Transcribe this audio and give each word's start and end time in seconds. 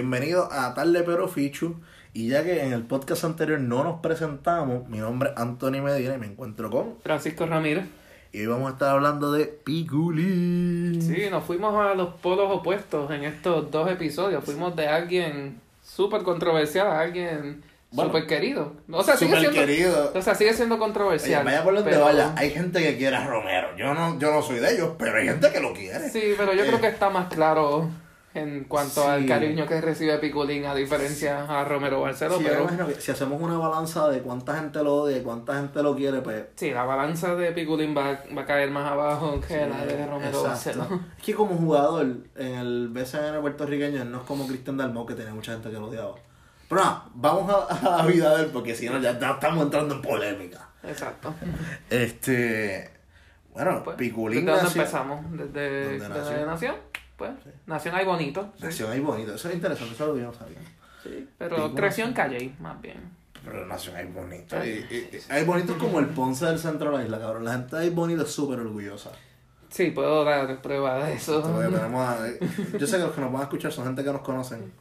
Bienvenido 0.00 0.52
a 0.52 0.74
Tarde 0.74 1.02
Pero 1.04 1.26
Fichu. 1.26 1.76
Y 2.12 2.28
ya 2.28 2.44
que 2.44 2.62
en 2.62 2.74
el 2.74 2.82
podcast 2.82 3.24
anterior 3.24 3.58
no 3.58 3.82
nos 3.82 4.00
presentamos, 4.00 4.86
mi 4.90 4.98
nombre 4.98 5.30
es 5.30 5.38
Anthony 5.40 5.80
Medina 5.82 6.16
y 6.16 6.18
me 6.18 6.26
encuentro 6.26 6.70
con. 6.70 6.96
Francisco 7.02 7.46
Ramírez. 7.46 7.86
Y 8.30 8.40
hoy 8.40 8.46
vamos 8.48 8.68
a 8.68 8.72
estar 8.74 8.90
hablando 8.90 9.32
de 9.32 9.46
Piculín. 9.46 11.00
Sí, 11.00 11.30
nos 11.30 11.44
fuimos 11.44 11.74
a 11.82 11.94
los 11.94 12.08
polos 12.16 12.50
opuestos 12.52 13.10
en 13.10 13.24
estos 13.24 13.70
dos 13.70 13.90
episodios. 13.90 14.44
Fuimos 14.44 14.76
de 14.76 14.86
alguien 14.86 15.62
súper 15.82 16.24
controversial 16.24 16.88
a 16.88 17.00
alguien 17.00 17.62
Bueno, 17.90 18.10
súper 18.10 18.26
querido. 18.26 18.74
O 18.92 19.02
sea, 19.02 19.16
sigue 19.16 19.38
siendo, 19.40 19.58
querido. 19.58 20.12
o 20.14 20.20
sea, 20.20 20.34
sigue 20.34 20.52
siendo 20.52 20.74
Oye, 20.74 20.84
controversial. 20.84 21.42
vaya 21.42 21.64
por 21.64 21.74
donde 21.74 21.90
pero- 21.90 22.04
vaya, 22.04 22.34
hay 22.36 22.50
gente 22.50 22.82
que 22.82 22.98
quiere 22.98 23.16
a 23.16 23.26
Romero. 23.26 23.68
Yo 23.78 23.94
no, 23.94 24.18
yo 24.18 24.30
no 24.30 24.42
soy 24.42 24.58
de 24.58 24.74
ellos, 24.74 24.90
pero 24.98 25.16
hay 25.16 25.24
gente 25.26 25.50
que 25.50 25.60
lo 25.60 25.72
quiere. 25.72 26.10
Sí, 26.10 26.34
pero 26.36 26.52
yo 26.52 26.64
Eh, 26.64 26.66
creo 26.66 26.82
que 26.82 26.88
está 26.88 27.08
más 27.08 27.32
claro 27.32 27.88
en 28.36 28.64
cuanto 28.64 29.02
Sí. 29.02 29.08
al 29.08 29.26
cariño 29.26 29.66
que 29.66 29.80
recibe 29.80 30.18
Piculín 30.18 30.64
a 30.66 30.74
diferencia 30.74 31.44
a 31.44 31.64
Romero 31.64 32.00
Barceló. 32.00 32.36
Sí, 32.38 32.44
yo 32.44 32.48
pero 32.50 32.62
imagino 32.62 32.86
que 32.88 32.94
si 33.00 33.10
hacemos 33.12 33.40
una 33.40 33.56
balanza 33.58 34.08
de 34.08 34.20
cuánta 34.20 34.54
gente 34.56 34.82
lo 34.82 34.94
odia 35.02 35.18
y 35.18 35.22
cuánta 35.22 35.54
gente 35.54 35.82
lo 35.82 35.96
quiere, 35.96 36.20
pues. 36.20 36.44
sí, 36.54 36.70
la 36.70 36.84
balanza 36.84 37.34
de 37.34 37.52
Piculín 37.52 37.96
va, 37.96 38.20
va 38.36 38.42
a 38.42 38.46
caer 38.46 38.70
más 38.70 38.90
abajo 38.90 39.40
que 39.40 39.66
la 39.66 39.84
de 39.84 40.06
Romero 40.06 40.46
Exacto. 40.46 40.80
Barceló. 40.80 41.00
Es 41.18 41.24
que 41.24 41.34
como 41.34 41.56
jugador 41.56 42.06
en 42.36 42.54
el 42.54 42.88
BCN 42.88 43.40
puertorriqueño 43.40 44.04
no 44.04 44.18
es 44.18 44.24
como 44.24 44.46
Cristian 44.46 44.76
Dalmau 44.76 45.06
que 45.06 45.14
tenía 45.14 45.32
mucha 45.34 45.52
gente 45.52 45.70
que 45.70 45.76
lo 45.78 45.86
odiaba. 45.88 46.14
Pero 46.68 46.80
nada, 46.82 47.04
vamos 47.14 47.48
a, 47.52 47.74
a 47.94 47.98
la 48.02 48.06
vida 48.06 48.36
de 48.36 48.44
él 48.44 48.50
porque 48.52 48.74
si 48.74 48.88
no 48.88 48.98
ya, 48.98 49.18
ya 49.18 49.30
estamos 49.32 49.64
entrando 49.64 49.94
en 49.94 50.02
polémica. 50.02 50.68
Exacto. 50.82 51.32
Este. 51.90 52.90
Bueno, 53.52 53.82
Pues, 53.84 53.96
Piculín 53.96 54.44
¿Desde 54.44 54.50
dónde 54.50 54.64
nació- 54.64 54.82
empezamos? 54.82 55.24
¿Desde, 55.32 55.98
¿Dónde 55.98 56.20
desde 56.20 56.44
nació? 56.46 56.74
Nació? 57.18 57.40
Pues, 57.42 57.54
nació 57.66 57.90
en 57.92 57.96
ahí 57.98 58.04
bonito. 58.04 58.52
sí. 58.58 58.64
Nació 58.64 58.88
ahí 58.90 59.00
bonito, 59.00 59.34
eso 59.34 59.48
es 59.48 59.54
interesante, 59.54 59.94
eso 59.94 60.06
lo 60.06 60.16
yo 60.18 60.24
no 60.26 60.32
sabía. 60.34 60.58
Sí, 61.02 61.28
pero 61.38 61.74
creció 61.74 62.04
en 62.04 62.10
nació- 62.10 62.14
Calle, 62.38 62.54
más 62.60 62.80
bien. 62.80 62.98
Pero 63.44 63.64
nació 63.66 63.94
ahí 63.94 64.06
bonito. 64.06 64.56
Ah. 64.56 64.66
Y, 64.66 64.70
y- 64.70 65.10
y- 65.40 65.44
bonito 65.44 65.72
es 65.74 65.78
como 65.78 66.00
el 66.00 66.06
Ponce 66.06 66.46
del 66.46 66.58
centro 66.58 66.90
de 66.90 66.98
la 66.98 67.04
isla, 67.04 67.18
cabrón. 67.20 67.44
La 67.44 67.52
gente 67.52 67.76
de 67.76 67.82
ahí 67.82 67.90
bonito 67.90 68.22
es 68.22 68.30
súper 68.30 68.58
orgullosa. 68.58 69.10
Sí, 69.68 69.90
puedo 69.90 70.24
dar 70.24 70.60
prueba 70.62 71.04
de 71.04 71.14
eso. 71.14 71.44
A- 71.44 72.18
yo 72.78 72.86
sé 72.86 72.96
que 72.96 73.02
los 73.04 73.12
que 73.12 73.20
nos 73.20 73.32
van 73.32 73.40
a 73.42 73.44
escuchar 73.44 73.72
son 73.72 73.84
gente 73.86 74.02
que 74.02 74.12
nos 74.12 74.22
conocen. 74.22 74.72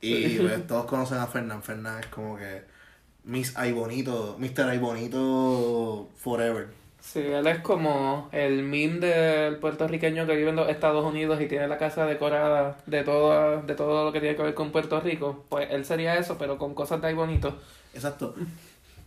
Y 0.00 0.38
pues, 0.38 0.66
todos 0.66 0.86
conocen 0.86 1.18
a 1.18 1.26
Fernán. 1.26 1.62
Fernán 1.62 2.00
es 2.00 2.06
como 2.06 2.36
que 2.36 2.62
Miss 3.24 3.52
Ay 3.56 3.72
Bonito, 3.72 4.36
Mr. 4.38 4.68
Ay 4.68 4.78
Bonito 4.78 6.10
Forever. 6.16 6.68
Sí, 7.02 7.18
él 7.18 7.46
es 7.48 7.58
como 7.58 8.28
el 8.32 8.62
meme 8.62 9.06
del 9.06 9.56
puertorriqueño 9.58 10.24
que 10.24 10.36
vive 10.36 10.50
en 10.50 10.56
los 10.56 10.68
Estados 10.68 11.04
Unidos 11.04 11.40
y 11.40 11.48
tiene 11.48 11.66
la 11.66 11.76
casa 11.76 12.06
decorada 12.06 12.78
de 12.86 13.02
todo, 13.02 13.60
de 13.62 13.74
todo 13.74 14.04
lo 14.04 14.12
que 14.12 14.20
tiene 14.20 14.36
que 14.36 14.42
ver 14.44 14.54
con 14.54 14.70
Puerto 14.70 15.00
Rico. 15.00 15.44
Pues 15.48 15.68
él 15.70 15.84
sería 15.84 16.16
eso, 16.16 16.38
pero 16.38 16.58
con 16.58 16.74
cosas 16.74 17.00
de 17.02 17.08
ahí 17.08 17.14
bonito. 17.14 17.58
Exacto. 17.92 18.34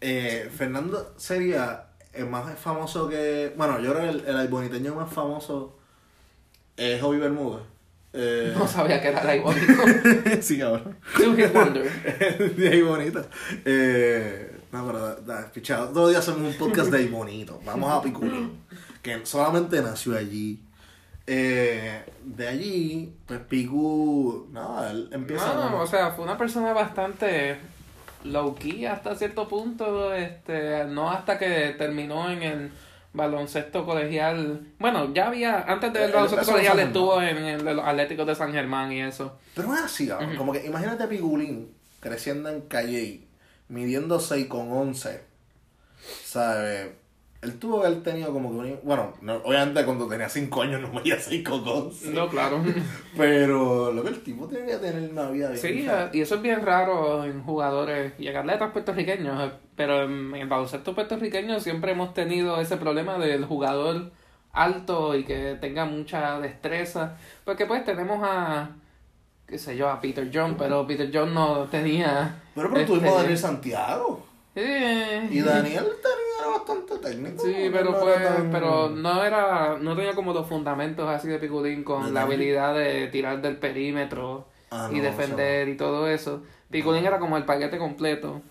Eh, 0.01 0.49
Fernando 0.55 1.13
sería 1.17 1.85
el 2.13 2.25
más 2.27 2.59
famoso 2.59 3.07
que. 3.07 3.53
Bueno, 3.55 3.79
yo 3.79 3.93
creo 3.93 4.03
que 4.03 4.29
el, 4.29 4.37
el 4.37 4.47
boniteño 4.49 4.93
más 4.93 5.11
famoso 5.11 5.77
es 6.77 7.01
Joey 7.01 7.19
Bermúdez. 7.19 7.63
Eh, 8.13 8.53
No 8.57 8.67
sabía 8.67 9.01
que 9.01 9.09
era 9.09 9.27
ahí 9.29 9.39
bonito. 9.39 9.73
sí, 10.41 10.59
cabrón. 10.59 10.97
Two 11.17 11.35
Hit 11.35 11.53
Wonder. 11.53 11.89
de 12.57 12.69
ahí 12.69 12.81
bonito. 12.81 13.25
Eh, 13.65 14.54
no, 14.71 14.85
pero 14.85 15.15
da, 15.15 15.51
pichado. 15.51 15.89
Todos 15.89 15.97
los 15.97 16.09
días 16.11 16.27
hacemos 16.27 16.53
un 16.53 16.57
podcast 16.57 16.91
de 16.91 16.97
ahí 16.99 17.07
bonito. 17.07 17.59
Vamos 17.65 17.91
a 17.91 18.01
Piculín. 18.01 18.61
Que 19.01 19.25
solamente 19.25 19.81
nació 19.81 20.17
allí. 20.17 20.61
Eh, 21.27 22.03
de 22.23 22.47
allí, 22.47 23.13
pues 23.25 23.39
Picu. 23.41 24.47
No, 24.51 24.85
él 24.85 25.09
empieza. 25.11 25.53
No, 25.53 25.81
o 25.81 25.87
sea, 25.87 26.11
fue 26.11 26.23
una 26.23 26.37
persona 26.37 26.73
bastante 26.73 27.57
low 28.23 28.55
key 28.55 28.85
hasta 28.85 29.15
cierto 29.15 29.47
punto, 29.47 30.13
este, 30.13 30.85
no 30.85 31.11
hasta 31.11 31.37
que 31.37 31.75
terminó 31.77 32.29
en 32.29 32.43
el 32.43 32.71
baloncesto 33.13 33.85
colegial. 33.85 34.67
Bueno, 34.79 35.13
ya 35.13 35.27
había, 35.27 35.61
antes 35.61 35.93
del 35.93 36.03
Él 36.03 36.11
baloncesto 36.11 36.41
empezó 36.41 36.51
en 36.51 36.57
colegial 36.57 36.79
estuvo 36.87 37.21
en 37.21 37.65
de 37.65 37.73
los 37.73 37.85
Atléticos 37.85 38.27
de 38.27 38.35
San 38.35 38.51
Germán 38.51 38.91
y 38.91 39.01
eso. 39.01 39.37
Pero 39.55 39.73
es 39.73 39.81
así, 39.81 40.07
cabrón. 40.07 40.35
Como 40.35 40.51
que 40.51 40.65
imagínate 40.65 41.03
a 41.03 41.09
Pigulín 41.09 41.73
creciendo 41.99 42.49
en 42.49 42.61
Calle, 42.61 43.21
midiendo 43.69 44.19
6 44.19 44.47
con 44.47 44.71
11. 44.71 45.21
¿Sabes? 46.23 46.89
Él 47.41 47.59
tuvo 47.59 47.81
que 47.81 47.87
haber 47.87 48.01
tenido 48.01 48.33
como 48.33 48.49
que 48.51 48.57
un... 48.57 48.79
Bueno, 48.83 49.13
no- 49.21 49.35
obviamente 49.43 49.85
cuando 49.85 50.07
tenía 50.07 50.27
5 50.29 50.63
años 50.63 50.81
no 50.81 50.91
medía 50.91 51.19
6 51.19 51.47
con 51.47 51.67
11. 51.67 52.09
No, 52.11 52.27
claro. 52.27 52.59
Pero 53.17 53.91
lo 53.91 54.01
que 54.03 54.09
el 54.09 54.23
tipo 54.23 54.47
tenía 54.47 54.79
que 54.79 54.87
tener 54.87 55.11
una 55.11 55.29
vida 55.29 55.49
bien. 55.49 55.59
Sí, 55.61 55.87
y 56.13 56.21
eso 56.21 56.35
es 56.35 56.41
bien 56.41 56.65
raro 56.65 57.23
en 57.23 57.43
jugadores 57.43 58.13
y 58.17 58.27
en 58.27 58.37
atletas 58.37 58.71
puertorriqueños, 58.71 59.51
pero 59.75 60.03
en 60.03 60.33
el 60.35 60.47
baloncesto 60.47 60.95
puertorriqueño 60.95 61.59
siempre 61.59 61.91
hemos 61.91 62.13
tenido 62.15 62.59
ese 62.59 62.77
problema 62.77 63.17
del 63.19 63.45
jugador 63.45 64.11
alto 64.53 65.15
y 65.15 65.23
que 65.25 65.57
tenga 65.61 65.85
mucha 65.85 66.39
destreza, 66.39 67.17
porque 67.43 67.65
pues 67.65 67.83
tenemos 67.85 68.19
a, 68.23 68.69
qué 69.47 69.57
sé 69.57 69.77
yo, 69.77 69.89
a 69.89 69.99
Peter 70.01 70.29
John, 70.33 70.55
pero 70.57 70.85
Peter 70.87 71.09
John 71.13 71.33
no 71.33 71.65
tenía... 71.65 72.41
Pero, 72.55 72.69
pero 72.69 72.81
este, 72.81 72.93
tuvimos 72.93 73.13
a 73.13 73.21
Daniel 73.21 73.37
Santiago. 73.37 74.25
eh, 74.55 75.27
Y 75.31 75.41
Daniel 75.41 75.83
tenía 76.01 76.25
era 76.39 76.49
bastante 76.57 76.97
técnico. 76.99 77.43
Sí, 77.43 77.53
no 77.65 77.71
pero 77.71 77.99
pues, 77.99 78.23
tan- 78.23 78.51
pero 78.51 78.89
no 78.89 79.23
era, 79.23 79.77
no 79.79 79.95
tenía 79.95 80.13
como 80.15 80.33
los 80.33 80.47
fundamentos 80.47 81.07
así 81.07 81.27
de 81.27 81.39
Piculín 81.39 81.83
con 81.83 82.05
¿De 82.07 82.11
la 82.11 82.23
habilidad 82.23 82.73
de 82.75 83.07
tirar 83.07 83.41
del 83.41 83.57
perímetro 83.57 84.47
Ah, 84.71 84.89
y 84.91 84.97
no, 84.97 85.03
defender 85.03 85.69
y 85.69 85.77
todo 85.77 86.07
eso. 86.09 86.43
Piculín 86.69 87.05
era 87.05 87.19
como 87.19 87.37
el 87.37 87.45
paquete 87.45 87.77
completo 87.77 88.41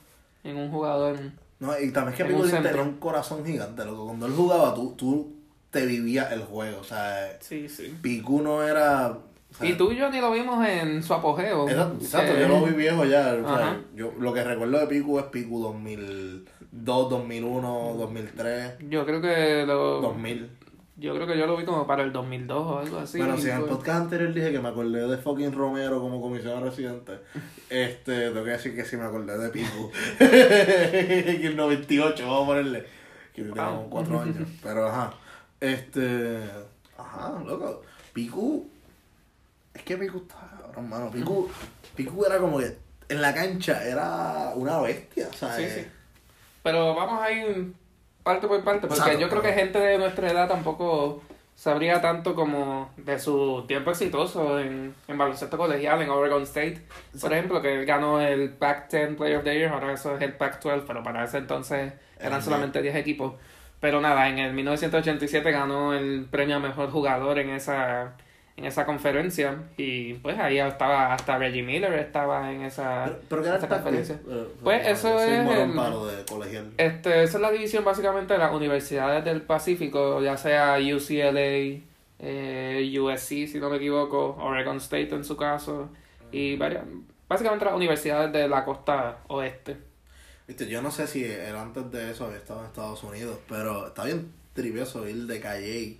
en 0.45 0.57
un 0.57 0.71
jugador. 0.71 1.19
No, 1.59 1.79
y 1.79 1.91
también 1.93 2.15
es 2.15 2.17
que 2.45 2.49
centro. 2.49 2.71
tenía 2.71 2.83
un 2.83 2.99
corazón 2.99 3.45
gigante, 3.45 3.85
loco. 3.85 4.07
Cuando 4.07 4.27
él 4.27 4.33
jugaba, 4.35 4.75
tú, 4.75 4.95
tú 4.97 5.33
te 5.71 5.85
vivías 5.87 6.31
el 6.33 6.43
juego. 6.45 6.81
O 6.81 6.85
sea, 6.85 7.37
Sí, 7.41 7.69
sí. 7.69 7.97
Picu 8.01 8.41
no 8.43 8.63
era. 8.63 9.19
O 9.55 9.57
sea, 9.59 9.69
Y 9.71 9.75
tú 9.77 9.93
y 9.93 9.97
yo 9.97 10.11
ni 10.11 10.21
lo 10.21 10.33
vimos 10.33 10.67
en 10.67 11.03
su 11.03 11.15
apogeo. 11.15 11.69
Exacto, 11.69 11.97
exacto, 12.01 12.33
Eh, 12.33 12.41
yo 12.41 12.49
lo 12.49 12.65
vi 12.67 12.73
viejo 12.73 13.05
ya. 13.05 13.35
o 13.43 13.57
sea, 13.57 13.81
yo, 13.95 14.13
lo 14.19 14.33
que 14.35 14.43
recuerdo 14.45 14.79
de 14.81 14.87
Picu 14.89 15.19
es 15.19 15.27
Picu 15.27 15.61
2002, 15.63 17.11
2001, 17.11 17.95
2003, 17.99 18.73
Yo 18.89 19.07
creo 19.07 19.21
que 19.21 19.65
lo, 19.67 20.01
2000. 20.01 20.51
yo 20.97 21.15
creo 21.15 21.27
que 21.27 21.39
yo 21.39 21.47
lo 21.47 21.57
vi 21.57 21.65
como 21.65 21.87
para 21.87 22.03
el 22.03 22.13
2002 22.13 22.59
o 22.67 22.79
algo 22.81 22.99
así. 22.99 23.19
bueno, 23.19 23.37
si 23.39 23.49
en 23.49 23.57
el 23.57 23.61
Fue- 23.63 23.71
podcast 23.71 24.03
anterior 24.03 24.33
dije 24.35 24.51
que 24.53 24.59
me 24.61 24.69
acordé 24.69 25.07
de 25.07 25.17
fucking 25.19 25.53
Romero 25.53 26.01
como 26.01 26.21
comisionado 26.21 26.65
residente, 26.65 27.13
este, 27.71 28.31
tengo 28.31 28.45
que 28.45 28.51
decir 28.51 28.75
que 28.75 28.85
sí 28.85 28.97
me 28.97 29.05
acordé 29.05 29.39
de 29.39 29.49
Picu. 29.51 29.91
que 30.19 31.47
el 31.47 31.57
98, 31.57 32.25
vamos 32.27 32.43
a 32.43 32.47
ponerle. 32.47 32.85
Que 33.35 33.45
yo 33.45 33.55
Wow. 33.55 33.89
4 33.91 34.21
años. 34.21 34.49
Pero 34.63 34.87
ajá. 34.89 35.13
Este. 35.61 36.39
Ajá, 36.97 37.41
loco. 37.45 37.83
Picu. 38.13 38.69
Es 39.75 39.83
que 39.83 39.97
Picu 39.97 40.19
estaba 40.19 40.51
cabrón, 40.61 40.89
mano. 40.89 41.11
Picu, 41.11 41.51
Picu 41.95 42.25
era 42.25 42.39
como 42.39 42.59
que 42.59 42.77
en 43.09 43.21
la 43.21 43.35
cancha 43.35 43.85
era 43.85 44.53
una 44.55 44.81
bestia, 44.81 45.29
¿sabes? 45.33 45.73
Sí, 45.73 45.81
sí. 45.81 45.87
Pero 46.63 46.95
vamos 46.95 47.23
a 47.23 47.31
ir 47.31 47.75
parte 48.23 48.47
por 48.47 48.65
parte, 48.65 48.87
porque 48.87 49.01
Exacto, 49.01 49.21
yo 49.21 49.29
creo 49.29 49.43
que 49.43 49.53
gente 49.53 49.79
de 49.79 49.99
nuestra 49.99 50.31
edad 50.31 50.49
tampoco 50.49 51.23
sabría 51.55 52.01
tanto 52.01 52.35
como 52.35 52.91
de 52.97 53.19
su 53.19 53.65
tiempo 53.69 53.91
exitoso 53.91 54.59
en, 54.59 54.95
en 55.07 55.19
baloncesto 55.19 55.57
colegial 55.57 56.03
en 56.03 56.11
Oregon 56.11 56.43
State. 56.43 56.83
Por 57.21 57.33
ejemplo, 57.33 57.61
que 57.61 57.81
él 57.81 57.87
ganó 57.87 58.21
el 58.21 58.51
Pac-10 58.51 59.17
Player 59.17 59.37
of 59.39 59.45
the 59.45 59.55
Year, 59.55 59.73
ahora 59.73 59.93
eso 59.93 60.17
es 60.17 60.23
el 60.23 60.37
Pac-12, 60.37 60.85
pero 60.87 61.03
para 61.03 61.25
ese 61.25 61.39
entonces 61.39 61.93
Eran 62.19 62.33
eran 62.33 62.43
solamente 62.43 62.83
10 62.83 62.97
equipos. 62.97 63.35
Pero 63.81 64.01
nada, 64.01 64.29
en 64.29 64.39
el 64.39 64.55
1987 64.55 65.51
ganó 65.51 65.93
el 65.93 66.27
premio 66.31 66.57
a 66.57 66.61
mejor 66.61 66.91
jugador 66.91 67.39
en 67.39 67.51
esa 67.51 68.15
en 68.57 68.65
esa 68.67 68.87
conferencia 68.87 69.65
y 69.77 70.15
pues 70.15 70.39
ahí 70.39 70.59
estaba 70.59 71.13
hasta 71.13 71.39
Reggie 71.39 71.63
Miller 71.63 71.93
estaba 71.95 72.53
en 72.53 72.63
esa, 72.63 73.05
Pero, 73.07 73.19
pero 73.29 73.43
¿qué 73.43 73.49
era 73.49 73.57
el 73.57 73.65
esa 73.65 73.69
Pac-10? 73.69 73.83
conferencia. 73.83 74.21
Eh, 74.29 74.49
Pues 74.63 74.87
eh, 74.87 74.91
eso 74.93 75.19
es 75.21 75.49
el-. 75.49 76.73
Este, 76.77 77.23
esa 77.25 77.37
es 77.39 77.41
la 77.43 77.51
división 77.51 77.85
básicamente 77.85 78.35
de 78.35 78.39
las 78.39 78.53
universidades 78.55 79.25
del 79.25 79.43
Pacífico, 79.43 80.23
ya 80.23 80.37
sea 80.37 80.77
UCLA, 80.79 81.81
eh, 82.21 82.97
USC, 83.01 83.49
si 83.49 83.59
no 83.59 83.71
me 83.71 83.77
equivoco, 83.77 84.37
Oregon 84.39 84.77
State 84.77 85.15
en 85.15 85.25
su 85.25 85.37
caso, 85.37 85.89
y 86.31 86.57
varias, 86.57 86.85
básicamente 87.29 87.65
las 87.65 87.75
universidades 87.75 88.33
de 88.33 88.49
la 88.49 88.65
costa 88.65 89.19
oeste. 89.29 89.77
Viste, 90.47 90.69
yo 90.69 90.81
no 90.81 90.91
sé 90.93 91.07
si 91.09 91.25
él 91.25 91.57
antes 91.57 91.91
de 91.91 92.13
eso 92.13 92.27
había 92.27 92.37
estado 92.39 92.61
en 92.61 92.67
Estados 92.67 93.03
Unidos, 93.03 93.39
pero 93.49 93.89
está 93.89 94.05
bien 94.05 94.31
trivioso 94.53 95.09
ir 95.09 95.27
de 95.27 95.41
Calle 95.41 95.97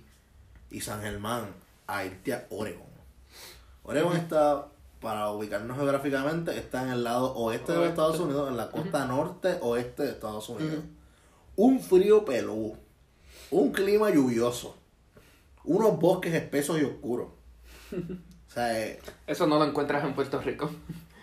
y 0.71 0.79
San 0.81 1.01
Germán 1.01 1.47
a 1.87 2.05
irte 2.05 2.33
a 2.33 2.45
Oregon. 2.49 2.85
Oregon 3.83 4.15
está, 4.17 4.67
para 4.99 5.29
ubicarnos 5.31 5.77
geográficamente, 5.77 6.57
está 6.57 6.83
en 6.83 6.89
el 6.89 7.03
lado 7.03 7.33
oeste 7.35 7.71
de 7.73 7.77
los. 7.79 7.87
Estados 7.89 8.19
Unidos, 8.19 8.49
en 8.49 8.57
la 8.57 8.71
costa 8.71 9.05
norte 9.05 9.57
oeste 9.61 10.03
de 10.03 10.09
Estados 10.11 10.49
Unidos. 10.49 10.83
Un 11.55 11.79
frío 11.79 12.25
peludo, 12.25 12.77
un 13.51 13.71
clima 13.71 14.09
lluvioso, 14.09 14.75
unos 15.63 15.99
bosques 15.99 16.33
espesos 16.33 16.79
y 16.79 16.83
oscuros. 16.83 17.27
O 17.93 18.51
sea, 18.55 18.79
eh, 18.81 18.99
Eso 19.27 19.47
no 19.47 19.57
lo 19.59 19.65
encuentras 19.65 20.03
en 20.03 20.13
Puerto 20.15 20.41
Rico. 20.41 20.69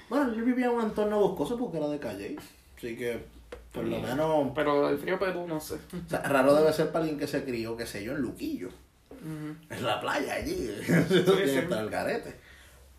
bueno, 0.09 0.33
él 0.33 0.43
vivía 0.43 0.67
en 0.67 0.73
un 0.73 0.83
entorno 0.83 1.19
boscoso 1.21 1.59
porque 1.59 1.79
era 1.79 1.89
de 1.89 1.99
calle. 1.99 2.37
Así 2.77 2.97
que, 2.97 3.25
por 3.73 3.85
lo 3.85 3.99
menos, 4.01 4.53
Pero 4.55 4.89
el 4.89 4.99
frío 4.99 5.19
Perú, 5.19 5.47
no 5.49 5.61
sé. 5.61 5.75
o 5.75 6.09
sea, 6.09 6.21
raro 6.23 6.55
debe 6.55 6.73
ser 6.73 6.93
para 6.93 7.01
alguien 7.05 7.19
que 7.19 7.27
se 7.27 7.45
crió, 7.45 7.77
qué 7.77 7.87
sé 7.87 8.05
yo, 8.05 8.13
en 8.13 8.23
Luquillo. 8.23 8.69
Ujú. 9.23 9.57
En 9.71 9.85
la 9.87 10.01
playa 10.01 10.35
allí. 10.35 10.71
Eso 10.81 11.33
tiene 11.37 11.47
sí. 11.67 11.73
al 11.73 11.89
garete. 11.91 12.41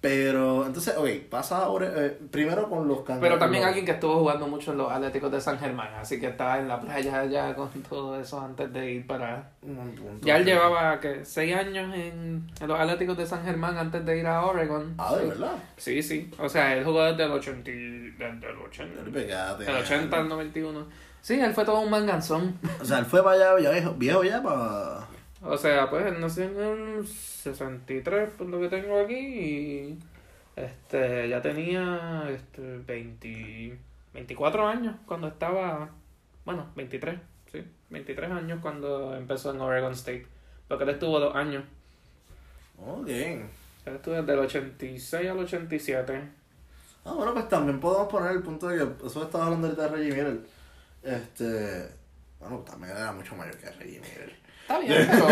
Pero, 0.02 0.66
entonces, 0.66 0.96
ok, 0.98 1.08
pasa 1.30 1.60
ahora, 1.64 1.90
eh, 1.96 2.20
primero 2.30 2.70
con 2.70 2.90
los 2.90 3.04
cangrejos. 3.04 3.22
Pero 3.22 3.40
también 3.40 3.64
alguien 3.64 3.86
que 3.86 3.92
estuvo 3.92 4.16
jugando 4.20 4.46
mucho 4.48 4.74
en 4.74 4.80
los 4.80 4.92
Atléticos 4.92 5.32
de 5.32 5.40
San 5.40 5.58
Germán, 5.58 5.94
así 5.96 6.20
que 6.20 6.28
estaba 6.28 6.60
en 6.60 6.68
la 6.68 6.82
playa 6.82 7.24
ya 7.24 7.56
con 7.56 7.70
todo 7.90 8.20
eso 8.20 8.42
antes 8.42 8.74
de 8.74 8.92
ir 8.92 9.08
para... 9.08 9.52
Ya 10.22 10.36
él 10.36 10.44
llevaba, 10.44 11.00
que 11.00 11.24
seis 11.24 11.56
años 11.56 11.96
en, 11.96 12.46
en 12.60 12.68
los 12.68 12.78
Atléticos 12.78 13.18
de 13.18 13.26
San 13.26 13.46
Germán 13.46 13.78
antes 13.78 14.06
de 14.06 14.18
ir 14.20 14.28
a 14.28 14.46
Oregon. 14.46 14.94
Ah, 14.98 15.16
de 15.16 15.22
sí. 15.22 15.28
verdad. 15.30 15.54
Sí, 15.78 16.04
sí. 16.04 16.30
O 16.38 16.50
sea, 16.50 16.76
él 16.76 16.84
jugó 16.84 17.02
desde 17.06 17.24
el 17.24 17.32
80, 17.32 17.72
y- 17.72 18.10
desde 18.12 18.50
el 18.50 18.58
80, 18.58 19.04
Pegate. 19.10 19.64
del 19.64 19.76
80 19.78 20.18
al 20.18 20.28
91. 20.28 20.86
Sí, 21.22 21.40
él 21.40 21.54
fue 21.54 21.64
todo 21.64 21.80
un 21.80 21.90
manganzón. 21.90 22.60
O 22.82 22.84
sea, 22.84 23.00
él 23.00 23.06
fue 23.06 23.24
para 23.24 23.38
allá, 23.56 23.72
viejo, 23.72 23.94
viejo 23.94 24.22
ya 24.26 24.44
para... 24.44 25.08
O 25.44 25.58
sea, 25.58 25.90
pues 25.90 26.06
él 26.06 26.20
nació 26.22 26.46
en 26.46 26.58
el 27.00 27.08
63, 27.08 28.30
por 28.32 28.48
lo 28.48 28.62
que 28.62 28.70
tengo 28.70 29.00
aquí, 29.00 29.16
y 29.16 30.00
este, 30.56 31.28
ya 31.28 31.42
tenía 31.42 32.24
este, 32.30 32.62
20, 32.78 33.78
24 34.14 34.68
años 34.68 34.96
cuando 35.06 35.28
estaba, 35.28 35.90
bueno, 36.46 36.72
23, 36.76 37.20
sí, 37.52 37.64
23 37.90 38.32
años 38.32 38.60
cuando 38.62 39.16
empezó 39.16 39.52
en 39.54 39.60
Oregon 39.62 39.92
State, 39.94 40.28
porque 40.68 40.86
él 40.86 40.92
estuvo 40.92 41.20
dos 41.20 41.36
años, 41.36 41.64
Ok. 42.78 43.08
él 43.08 43.46
estuvo 43.86 44.16
desde 44.16 44.34
el 44.34 44.40
86 44.40 45.30
al 45.30 45.40
87. 45.40 46.22
Ah, 47.06 47.14
bueno, 47.14 47.34
pues 47.34 47.50
también 47.50 47.80
podemos 47.82 48.08
poner 48.08 48.32
el 48.32 48.42
punto 48.42 48.68
de 48.70 48.78
que 48.78 49.06
eso 49.08 49.24
estaba 49.24 49.46
hablando 49.46 49.68
ahorita 49.68 49.90
de 49.90 49.90
Reggie 49.90 50.12
Miller. 50.12 50.40
Este. 51.04 51.90
Bueno, 52.40 52.60
también 52.60 52.96
era 52.96 53.12
mucho 53.12 53.36
mayor 53.36 53.58
que 53.58 53.70
Reggie 53.72 54.00
Miller. 54.00 54.43
Está 54.64 54.80
bien, 54.80 55.08
pero 55.12 55.28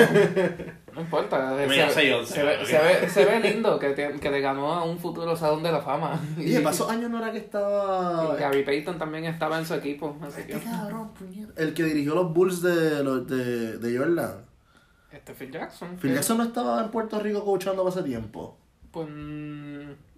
no 0.93 1.01
importa. 1.01 1.55
Mira, 1.67 1.89
se, 1.89 2.01
ve, 2.11 2.25
se, 2.25 2.43
ve, 2.43 3.09
se 3.09 3.25
ve 3.25 3.39
lindo 3.39 3.79
que, 3.79 3.91
te- 3.91 4.19
que 4.19 4.29
le 4.29 4.41
ganó 4.41 4.73
a 4.73 4.83
un 4.83 4.99
futuro 4.99 5.35
Salón 5.37 5.63
de 5.63 5.71
la 5.71 5.81
Fama. 5.81 6.19
Y 6.37 6.49
de 6.51 6.59
paso 6.61 6.89
años 6.89 7.09
no 7.09 7.17
era 7.19 7.31
que 7.31 7.37
estaba. 7.37 8.35
Y 8.35 8.39
Gary 8.41 8.63
Payton 8.63 8.97
también 8.99 9.23
estaba 9.25 9.57
en 9.57 9.65
su 9.65 9.73
equipo, 9.73 10.17
así 10.21 10.43
que... 10.43 10.53
Este 10.53 10.69
cabrón, 10.69 11.13
puñeta. 11.13 11.53
El 11.61 11.73
que 11.73 11.83
dirigió 11.85 12.13
los 12.15 12.33
Bulls 12.33 12.61
de, 12.61 13.03
los, 13.05 13.25
de, 13.27 13.77
de 13.77 13.97
Jordan. 13.97 14.33
Este 15.13 15.33
Phil 15.33 15.51
Jackson. 15.51 15.97
Phil 15.97 16.09
que- 16.11 16.15
Jackson 16.15 16.37
no 16.37 16.43
estaba 16.43 16.83
en 16.83 16.91
Puerto 16.91 17.17
Rico 17.19 17.43
coachando 17.45 17.83
para 17.85 17.95
ese 17.95 18.03
tiempo. 18.07 18.57
Pues, 18.91 19.07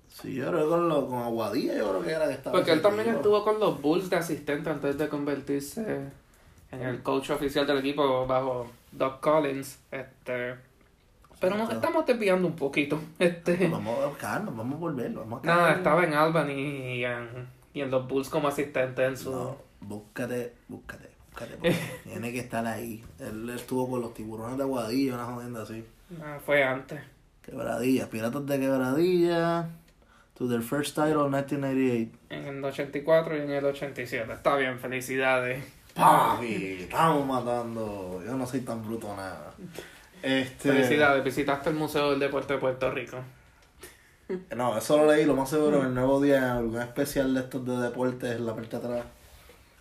Sí, 0.08 0.36
yo 0.36 0.48
creo 0.48 0.64
que 0.64 0.70
con, 0.70 0.90
lo, 0.90 1.08
con 1.08 1.20
Aguadilla, 1.24 1.76
yo 1.76 1.90
creo 1.90 2.04
que 2.04 2.12
era 2.12 2.28
que 2.28 2.34
estaba. 2.34 2.56
porque 2.56 2.72
él 2.72 2.82
también 2.84 3.10
estuvo 3.10 3.44
con 3.44 3.60
los 3.60 3.82
Bulls 3.82 4.10
de 4.12 4.16
asistente 4.18 4.70
antes 4.70 4.96
de 4.98 5.08
convertirse 5.10 6.10
en 6.74 6.82
el 6.88 7.04
coach 7.04 7.30
oficial 7.32 7.66
del 7.68 7.80
equipo 7.80 8.26
bajo 8.26 8.70
Doc 8.92 9.20
Collins. 9.22 9.80
Este, 9.92 10.56
pero 11.40 11.58
nos 11.58 11.70
estamos 11.72 12.06
desviando 12.06 12.48
un 12.48 12.56
poquito. 12.56 13.00
Este, 13.20 13.68
Vamos 13.68 14.00
a 14.00 14.08
buscarnos, 14.08 14.56
vamos 14.56 14.76
a 14.76 14.80
volver, 14.80 15.12
vamos 15.12 15.44
a 15.44 15.46
nada, 15.46 15.64
caer. 15.66 15.78
estaba 15.78 16.04
en 16.06 16.14
Albany 16.14 16.54
y 17.00 17.06
en, 17.06 17.48
y 17.74 17.82
en 17.82 17.92
los 17.92 18.08
Bulls 18.08 18.30
como 18.30 18.48
asistente 18.48 19.04
en 19.04 19.18
su... 19.18 19.32
No, 19.32 19.58
búscate, 19.82 20.54
búscate, 20.70 21.10
búscate. 21.30 21.76
tiene 22.04 22.32
que 22.32 22.40
estar 22.40 22.66
ahí. 22.66 23.04
Él 23.20 23.50
estuvo 23.50 23.90
con 23.90 24.02
los 24.02 24.14
tiburones 24.14 24.58
de 24.58 24.64
Aguadilla, 24.64 25.16
una 25.16 25.26
jodienda 25.26 25.64
así. 25.64 25.84
Ah, 26.22 26.38
fue 26.46 26.64
antes. 26.64 27.02
Quebradilla, 27.42 28.10
Piratas 28.10 28.46
de 28.46 28.60
Quebradilla. 28.60 29.70
To 30.36 30.48
their 30.48 30.62
first 30.62 30.96
title 30.96 31.26
in 31.26 31.32
1998. 31.32 32.12
En 32.30 32.58
el 32.58 32.64
84 32.66 33.38
y 33.38 33.42
en 33.42 33.52
el 33.52 33.66
87. 33.66 34.32
Está 34.34 34.56
bien, 34.56 34.80
felicidades. 34.80 35.64
Papi, 35.94 36.78
estamos 36.82 37.26
matando. 37.28 38.22
Yo 38.26 38.36
no 38.36 38.46
soy 38.48 38.62
tan 38.62 38.84
bruto 38.86 39.16
nada. 39.16 39.54
Este, 40.22 40.72
Felicidades, 40.72 41.24
visitaste 41.24 41.70
el 41.70 41.76
Museo 41.76 42.12
del 42.12 42.20
Deporte 42.20 42.54
de 42.54 42.60
Puerto 42.60 42.90
Rico. 42.92 43.18
No, 44.56 44.78
eso 44.78 44.98
lo 44.98 45.12
leí, 45.12 45.26
lo 45.26 45.36
más 45.36 45.50
seguro, 45.50 45.82
en 45.82 45.88
el 45.88 45.94
nuevo 45.94 46.22
día, 46.22 46.56
algún 46.58 46.82
especial 46.82 47.34
de 47.34 47.42
estos 47.42 47.66
de 47.66 47.78
deportes 47.78 48.32
en 48.38 48.46
la 48.46 48.56
parte 48.56 48.78
de 48.80 48.86
atrás. 48.88 49.06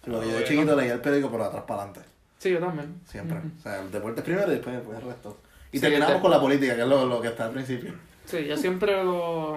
Sí, 0.05 0.11
porque 0.11 0.26
Ah, 0.29 0.32
yo 0.32 0.38
de 0.38 0.44
chiquito 0.44 0.76
leía 0.76 0.93
el 0.94 1.00
periódico 1.00 1.31
por 1.31 1.41
atrás 1.41 1.62
para 1.67 1.82
adelante. 1.85 2.09
Sí, 2.38 2.50
yo 2.50 2.58
también. 2.58 3.00
Siempre. 3.06 3.38
O 3.38 3.62
sea, 3.62 3.81
el 3.81 3.91
deporte 3.91 4.20
primero 4.23 4.49
y 4.49 4.56
después, 4.56 4.75
después 4.76 4.99
el 4.99 5.05
resto. 5.06 5.38
Y 5.70 5.76
Sí, 5.79 5.82
terminamos 5.82 6.20
con 6.20 6.31
la 6.32 6.41
política, 6.41 6.75
que 6.75 6.82
es 6.82 6.88
lo, 6.88 7.06
lo 7.06 7.20
que 7.23 7.29
está 7.29 7.44
al 7.47 7.53
principio. 7.53 7.94
Sí, 8.26 8.44
yo 8.44 8.56
siempre 8.56 9.03
lo... 9.05 9.56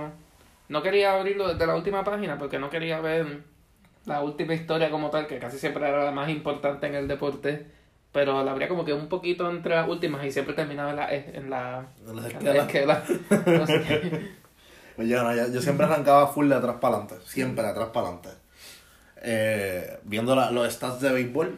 No 0.69 0.81
quería 0.81 1.13
abrirlo 1.13 1.47
desde 1.47 1.65
la 1.67 1.75
última 1.75 2.03
página 2.03 2.37
porque 2.37 2.59
no 2.59 2.69
quería 2.69 2.99
ver 3.01 3.41
la 4.05 4.21
última 4.21 4.53
historia 4.53 4.89
como 4.89 5.09
tal, 5.09 5.27
que 5.27 5.39
casi 5.39 5.57
siempre 5.57 5.87
era 5.87 6.03
la 6.05 6.11
más 6.11 6.29
importante 6.29 6.87
en 6.87 6.95
el 6.95 7.07
deporte. 7.07 7.65
Pero 8.11 8.43
la 8.45 8.51
abría 8.51 8.69
como 8.69 8.85
que 8.85 8.93
un 8.93 9.09
poquito 9.09 9.49
entre 9.49 9.75
las 9.75 9.89
últimas 9.89 10.23
y 10.25 10.31
siempre 10.31 10.53
terminaba 10.53 10.91
en 10.91 10.95
la... 10.95 11.11
En 11.13 11.49
la, 11.49 11.85
En 12.07 12.15
la 12.15 12.21
en 12.21 12.27
esquela. 12.31 12.53
la 12.53 12.63
esquela. 12.63 13.03
No 13.59 13.67
sé. 13.67 14.21
Pues 14.95 15.09
yo, 15.09 15.21
no, 15.21 15.35
yo, 15.35 15.51
yo 15.51 15.61
siempre 15.61 15.85
arrancaba 15.85 16.27
full 16.27 16.47
de 16.47 16.55
atrás 16.55 16.77
para 16.79 16.95
adelante. 16.97 17.15
Siempre 17.27 17.63
de 17.65 17.69
atrás 17.71 17.89
para 17.93 18.07
adelante. 18.07 18.29
Eh, 19.21 19.99
viendo 20.03 20.33
la- 20.35 20.51
los 20.51 20.71
stats 20.71 21.01
de 21.01 21.11
béisbol. 21.11 21.57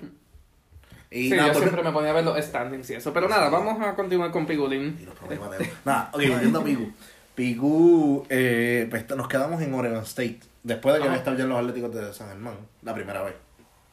Y 1.11 1.29
Sí, 1.29 1.35
nada, 1.35 1.53
yo 1.53 1.59
siempre 1.59 1.83
me 1.83 1.91
ponía 1.91 2.09
a 2.09 2.13
ver 2.13 2.23
los 2.25 2.43
standings 2.43 2.89
y 2.89 2.95
eso. 2.95 3.13
Pero 3.13 3.29
nada, 3.29 3.49
vamos 3.49 3.79
a 3.85 3.93
continuar 3.95 4.31
con 4.31 4.45
Pigulín. 4.47 4.97
Y 4.99 5.05
los 5.05 5.13
problemas 5.15 5.51
de- 5.59 5.69
Nada, 5.85 6.09
ok, 6.11 6.21
volviendo 6.27 6.59
a 6.59 6.63
Pigu. 6.63 6.91
Pigu, 7.35 8.25
eh, 8.29 8.87
pues, 8.89 9.07
nos 9.15 9.27
quedamos 9.27 9.61
en 9.61 9.73
Oregon 9.73 10.03
State. 10.03 10.39
Después 10.67 10.95
de 10.95 11.01
que 11.01 11.07
había 11.07 11.19
estado 11.19 11.37
ya 11.37 11.43
en 11.43 11.49
los 11.49 11.59
Atléticos 11.59 11.95
de 11.95 12.13
San 12.13 12.27
Germán, 12.27 12.57
la 12.81 12.93
primera 12.93 13.23
vez. 13.23 13.33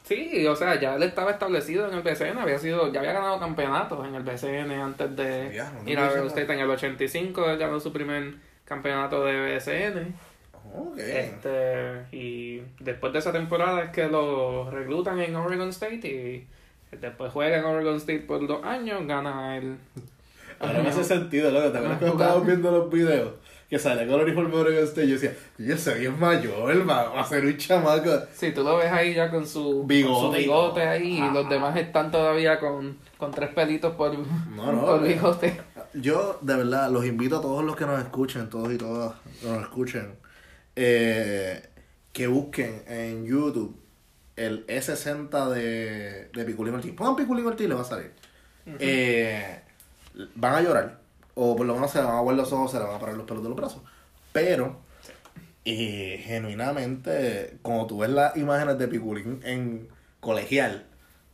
Sí, 0.03 0.45
o 0.45 0.57
sea, 0.57 0.79
ya 0.79 0.97
él 0.97 1.05
estaba 1.05 1.31
establecido 1.31 1.89
en 1.89 1.95
el 1.95 2.03
BCN, 2.03 2.37
había 2.37 2.59
sido, 2.59 2.93
ya 2.93 2.99
había 2.99 3.13
ganado 3.13 3.39
campeonatos 3.39 4.05
en 4.05 4.17
el 4.17 4.25
BCN 4.25 4.73
antes 4.73 5.15
de 5.15 5.53
Ya, 5.55 5.71
no 5.71 5.85
te 5.85 5.93
ir 5.93 5.99
a 5.99 6.07
diciendo. 6.07 6.29
State 6.29 6.53
en 6.53 6.59
el 6.59 6.69
85, 6.69 7.51
él 7.51 7.59
ganó 7.59 7.79
su 7.79 7.93
primer 7.93 8.35
campeonato 8.65 9.25
de 9.25 9.55
BCN. 9.55 10.15
Ok. 10.77 10.99
Este, 10.99 12.07
y 12.11 12.61
después 12.81 13.13
de 13.13 13.21
esa 13.21 13.31
temporada 13.31 13.85
es 13.85 13.91
que 13.91 14.09
lo 14.09 14.69
reclutan 14.69 15.21
en 15.21 15.37
Oregon 15.37 15.69
State 15.69 16.09
y 16.09 16.49
después 16.97 17.33
juega 17.33 17.59
en 17.59 17.65
Oregon 17.65 17.97
State 17.99 18.25
por 18.27 18.45
dos 18.49 18.65
años, 18.65 19.07
gana 19.07 19.57
el... 19.57 19.77
Ahora 20.59 20.83
me 20.83 20.89
hace 20.89 21.05
sentido, 21.05 21.53
loco. 21.53 21.71
¿Te 21.71 21.79
acuerdas 21.79 22.03
estábamos 22.03 22.47
viendo 22.47 22.71
los 22.73 22.91
videos? 22.91 23.33
Que 23.75 23.81
sale 23.81 24.07
con 24.07 24.21
el 24.21 24.27
uniforme 24.27 24.55
de 24.55 24.61
Oregon 24.61 24.85
State. 24.85 25.09
Yo 25.09 25.15
decía, 25.15 25.35
yo 25.59 25.77
soy 25.77 25.99
bien 25.99 26.17
mayor, 26.21 26.89
va 26.89 27.09
va 27.09 27.23
a 27.23 27.27
ser 27.27 27.45
un 27.45 27.57
chamaco. 27.57 28.09
Sí, 28.33 28.53
tú 28.53 28.63
lo 28.63 28.77
ves 28.77 28.93
ahí 28.93 29.15
ya 29.15 29.29
con 29.33 29.45
su 29.49 29.83
Bigote. 29.85 30.15
con 30.15 30.33
su 30.33 30.39
bigote 30.39 30.81
ahí 30.83 31.19
Ah. 31.21 31.29
y 31.29 31.35
los 31.35 31.49
demás 31.49 31.77
están 31.77 32.13
todavía 32.13 32.61
con, 32.61 32.97
con 33.19 33.33
tres 33.33 33.51
pelitos 33.51 33.97
por, 33.97 34.17
No, 34.17 34.71
no, 34.71 34.81
por 34.87 35.05
eh. 35.05 35.09
bigote. 35.15 35.61
Yo, 35.95 36.39
de 36.41 36.55
verdad, 36.55 36.89
los 36.89 37.05
invito 37.05 37.39
a 37.39 37.41
todos 37.41 37.65
los 37.65 37.75
que 37.75 37.85
nos 37.85 38.01
escuchen, 38.01 38.49
todos 38.49 38.73
y 38.73 38.79
todas 38.79 39.15
que 39.41 39.49
nos 39.49 39.63
escuchen, 39.63 40.15
eh, 40.77 41.61
que 42.13 42.29
busquen 42.29 42.85
en 42.87 43.27
YouTube 43.27 43.77
el 44.37 44.65
E60 44.69 45.49
de, 45.51 46.29
de 46.33 46.45
Piculín 46.45 46.75
Ortiz. 46.75 46.93
Pongan 46.93 47.17
Piculín 47.17 47.45
Ortiz 47.45 47.67
y 47.67 47.69
le 47.69 47.75
va 47.75 47.81
a 47.81 47.85
salir. 47.85 48.13
Eh, 48.79 49.61
van 50.37 50.55
a 50.55 50.61
llorar, 50.63 51.01
o 51.35 51.57
por 51.57 51.67
lo 51.67 51.75
menos 51.75 51.91
se 51.91 51.99
le 51.99 52.05
van 52.05 52.17
a 52.17 52.23
ver 52.23 52.35
los 52.35 52.53
ojos, 52.53 52.71
se 52.71 52.79
le 52.79 52.85
van 52.85 52.97
a 52.97 52.99
parar 52.99 53.17
los 53.17 53.27
pelos 53.27 53.43
de 53.43 53.49
los 53.49 53.57
brazos. 53.57 53.83
Pero, 54.33 54.81
eh, 55.65 56.23
genuinamente, 56.25 57.59
cuando 57.63 57.87
tú 57.87 57.99
ves 57.99 58.11
las 58.11 58.37
imágenes 58.37 58.79
de 58.79 58.89
Piculín 58.89 59.41
en 59.45 59.89
colegial, 60.21 60.87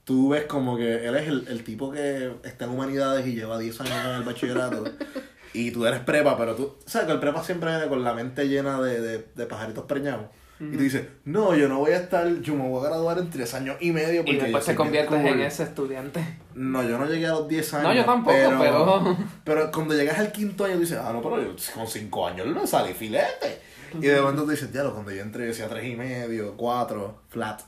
tú 0.04 0.30
ves 0.30 0.44
como 0.44 0.76
que 0.76 1.06
él 1.06 1.16
es 1.16 1.28
el, 1.28 1.48
el 1.48 1.64
tipo 1.64 1.92
que 1.92 2.32
está 2.44 2.64
en 2.64 2.72
humanidades 2.72 3.26
y 3.26 3.34
lleva 3.34 3.58
10 3.58 3.80
años 3.82 4.04
en 4.04 4.14
el 4.16 4.22
bachillerato. 4.22 4.84
y 5.52 5.70
tú 5.70 5.86
eres 5.86 6.00
prepa, 6.00 6.36
pero 6.36 6.54
tú, 6.54 6.76
sabes 6.86 7.06
que 7.06 7.12
el 7.12 7.20
prepa 7.20 7.42
siempre 7.42 7.70
viene 7.70 7.88
con 7.88 8.04
la 8.04 8.14
mente 8.14 8.48
llena 8.48 8.80
de, 8.80 9.00
de, 9.00 9.26
de 9.34 9.46
pajaritos 9.46 9.84
preñados. 9.84 10.26
Y 10.60 10.72
tú 10.76 10.78
dices, 10.82 11.06
no, 11.24 11.54
yo 11.54 11.68
no 11.70 11.78
voy 11.78 11.92
a 11.92 11.96
estar, 11.96 12.28
yo 12.42 12.54
me 12.54 12.68
voy 12.68 12.84
a 12.84 12.88
graduar 12.90 13.18
en 13.18 13.30
3 13.30 13.54
años 13.54 13.76
y 13.80 13.92
medio. 13.92 14.20
Y 14.20 14.24
porque 14.24 14.36
yo 14.36 14.42
después 14.42 14.64
soy 14.66 14.74
te 14.74 14.76
conviertes 14.76 15.18
en 15.20 15.28
cool". 15.28 15.40
ese 15.40 15.62
estudiante. 15.62 16.38
No, 16.54 16.82
yo 16.82 16.98
no 16.98 17.06
llegué 17.06 17.26
a 17.26 17.30
los 17.30 17.48
10 17.48 17.74
años. 17.74 17.88
No, 17.88 17.94
yo 17.94 18.04
tampoco, 18.04 18.36
pero- 18.36 19.16
Pero 19.42 19.70
cuando 19.72 19.94
llegas 19.94 20.18
al 20.18 20.32
quinto 20.32 20.66
año, 20.66 20.78
dices, 20.78 20.98
ah, 21.02 21.12
no, 21.14 21.22
pero 21.22 21.40
yo 21.42 21.54
con 21.74 21.86
5 21.88 22.26
años 22.26 22.46
no 22.48 22.66
salí 22.66 22.92
filete. 22.92 23.58
Y 23.94 24.06
de 24.06 24.20
momento 24.20 24.44
tú 24.44 24.50
dices, 24.50 24.70
ya, 24.70 24.82
lo, 24.82 24.92
cuando 24.92 25.10
yo 25.12 25.22
entré, 25.22 25.44
yo 25.44 25.48
decía 25.48 25.66
3 25.68 25.84
y 25.84 25.96
medio, 25.96 26.54
4, 26.58 27.22
flat. 27.30 27.62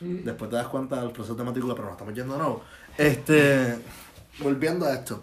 Después 0.00 0.50
te 0.50 0.56
das 0.56 0.66
cuenta 0.66 1.00
del 1.00 1.10
proceso 1.12 1.36
de 1.36 1.44
matrícula, 1.44 1.74
pero 1.74 1.86
nos 1.86 1.92
estamos 1.94 2.12
yendo 2.12 2.36
no. 2.36 2.60
Este, 2.98 3.76
volviendo 4.40 4.84
a 4.84 4.92
esto. 4.94 5.22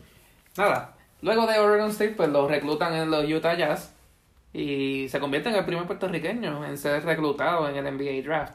Nada, 0.58 0.96
luego 1.22 1.46
de 1.48 1.60
Oregon 1.60 1.90
State, 1.92 2.14
pues 2.16 2.30
lo 2.30 2.48
reclutan 2.48 2.94
en 2.96 3.12
los 3.12 3.26
Utah 3.30 3.56
Jazz 3.56 3.93
y 4.54 5.08
se 5.10 5.20
convierte 5.20 5.50
en 5.50 5.56
el 5.56 5.66
primer 5.66 5.86
puertorriqueño 5.86 6.64
en 6.66 6.78
ser 6.78 7.04
reclutado 7.04 7.68
en 7.70 7.76
el 7.76 7.96
NBA 7.98 8.22
Draft. 8.28 8.54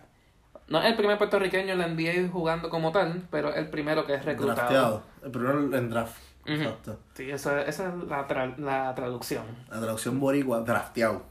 No 0.69 0.81
es 0.81 0.87
el 0.87 0.97
primer 0.97 1.17
puertorriqueño 1.19 1.73
en 1.73 1.79
la 1.79 1.89
NBA 1.89 2.31
jugando 2.31 2.69
como 2.71 2.93
tal, 2.93 3.23
pero 3.31 3.55
el 3.55 3.69
primero 3.71 4.05
que 4.07 4.15
es 4.15 4.25
reclutado. 4.25 4.57
Drafteado. 4.57 5.03
El 5.25 5.31
primero 5.31 5.77
en 5.77 5.91
draft. 5.91 6.17
Exacto. 6.45 6.99
Sí, 7.15 7.31
eso, 7.31 7.59
esa 7.59 7.89
es 7.89 7.95
la, 8.09 8.29
tra- 8.29 8.57
la 8.59 8.95
traducción. 8.95 9.45
La 9.71 9.81
traducción 9.81 10.21
boricua, 10.21 10.61
drafteado. 10.61 11.23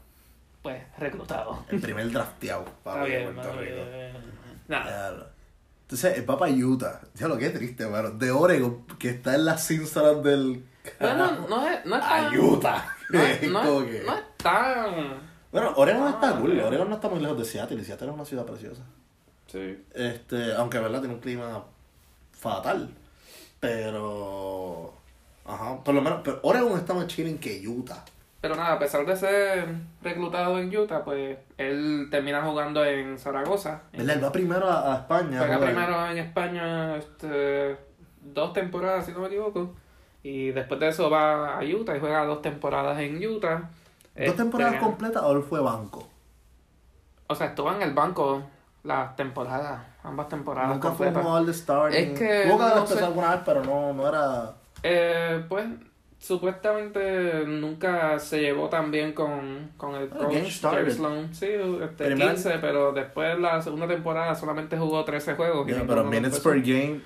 Pues, 0.62 0.82
reclutado. 0.98 1.64
El 1.68 1.80
primer 1.80 2.10
drafteado 2.10 2.64
para 2.82 3.04
bien, 3.04 3.32
Puerto 3.34 3.52
Rico. 3.60 3.76
Nada. 4.66 4.86
Diablo. 5.08 5.26
Entonces, 5.82 6.18
el 6.18 6.24
Papa 6.24 6.48
Utah. 6.48 7.00
Ya 7.14 7.28
lo 7.28 7.38
que 7.38 7.48
triste, 7.50 7.86
mano. 7.86 8.10
De 8.10 8.30
Oregon, 8.30 8.84
que 8.98 9.08
está 9.10 9.34
en 9.36 9.44
las 9.44 9.70
ínsulas 9.70 10.22
del. 10.22 10.64
Bueno, 11.00 11.46
no 11.48 11.68
es, 11.68 11.84
no 11.86 11.96
es 11.96 12.02
tan... 12.02 12.38
Utah. 12.38 12.96
No 13.10 13.20
es, 13.20 13.42
no, 13.50 13.60
Como 13.62 13.80
es- 13.82 13.86
que- 13.90 14.02
no 14.06 14.14
es 14.14 14.22
tan... 14.38 15.28
Bueno, 15.50 15.72
Oregon 15.76 16.08
está 16.08 16.28
Ah, 16.30 16.38
cool. 16.40 16.60
Oregon 16.60 16.88
no 16.88 16.94
está 16.96 17.08
muy 17.08 17.20
lejos 17.20 17.38
de 17.38 17.44
Seattle. 17.44 17.80
Y 17.80 17.84
Seattle 17.84 18.08
es 18.08 18.14
una 18.14 18.24
ciudad 18.24 18.44
preciosa. 18.44 18.82
Sí. 19.46 19.82
Este, 19.94 20.54
aunque 20.54 20.78
verdad 20.78 20.98
tiene 21.00 21.14
un 21.14 21.20
clima 21.20 21.64
fatal. 22.32 22.90
Pero. 23.60 24.92
Ajá. 25.46 25.82
Por 25.82 25.94
lo 25.94 26.02
menos. 26.02 26.20
Pero 26.24 26.40
Oregon 26.42 26.78
está 26.78 26.94
más 26.94 27.06
chilling 27.06 27.38
que 27.38 27.66
Utah. 27.66 28.04
Pero 28.40 28.54
nada, 28.54 28.74
a 28.74 28.78
pesar 28.78 29.04
de 29.04 29.16
ser 29.16 29.66
reclutado 30.02 30.58
en 30.58 30.74
Utah, 30.76 31.02
pues 31.04 31.38
él 31.56 32.06
termina 32.10 32.42
jugando 32.42 32.84
en 32.84 33.18
Zaragoza. 33.18 33.82
¿Verdad? 33.92 34.16
Él 34.16 34.24
va 34.24 34.30
primero 34.32 34.68
a, 34.68 34.94
a 34.94 34.98
España. 34.98 35.38
a 35.38 35.40
Juega 35.40 35.56
jugar. 35.56 35.72
primero 35.72 36.06
en 36.10 36.18
España 36.18 36.96
este, 36.96 37.76
dos 38.22 38.52
temporadas, 38.52 39.06
si 39.06 39.12
no 39.12 39.20
me 39.20 39.26
equivoco. 39.26 39.74
Y 40.28 40.50
después 40.50 40.78
de 40.80 40.88
eso 40.88 41.08
va 41.08 41.58
a 41.58 41.64
Utah 41.64 41.96
y 41.96 42.00
juega 42.00 42.24
dos 42.26 42.42
temporadas 42.42 42.98
en 43.00 43.24
Utah. 43.26 43.70
¿Dos 44.14 44.36
temporadas 44.36 44.74
Este, 44.74 44.84
completas 44.84 45.22
o 45.22 45.32
él 45.32 45.42
fue 45.42 45.60
banco? 45.60 46.06
O 47.28 47.34
sea, 47.34 47.46
estuvo 47.48 47.72
en 47.72 47.80
el 47.82 47.92
banco 47.94 48.42
las 48.84 49.16
temporadas, 49.16 49.80
ambas 50.02 50.28
temporadas 50.28 50.70
Nunca 50.70 50.88
fue 50.92 51.06
completas. 51.06 51.22
como 51.22 51.34
all 51.36 51.44
the 51.46 51.52
star. 51.52 51.94
Es 51.94 52.18
que 52.18 52.44
Tuvo 52.46 52.58
que 52.58 52.74
no 52.74 52.86
sé. 52.86 53.04
alguna 53.04 53.30
vez, 53.36 53.40
pero 53.44 53.64
no, 53.64 53.92
no 53.92 54.08
era. 54.08 54.52
Eh, 54.82 55.44
pues 55.48 55.66
supuestamente 56.18 57.44
nunca 57.46 58.18
se 58.18 58.40
llevó 58.40 58.68
tan 58.68 58.90
bien 58.90 59.12
con, 59.12 59.72
con 59.76 59.94
el 59.94 60.08
game 60.08 60.24
coach. 60.42 60.60
Jerry 60.72 60.90
Sloan. 60.90 61.34
Sí, 61.34 61.46
este, 61.82 62.04
Primer- 62.06 62.30
15, 62.34 62.58
pero 62.60 62.92
después 62.92 63.38
la 63.38 63.60
segunda 63.62 63.86
temporada 63.86 64.34
solamente 64.34 64.76
jugó 64.76 65.04
13 65.04 65.34
juegos. 65.34 65.66
y 65.66 65.70
Yeah, 65.70 65.80
ninguno 65.80 66.02
pero 66.02 66.10
minutes 66.10 66.40
per 66.40 66.60
game, 66.60 67.00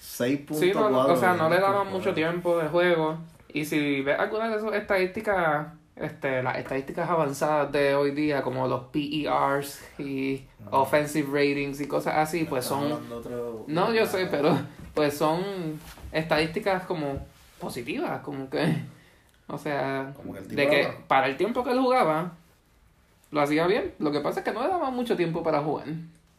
6.4. 0.00 0.54
Sí, 0.54 0.72
no, 0.72 0.88
o 0.88 1.16
sea, 1.16 1.34
no 1.34 1.48
le 1.48 1.60
daban 1.60 1.90
mucho 1.90 2.14
tiempo 2.14 2.58
de 2.58 2.68
juego. 2.68 3.18
Y 3.52 3.64
si 3.64 4.02
ves 4.02 4.18
alguna 4.18 4.48
de 4.48 4.56
esas 4.56 4.74
estadísticas, 4.74 5.68
este, 5.96 6.42
las 6.42 6.58
estadísticas 6.58 7.08
avanzadas 7.08 7.72
de 7.72 7.94
hoy 7.94 8.12
día, 8.12 8.42
como 8.42 8.68
los 8.68 8.84
PERs 8.84 9.82
y 9.98 10.46
offensive 10.70 11.28
ratings 11.32 11.80
y 11.80 11.88
cosas 11.88 12.16
así, 12.16 12.44
pues 12.44 12.64
son... 12.64 12.98
No, 13.66 13.92
yo 13.92 14.06
sé, 14.06 14.26
pero 14.30 14.58
pues 14.94 15.16
son 15.16 15.40
estadísticas 16.12 16.84
como 16.84 17.26
positivas, 17.60 18.20
como 18.20 18.48
que... 18.48 18.76
O 19.50 19.56
sea, 19.56 20.12
Como 20.14 20.34
que 20.34 20.40
de 20.42 20.68
que 20.68 20.88
para 21.06 21.26
el 21.26 21.38
tiempo 21.38 21.64
que 21.64 21.70
él 21.70 21.80
jugaba, 21.80 22.32
lo 23.30 23.40
hacía 23.40 23.66
bien. 23.66 23.94
Lo 23.98 24.12
que 24.12 24.20
pasa 24.20 24.40
es 24.40 24.44
que 24.44 24.52
no 24.52 24.62
le 24.62 24.68
daban 24.68 24.94
mucho 24.94 25.16
tiempo 25.16 25.42
para 25.42 25.62
jugar. 25.62 25.86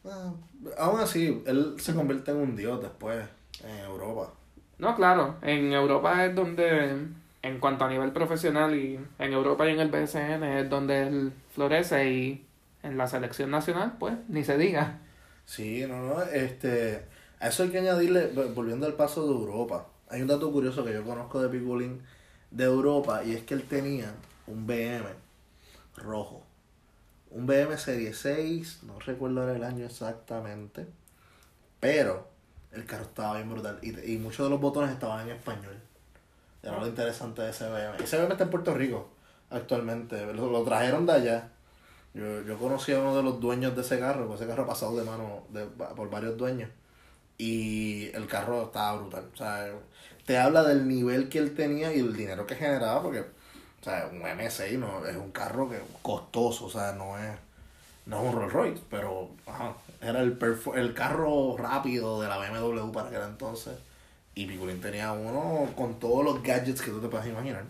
Ah, 0.06 0.32
aún 0.78 1.00
así, 1.00 1.42
él 1.48 1.74
se 1.80 1.96
convierte 1.96 2.30
en 2.30 2.38
un 2.38 2.56
dios 2.56 2.80
después 2.80 3.26
en 3.64 3.80
Europa. 3.86 4.34
No, 4.78 4.96
claro, 4.96 5.38
en 5.42 5.74
Europa 5.74 6.26
es 6.26 6.34
donde, 6.36 7.08
en 7.42 7.60
cuanto 7.60 7.86
a 7.86 7.90
nivel 7.90 8.12
profesional, 8.14 8.76
y 8.76 9.00
en 9.20 9.34
Europa 9.34 9.68
y 9.68 9.74
en 9.74 9.80
el 9.82 9.90
BSN 9.90 10.60
es 10.62 10.70
donde 10.70 11.04
él 11.08 11.34
florece 11.54 12.10
y 12.10 12.48
en 12.84 12.98
la 12.98 13.08
selección 13.08 13.52
nacional, 13.52 13.98
pues, 14.00 14.16
ni 14.30 14.44
se 14.44 14.58
diga. 14.58 15.00
Sí, 15.46 15.86
no, 15.88 16.02
no, 16.04 16.22
este, 16.24 17.06
a 17.40 17.48
eso 17.48 17.64
hay 17.64 17.70
que 17.70 17.80
añadirle, 17.80 18.34
vo- 18.34 18.54
volviendo 18.54 18.86
al 18.86 18.94
paso 18.94 19.26
de 19.26 19.32
Europa, 19.34 19.88
hay 20.10 20.22
un 20.22 20.28
dato 20.28 20.52
curioso 20.52 20.84
que 20.86 20.94
yo 20.94 21.04
conozco 21.04 21.42
de 21.42 21.50
Piculín 21.50 22.02
de 22.52 22.66
Europa 22.66 23.24
y 23.24 23.34
es 23.34 23.44
que 23.44 23.54
él 23.56 23.64
tenía 23.64 24.14
un 24.48 24.68
BM 24.68 25.10
rojo, 25.98 26.44
un 27.32 27.48
BM 27.48 27.78
Serie 27.78 28.14
6, 28.14 28.82
no 28.84 29.00
recuerdo 29.00 29.52
el 29.54 29.64
año 29.64 29.86
exactamente, 29.86 30.88
pero 31.82 32.29
el 32.72 32.86
carro 32.86 33.04
estaba 33.04 33.36
bien 33.36 33.50
brutal 33.50 33.80
y, 33.82 34.14
y 34.14 34.18
muchos 34.18 34.46
de 34.46 34.50
los 34.50 34.62
botones 34.62 34.92
estaban 34.92 35.28
en 35.28 35.36
español. 35.36 35.76
Era 36.62 36.78
lo 36.80 36.88
interesante 36.88 37.42
de 37.42 37.52
ese 37.52 37.70
BM. 37.70 38.04
Ese 38.04 38.18
BM 38.18 38.32
está 38.32 38.44
en 38.44 38.50
Puerto 38.50 38.74
Rico 38.74 39.10
actualmente, 39.50 40.34
lo, 40.34 40.50
lo 40.52 40.64
trajeron 40.64 41.06
de 41.06 41.14
allá. 41.14 41.50
Yo, 42.14 42.42
yo 42.42 42.58
conocí 42.58 42.92
a 42.92 43.00
uno 43.00 43.16
de 43.16 43.24
los 43.24 43.40
dueños 43.40 43.76
de 43.76 43.82
ese 43.82 44.00
carro, 44.00 44.28
porque 44.28 44.44
ese 44.44 44.50
carro 44.50 44.64
ha 44.64 44.68
pasado 44.68 44.96
de 44.96 45.04
mano 45.04 45.44
de, 45.50 45.66
por 45.66 46.10
varios 46.10 46.38
dueños. 46.38 46.70
Y 47.38 48.10
el 48.14 48.28
carro 48.28 48.64
estaba 48.64 48.98
brutal. 49.00 49.30
O 49.34 49.38
sea, 49.38 49.72
te 50.26 50.38
habla 50.38 50.64
del 50.64 50.88
nivel 50.88 51.30
que 51.30 51.40
él 51.40 51.56
tenía 51.56 51.94
y 51.94 52.00
el 52.00 52.16
dinero 52.16 52.46
que 52.46 52.56
generaba, 52.56 53.02
porque, 53.02 53.22
o 53.22 53.84
sea, 53.84 54.10
un 54.12 54.22
M6 54.22 54.78
no, 54.78 55.06
es 55.06 55.16
un 55.16 55.32
carro 55.32 55.70
que 55.70 55.80
costoso, 56.02 56.66
o 56.66 56.70
sea, 56.70 56.92
no 56.94 57.18
es, 57.18 57.32
no 58.06 58.22
es 58.22 58.34
un 58.34 58.40
Rolls 58.40 58.54
Royce, 58.54 58.84
pero 58.90 59.30
ajá, 59.48 59.76
era 60.02 60.22
el, 60.22 60.38
el 60.76 60.94
carro 60.94 61.56
rápido 61.58 62.22
de 62.22 62.28
la 62.28 62.38
BMW 62.38 62.92
para 62.92 63.08
aquel 63.08 63.22
entonces. 63.24 63.78
Y 64.36 64.46
Piculín 64.46 64.80
tenía 64.80 65.12
uno 65.12 65.68
con 65.76 66.00
todos 66.00 66.24
los 66.24 66.42
gadgets 66.42 66.82
que 66.82 66.92
tú 66.92 67.02
te 67.02 67.08
puedas 67.08 67.28
imaginar. 67.28 67.66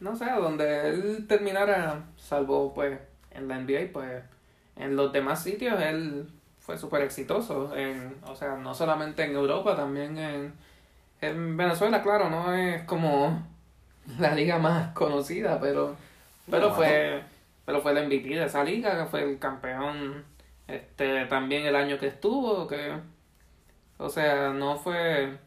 No 0.00 0.16
sé, 0.16 0.28
donde 0.30 0.88
él 0.88 1.26
terminara, 1.28 2.02
salvo 2.16 2.74
pues 2.74 2.98
en 3.30 3.46
la 3.46 3.58
NBA, 3.58 3.92
pues 3.92 4.22
en 4.76 4.96
los 4.96 5.12
demás 5.12 5.42
sitios 5.42 5.80
él 5.80 6.28
fue 6.58 6.76
súper 6.76 7.02
exitoso. 7.02 7.76
En, 7.76 8.16
o 8.26 8.34
sea, 8.34 8.56
no 8.56 8.74
solamente 8.74 9.24
en 9.24 9.36
Europa, 9.36 9.76
también 9.76 10.18
en, 10.18 10.52
en 11.20 11.56
Venezuela, 11.56 12.02
claro, 12.02 12.30
no 12.30 12.52
es 12.52 12.82
como 12.84 13.46
la 14.18 14.34
liga 14.34 14.58
más 14.58 14.92
conocida, 14.94 15.60
pero, 15.60 15.94
pero 16.50 16.70
No, 16.70 16.74
fue 16.74 17.22
pero 17.64 17.80
fue 17.80 17.92
el 17.92 18.06
MVP 18.06 18.28
de 18.28 18.44
esa 18.44 18.64
liga, 18.64 18.98
que 18.98 19.10
fue 19.10 19.22
el 19.22 19.38
campeón 19.38 20.24
este 20.72 21.26
también 21.26 21.66
el 21.66 21.76
año 21.76 21.98
que 21.98 22.08
estuvo, 22.08 22.66
que 22.66 22.98
o 23.98 24.08
sea, 24.08 24.52
no 24.52 24.76
fue 24.78 25.38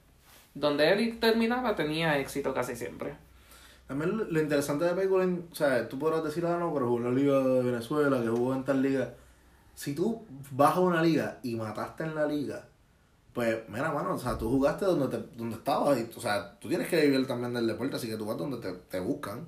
donde 0.53 0.91
él 0.91 1.19
terminaba 1.19 1.75
tenía 1.75 2.17
éxito 2.17 2.53
casi 2.53 2.75
siempre. 2.75 3.15
También 3.87 4.17
lo, 4.17 4.23
lo 4.23 4.41
interesante 4.41 4.85
de 4.85 4.99
Piculín, 4.99 5.47
o 5.51 5.55
sea, 5.55 5.87
tú 5.87 5.99
podrás 5.99 6.23
decir, 6.23 6.45
ah, 6.45 6.57
no, 6.57 6.73
pero 6.73 6.87
jugó 6.87 6.99
en 6.99 7.03
la 7.03 7.11
Liga 7.11 7.39
de 7.39 7.63
Venezuela, 7.63 8.21
que 8.21 8.29
jugó 8.29 8.55
en 8.55 8.63
tal 8.63 8.81
liga. 8.81 9.13
Si 9.75 9.93
tú 9.93 10.25
vas 10.51 10.75
a 10.75 10.79
una 10.79 11.03
liga 11.03 11.39
y 11.43 11.55
mataste 11.55 12.05
en 12.05 12.15
la 12.15 12.25
liga, 12.25 12.65
pues, 13.33 13.67
mira, 13.67 13.91
mano, 13.91 14.15
o 14.15 14.17
sea, 14.17 14.37
tú 14.37 14.49
jugaste 14.49 14.85
donde, 14.85 15.09
te, 15.09 15.37
donde 15.37 15.57
estabas, 15.57 15.99
y, 15.99 16.09
o 16.15 16.21
sea, 16.21 16.57
tú 16.57 16.69
tienes 16.69 16.87
que 16.87 17.01
vivir 17.01 17.27
también 17.27 17.53
del 17.53 17.67
deporte, 17.67 17.97
así 17.97 18.07
que 18.07 18.15
tú 18.15 18.25
vas 18.25 18.37
donde 18.37 18.57
te, 18.57 18.71
te 18.89 18.99
buscan. 18.99 19.45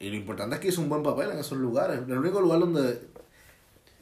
Y 0.00 0.10
lo 0.10 0.16
importante 0.16 0.56
es 0.56 0.60
que 0.60 0.68
hizo 0.68 0.80
un 0.80 0.88
buen 0.88 1.02
papel 1.02 1.30
en 1.30 1.38
esos 1.38 1.58
lugares. 1.58 2.00
El 2.08 2.18
único 2.18 2.40
lugar 2.40 2.58
donde 2.58 3.09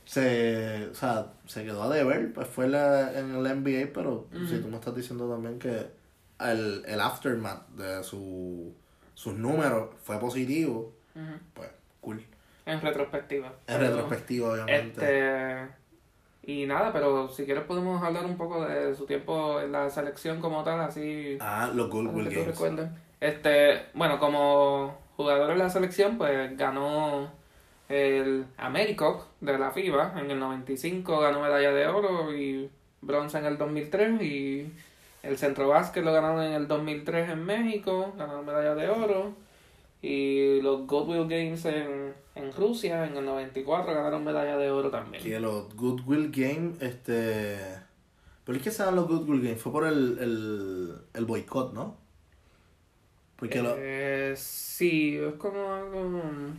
se, 0.08 0.88
o 0.90 0.94
sea, 0.94 1.34
se 1.44 1.66
quedó 1.66 1.82
a 1.82 1.94
deber 1.94 2.32
pues 2.32 2.48
fue 2.48 2.66
la, 2.66 3.12
en 3.12 3.34
el 3.34 3.42
NBA, 3.42 3.92
pero 3.92 4.26
si 4.48 4.58
tú 4.58 4.68
me 4.68 4.76
estás 4.76 4.94
diciendo 4.94 5.28
también 5.28 5.58
que 5.58 5.86
el, 6.40 6.82
el 6.86 6.98
aftermath 6.98 7.68
de 7.72 8.02
su, 8.02 8.72
sus 9.12 9.34
números 9.34 9.90
fue 10.02 10.18
positivo, 10.18 10.94
pues 11.52 11.68
cool. 12.00 12.24
En 12.64 12.80
retrospectiva. 12.80 13.52
En 13.66 13.80
retrospectiva, 13.80 14.52
obviamente. 14.52 15.00
Este. 15.00 15.74
Y 16.44 16.64
nada, 16.64 16.90
pero 16.90 17.28
si 17.28 17.44
quieres 17.44 17.64
podemos 17.64 18.02
hablar 18.02 18.24
un 18.24 18.38
poco 18.38 18.64
de 18.64 18.94
su 18.94 19.04
tiempo 19.04 19.60
en 19.60 19.72
la 19.72 19.90
selección 19.90 20.40
como 20.40 20.64
tal, 20.64 20.80
así. 20.80 21.36
Ah, 21.38 21.70
los 21.74 21.90
Goodwill 21.90 22.30
Games. 22.30 22.46
recuerdes. 22.46 22.88
Este, 23.20 23.88
bueno, 23.92 24.18
como 24.18 24.96
jugador 25.18 25.50
en 25.50 25.58
la 25.58 25.68
selección, 25.68 26.16
pues 26.16 26.56
ganó 26.56 27.30
el 27.88 28.46
AmeriCup 28.56 29.22
de 29.40 29.58
la 29.58 29.70
FIBA 29.70 30.14
en 30.20 30.30
el 30.30 30.38
95, 30.38 31.20
ganó 31.20 31.40
medalla 31.40 31.72
de 31.72 31.86
oro 31.86 32.34
y 32.36 32.70
bronce 33.00 33.38
en 33.38 33.46
el 33.46 33.56
2003 33.56 34.22
y 34.22 34.72
el 35.22 35.38
Centro 35.38 35.68
Básquet 35.68 36.04
lo 36.04 36.12
ganaron 36.12 36.42
en 36.42 36.52
el 36.52 36.68
2003 36.68 37.30
en 37.30 37.44
México, 37.44 38.12
ganaron 38.16 38.44
medalla 38.44 38.74
de 38.74 38.88
oro 38.88 39.32
y 40.02 40.60
los 40.60 40.86
Goodwill 40.86 41.28
Games 41.28 41.64
en, 41.64 42.14
en 42.34 42.52
Rusia 42.52 43.06
en 43.06 43.16
el 43.16 43.24
94 43.24 43.94
ganaron 43.94 44.24
medalla 44.24 44.56
de 44.56 44.70
oro 44.70 44.90
también. 44.90 45.22
Que 45.22 45.40
los 45.40 45.74
Goodwill 45.74 46.30
Games, 46.30 46.80
este... 46.82 47.58
¿Por 48.44 48.58
qué 48.60 48.70
se 48.70 48.82
dan 48.82 48.96
los 48.96 49.08
Goodwill 49.08 49.42
Games? 49.42 49.60
Fue 49.60 49.72
por 49.72 49.86
el, 49.86 50.18
el, 50.20 50.94
el 51.14 51.24
boicot, 51.26 51.74
¿no? 51.74 51.96
Porque, 53.38 53.62
lo- 53.62 53.74
Eh, 53.78 54.34
sí, 54.36 55.16
es 55.16 55.34
como 55.34 55.80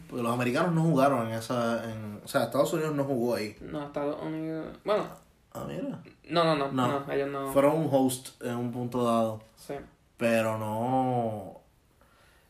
porque 0.09 0.23
los 0.23 0.33
americanos 0.33 0.73
no 0.73 0.81
jugaron 0.83 1.27
en 1.27 1.33
esa... 1.33 1.83
En, 1.91 2.21
o 2.23 2.27
sea, 2.27 2.43
Estados 2.45 2.71
Unidos 2.73 2.95
no 2.95 3.03
jugó 3.03 3.35
ahí. 3.35 3.55
No, 3.61 3.85
Estados 3.85 4.21
Unidos... 4.23 4.77
Bueno, 4.85 5.05
Ah, 5.51 5.65
mira. 5.67 5.99
no, 6.29 6.43
no, 6.43 6.55
no, 6.55 6.71
No. 6.71 6.99
no, 7.05 7.11
ellos 7.11 7.29
no... 7.29 7.51
Fueron 7.51 7.75
un 7.77 7.89
host 7.91 8.41
en 8.43 8.55
un 8.55 8.71
punto 8.71 9.03
dado. 9.03 9.41
Sí. 9.57 9.73
Pero 10.15 10.57
no. 10.57 11.59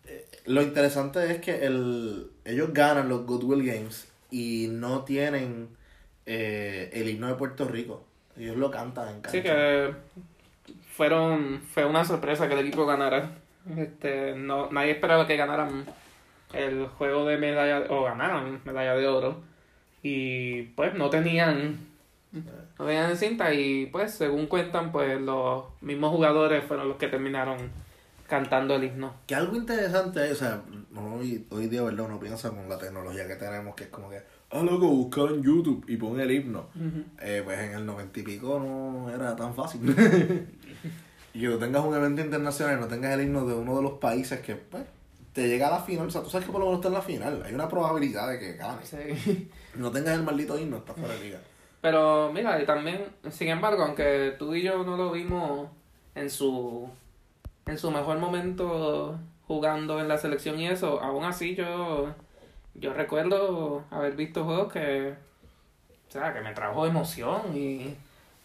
eh, 0.05 0.27
Lo 0.45 0.61
interesante 0.61 1.31
es 1.31 1.41
que 1.41 1.65
el, 1.65 2.29
ellos 2.45 2.71
ganan 2.73 3.09
los 3.09 3.25
Goodwill 3.25 3.65
Games 3.65 4.07
y 4.29 4.67
no 4.69 5.03
tienen 5.05 5.69
eh, 6.27 6.91
el 6.93 7.09
himno 7.09 7.27
de 7.27 7.33
Puerto 7.35 7.65
Rico. 7.65 8.03
Ellos 8.37 8.57
lo 8.57 8.69
cantan 8.69 9.07
en 9.07 9.21
cancha. 9.21 9.31
Sí, 9.31 9.41
que 9.41 9.93
fueron 10.95 11.61
fue 11.73 11.85
una 11.85 12.05
sorpresa 12.05 12.47
que 12.47 12.53
el 12.53 12.67
equipo 12.67 12.85
ganara. 12.85 13.31
Este, 13.77 14.35
no, 14.35 14.71
nadie 14.71 14.91
esperaba 14.91 15.27
que 15.27 15.37
ganaran 15.37 15.85
el 16.53 16.87
juego 16.87 17.25
de 17.25 17.37
medalla 17.37 17.85
o 17.89 18.03
ganaran 18.03 18.61
medalla 18.65 18.95
de 18.95 19.07
oro 19.07 19.41
y 20.01 20.63
pues 20.75 20.93
no 20.95 21.09
tenían 21.09 21.77
no 22.31 22.85
tenían 22.85 23.17
cinta 23.17 23.53
y 23.53 23.87
pues 23.87 24.13
según 24.13 24.47
cuentan 24.47 24.91
pues 24.91 25.19
los 25.19 25.65
mismos 25.81 26.11
jugadores 26.11 26.63
fueron 26.63 26.87
los 26.87 26.97
que 26.97 27.07
terminaron 27.07 27.57
cantando 28.27 28.75
el 28.75 28.83
himno. 28.83 29.13
Que 29.25 29.33
algo 29.35 29.55
interesante, 29.55 30.31
o 30.31 30.35
sea, 30.35 30.61
hoy, 30.95 31.45
hoy 31.49 31.67
día, 31.67 31.81
¿verdad? 31.81 32.05
Uno 32.05 32.19
piensa 32.19 32.49
con 32.51 32.69
la 32.69 32.77
tecnología 32.77 33.27
que 33.27 33.35
tenemos, 33.35 33.75
que 33.75 33.85
es 33.85 33.89
como 33.89 34.07
que, 34.07 34.21
ah, 34.51 34.61
loco, 34.61 34.87
busca 34.87 35.21
en 35.21 35.41
YouTube 35.41 35.83
y 35.87 35.97
pon 35.97 36.19
el 36.19 36.29
himno. 36.31 36.67
eh, 37.19 37.41
pues 37.43 37.59
en 37.59 37.73
el 37.73 37.85
noventa 37.85 38.19
y 38.19 38.23
pico 38.23 38.59
no 38.59 39.09
era 39.09 39.35
tan 39.35 39.55
fácil. 39.55 39.95
y 41.33 41.41
que 41.41 41.47
tú 41.47 41.59
tengas 41.59 41.83
un 41.83 41.95
evento 41.95 42.21
internacional 42.21 42.77
y 42.77 42.81
no 42.81 42.87
tengas 42.87 43.13
el 43.13 43.25
himno 43.25 43.45
de 43.45 43.55
uno 43.55 43.75
de 43.75 43.81
los 43.83 43.93
países 43.93 44.39
que, 44.41 44.55
pues, 44.55 44.83
te 45.33 45.47
llega 45.47 45.67
a 45.67 45.71
la 45.71 45.79
final, 45.79 46.07
o 46.07 46.11
sea, 46.11 46.21
tú 46.21 46.29
sabes 46.29 46.45
que 46.45 46.51
por 46.51 46.59
lo 46.59 46.67
menos 46.67 46.79
está 46.79 46.87
en 46.89 46.93
la 46.95 47.01
final, 47.01 47.43
hay 47.45 47.53
una 47.53 47.69
probabilidad 47.69 48.29
de 48.29 48.39
que 48.39 48.53
gane. 48.53 48.83
Sí. 48.83 49.49
No 49.75 49.91
tengas 49.91 50.15
el 50.15 50.23
maldito 50.23 50.57
himno, 50.57 50.77
estás 50.77 50.95
fuera 50.95 51.13
de 51.13 51.23
liga. 51.23 51.39
Pero 51.81 52.31
mira, 52.33 52.61
y 52.61 52.65
también, 52.65 53.05
sin 53.29 53.49
embargo, 53.49 53.83
aunque 53.83 54.35
tú 54.37 54.53
y 54.53 54.63
yo 54.63 54.83
no 54.83 54.97
lo 54.97 55.11
vimos 55.11 55.69
en 56.15 56.29
su 56.29 56.89
en 57.65 57.77
su 57.77 57.91
mejor 57.91 58.17
momento 58.17 59.17
jugando 59.47 59.99
en 59.99 60.07
la 60.07 60.17
selección 60.17 60.59
y 60.59 60.67
eso, 60.67 60.99
aún 61.01 61.23
así 61.23 61.55
yo 61.55 62.13
yo 62.73 62.93
recuerdo 62.93 63.83
haber 63.91 64.15
visto 64.15 64.43
juegos 64.43 64.73
que 64.73 65.13
o 66.09 66.11
sea, 66.11 66.33
que 66.33 66.41
me 66.41 66.53
trajo 66.53 66.87
emoción 66.87 67.55
y, 67.55 67.95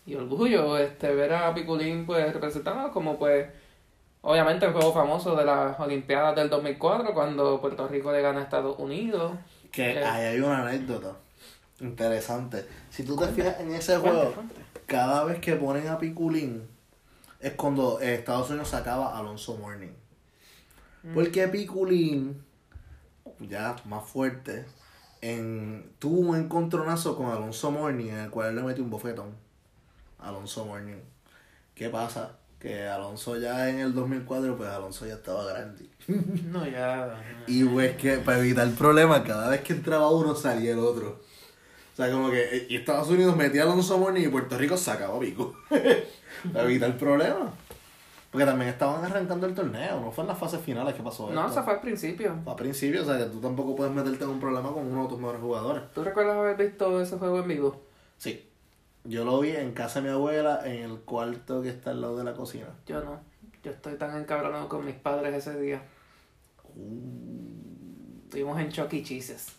y 0.06 0.14
orgullo 0.14 0.76
este 0.78 1.14
ver 1.14 1.32
a 1.32 1.54
Piculín 1.54 2.04
pues 2.06 2.32
representado 2.32 2.90
como 2.92 3.18
pues 3.18 3.48
obviamente 4.22 4.66
el 4.66 4.72
juego 4.72 4.92
famoso 4.92 5.34
de 5.36 5.44
las 5.44 5.78
Olimpiadas 5.80 6.34
del 6.36 6.50
2004 6.50 7.14
cuando 7.14 7.60
Puerto 7.60 7.88
Rico 7.88 8.12
le 8.12 8.20
gana 8.22 8.40
a 8.40 8.42
Estados 8.44 8.78
Unidos. 8.78 9.32
Que 9.72 9.92
Eh. 9.92 10.04
ahí 10.04 10.24
hay 10.26 10.40
una 10.40 10.66
anécdota 10.66 11.16
interesante. 11.80 12.66
Si 12.90 13.04
tú 13.04 13.16
te 13.16 13.26
fijas 13.28 13.58
en 13.60 13.74
ese 13.74 13.98
Fuente, 13.98 14.18
juego, 14.18 14.32
fuente. 14.32 14.54
cada 14.86 15.24
vez 15.24 15.38
que 15.40 15.56
ponen 15.56 15.88
a 15.88 15.98
Piculín 15.98 16.66
es 17.40 17.52
cuando 17.54 18.00
eh, 18.00 18.14
Estados 18.14 18.48
Unidos 18.50 18.68
sacaba 18.68 19.14
a 19.14 19.18
Alonso 19.18 19.56
Morning. 19.56 19.92
Porque 21.12 21.48
Piculín, 21.48 22.42
ya 23.40 23.76
más 23.84 24.04
fuerte, 24.08 24.64
en, 25.20 25.90
tuvo 25.98 26.30
un 26.30 26.36
encontronazo 26.36 27.14
con 27.16 27.26
Alonso 27.26 27.70
Morning 27.70 28.06
en 28.08 28.18
el 28.20 28.30
cual 28.30 28.48
él 28.50 28.56
le 28.56 28.62
metió 28.62 28.82
un 28.82 28.88
bofetón. 28.90 29.43
Alonso 30.24 30.64
Morning. 30.64 30.96
¿Qué 31.74 31.88
pasa? 31.88 32.32
Que 32.58 32.86
Alonso 32.88 33.36
ya 33.38 33.68
en 33.68 33.80
el 33.80 33.94
2004, 33.94 34.56
pues 34.56 34.68
Alonso 34.70 35.06
ya 35.06 35.14
estaba 35.14 35.44
grande. 35.44 35.86
No, 36.44 36.66
ya. 36.66 37.22
Y 37.46 37.64
pues 37.64 37.96
que 37.96 38.18
para 38.18 38.38
evitar 38.38 38.68
problemas, 38.72 39.22
cada 39.22 39.48
vez 39.48 39.62
que 39.62 39.72
entraba 39.72 40.10
uno 40.10 40.34
salía 40.34 40.72
el 40.72 40.78
otro. 40.78 41.20
O 41.92 41.96
sea, 41.96 42.10
como 42.10 42.30
que 42.30 42.56
eh, 42.56 42.66
y 42.68 42.76
Estados 42.76 43.08
Unidos 43.08 43.36
metía 43.36 43.62
a 43.62 43.64
Alonso 43.64 43.98
Morning 43.98 44.22
y 44.22 44.28
Puerto 44.28 44.58
Rico 44.58 44.76
sacaba 44.76 45.18
Pico. 45.20 45.54
para 46.52 46.64
evitar 46.64 46.96
problemas. 46.96 47.52
Porque 48.30 48.46
también 48.46 48.70
estaban 48.70 49.04
arrancando 49.04 49.46
el 49.46 49.54
torneo, 49.54 50.00
no 50.00 50.10
fue 50.10 50.24
en 50.24 50.28
las 50.28 50.38
fases 50.38 50.60
finales 50.60 50.92
que 50.94 51.04
pasó 51.04 51.30
No, 51.30 51.48
eso 51.48 51.62
fue 51.62 51.74
al 51.74 51.80
principio. 51.80 52.34
Fue 52.42 52.52
a 52.52 52.56
principio, 52.56 53.02
o 53.02 53.04
sea 53.04 53.16
que 53.16 53.26
tú 53.26 53.40
tampoco 53.40 53.76
puedes 53.76 53.94
meterte 53.94 54.24
en 54.24 54.30
un 54.30 54.40
problema 54.40 54.72
con 54.72 54.90
uno 54.90 55.04
de 55.04 55.08
tus 55.08 55.18
mejores 55.18 55.40
jugadores. 55.40 55.84
¿Tú 55.94 56.02
recuerdas 56.02 56.36
haber 56.36 56.56
visto 56.56 57.00
ese 57.00 57.16
juego 57.16 57.38
en 57.38 57.48
vivo? 57.48 57.82
Sí. 58.18 58.44
Yo 59.04 59.24
lo 59.24 59.40
vi 59.40 59.50
en 59.50 59.72
casa 59.72 60.00
de 60.00 60.08
mi 60.08 60.14
abuela, 60.14 60.62
en 60.64 60.82
el 60.82 61.00
cuarto 61.00 61.60
que 61.60 61.68
está 61.68 61.90
al 61.90 62.00
lado 62.00 62.16
de 62.16 62.24
la 62.24 62.32
cocina. 62.32 62.68
Yo 62.86 63.04
no. 63.04 63.20
Yo 63.62 63.70
estoy 63.70 63.96
tan 63.96 64.18
encabronado 64.18 64.68
con 64.68 64.84
mis 64.84 64.94
padres 64.94 65.34
ese 65.34 65.60
día. 65.60 65.82
Estuvimos 68.24 68.58
en 68.60 68.70
Chucky 68.70 69.02
Cheeses. 69.02 69.52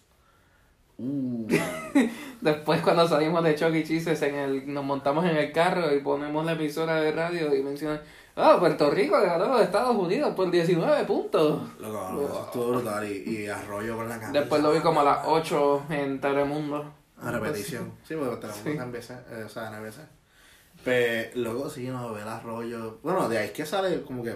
Uh. 0.98 1.48
Después 2.42 2.82
cuando 2.82 3.08
salimos 3.08 3.44
de 3.44 3.54
Chucky 3.56 3.84
Cheeses, 3.84 4.22
en 4.24 4.36
el, 4.36 4.74
nos 4.74 4.84
montamos 4.84 5.26
en 5.26 5.36
el 5.38 5.52
carro 5.52 5.94
y 5.94 6.00
ponemos 6.00 6.44
la 6.44 6.54
emisora 6.54 7.02
de 7.02 7.12
radio 7.12 7.54
y 7.54 7.62
mencionan, 7.62 8.02
ah, 8.36 8.58
Puerto 8.60 8.90
Rico 8.90 9.20
le 9.20 9.28
ganó 9.28 9.46
a 9.46 9.50
los 9.50 9.62
Estados 9.62 9.96
Unidos 9.96 10.34
por 10.36 10.50
19 10.50 11.04
puntos. 11.06 11.62
Loco, 11.80 12.10
no, 12.14 12.22
eso 12.22 12.46
estuvo 12.46 12.68
brutal 12.70 13.12
y, 13.12 13.42
y 13.42 13.48
arroyo 13.48 13.96
con 13.96 14.10
la 14.10 14.20
camisa. 14.20 14.40
Después 14.40 14.64
lo 14.64 14.72
vi 14.72 14.80
como 14.80 15.02
a 15.02 15.04
las 15.04 15.20
8 15.26 15.84
en 15.90 16.20
Telemundo. 16.20 17.05
A 17.28 17.32
repetición. 17.32 17.92
Sí, 18.08 18.16
porque 18.16 18.36
tenemos 18.38 18.62
Sí. 18.62 18.70
en 18.70 18.82
NBC, 18.82 19.12
eh, 19.32 19.44
o 19.46 19.50
sea, 19.50 19.70
NBC. 19.72 20.00
Pero 20.84 21.32
luego 21.36 21.70
sí, 21.70 21.88
no, 21.88 22.14
ver 22.14 22.28
Arroyo. 22.28 23.00
Bueno, 23.02 23.28
de 23.30 23.38
ahí 23.38 23.46
es 23.48 23.52
que 23.52 23.66
sale 23.66 24.02
como 24.04 24.24
que 24.24 24.36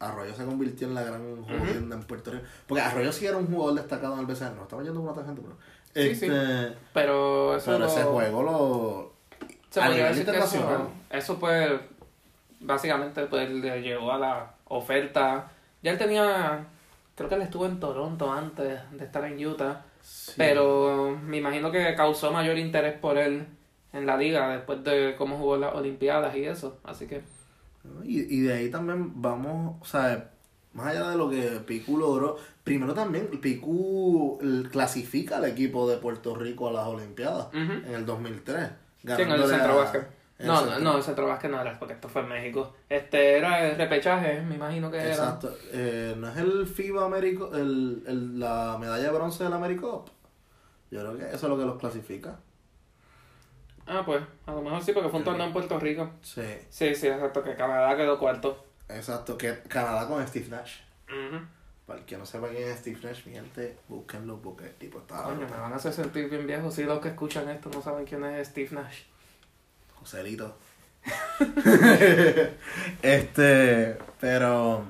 Arroyo 0.00 0.34
se 0.34 0.44
convirtió 0.44 0.86
en 0.86 0.94
la 0.94 1.02
gran 1.02 1.42
jodienda 1.42 1.96
en 1.96 2.02
Puerto 2.04 2.30
Rico. 2.30 2.44
Porque 2.66 2.82
Arroyo 2.82 3.10
sí 3.12 3.26
era 3.26 3.36
un 3.36 3.46
jugador 3.46 3.74
destacado 3.74 4.14
en 4.14 4.20
el 4.20 4.26
BCN. 4.26 4.54
No 4.56 4.62
estaba 4.62 4.82
yendo 4.82 5.00
con 5.00 5.08
otra 5.10 5.24
gente, 5.24 5.42
pero. 5.42 5.56
Sí, 5.94 6.14
sí. 6.14 6.26
este, 6.26 6.76
Pero 6.92 7.56
eso 7.56 7.66
Pero 7.66 7.78
lo- 7.80 7.86
ese 7.86 8.02
juego 8.04 8.42
lo. 8.42 9.12
Se 9.70 9.80
a 9.80 9.86
podría 9.86 10.04
nivel 10.10 10.18
decir 10.18 10.32
que 10.32 10.38
eso, 10.38 10.56
internacional. 10.56 10.88
eso 11.10 11.38
pues 11.38 11.80
básicamente 12.60 13.26
pues 13.26 13.50
le 13.50 13.82
llegó 13.82 14.12
a 14.12 14.18
la 14.18 14.54
oferta. 14.66 15.50
Ya 15.82 15.92
él 15.92 15.98
tenía, 15.98 16.66
creo 17.14 17.28
que 17.28 17.34
él 17.34 17.42
estuvo 17.42 17.66
en 17.66 17.78
Toronto 17.80 18.32
antes 18.32 18.78
de 18.92 19.04
estar 19.04 19.24
en 19.24 19.44
Utah, 19.46 19.84
Sí. 20.08 20.32
pero 20.36 21.18
me 21.22 21.36
imagino 21.36 21.70
que 21.70 21.94
causó 21.94 22.32
mayor 22.32 22.56
interés 22.58 22.98
por 22.98 23.18
él 23.18 23.46
en 23.92 24.06
la 24.06 24.16
liga 24.16 24.48
después 24.56 24.82
de 24.84 25.14
cómo 25.18 25.36
jugó 25.38 25.56
las 25.58 25.74
Olimpiadas 25.74 26.34
y 26.36 26.44
eso, 26.44 26.78
así 26.84 27.06
que 27.06 27.22
Y, 28.04 28.20
y 28.36 28.40
de 28.40 28.54
ahí 28.54 28.70
también 28.70 29.20
vamos, 29.20 29.76
o 29.80 29.84
sea, 29.84 30.30
más 30.72 30.88
allá 30.88 31.10
de 31.10 31.16
lo 31.16 31.28
que 31.30 31.42
Picu 31.66 31.98
logró, 31.98 32.36
primero 32.64 32.94
también 32.94 33.28
Picu 33.40 34.38
clasifica 34.70 35.36
al 35.38 35.44
equipo 35.46 35.88
de 35.90 35.96
Puerto 35.98 36.34
Rico 36.34 36.68
a 36.68 36.72
las 36.72 36.86
Olimpiadas 36.86 37.48
en 37.52 37.94
el 37.94 38.04
2003. 38.06 38.66
sí, 38.66 38.72
en 39.06 39.10
el 39.12 39.18
ganándole 39.18 39.54
centro 39.54 39.80
a- 39.82 40.06
No, 40.38 40.78
no, 40.78 40.96
el 40.96 41.02
centro 41.02 41.26
básquet 41.26 41.50
no 41.50 41.60
era 41.60 41.76
porque 41.78 41.94
esto 41.94 42.08
fue 42.08 42.22
en 42.22 42.28
México. 42.28 42.72
Este 42.88 43.38
era 43.38 43.66
el 43.68 43.76
repechaje, 43.76 44.40
me 44.42 44.54
imagino 44.54 44.88
que 44.90 44.98
era. 44.98 45.08
Exacto. 45.10 45.52
Eh, 45.72 46.14
¿No 46.16 46.28
es 46.28 46.36
el 46.36 46.66
FIBA 46.66 47.04
Américo, 47.06 47.50
el, 47.54 48.04
el, 48.06 48.38
la 48.38 48.76
medalla 48.78 49.02
de 49.04 49.10
bronce 49.10 49.42
del 49.42 49.52
AmeriCup? 49.52 50.08
Yo 50.90 51.00
creo 51.00 51.16
que 51.18 51.24
eso 51.26 51.34
es 51.36 51.42
lo 51.42 51.58
que 51.58 51.64
los 51.64 51.76
clasifica. 51.78 52.38
Ah, 53.86 54.02
pues, 54.04 54.22
a 54.46 54.52
lo 54.52 54.60
mejor 54.62 54.82
sí, 54.82 54.92
porque 54.92 55.08
fue 55.08 55.18
un 55.18 55.24
torneo 55.24 55.46
en 55.46 55.52
Puerto 55.52 55.78
Rico. 55.80 56.10
Sí, 56.22 56.42
Sí, 56.68 56.94
sí, 56.94 57.08
exacto, 57.08 57.42
que 57.42 57.54
Canadá 57.56 57.96
quedó 57.96 58.18
cuarto. 58.18 58.64
exacto. 58.88 59.36
Que 59.38 59.60
Canadá 59.62 60.06
con 60.06 60.26
Steve 60.26 60.48
Nash. 60.50 60.80
Ujú. 61.08 61.42
Para 61.86 62.00
el 62.00 62.04
que 62.04 62.18
no 62.18 62.26
sepa 62.26 62.48
quién 62.48 62.68
es 62.68 62.80
Steve 62.80 62.98
Nash, 63.02 63.24
mi 63.26 63.32
gente, 63.32 63.78
búsquenlo 63.88 64.40
porque 64.42 64.66
el 64.66 64.74
tipo 64.74 64.98
está... 64.98 65.22
Coño, 65.22 65.48
me 65.48 65.56
van 65.56 65.72
a 65.72 65.76
hacer 65.76 65.92
sentir 65.94 66.28
bien 66.28 66.46
viejo 66.46 66.70
si 66.70 66.84
los 66.84 67.00
que 67.00 67.08
escuchan 67.08 67.48
esto 67.48 67.70
no 67.72 67.80
saben 67.80 68.04
quién 68.04 68.22
es 68.24 68.48
Steve 68.48 68.68
Nash. 68.72 69.04
Joselito. 70.00 70.56
este, 73.02 73.98
pero... 74.20 74.84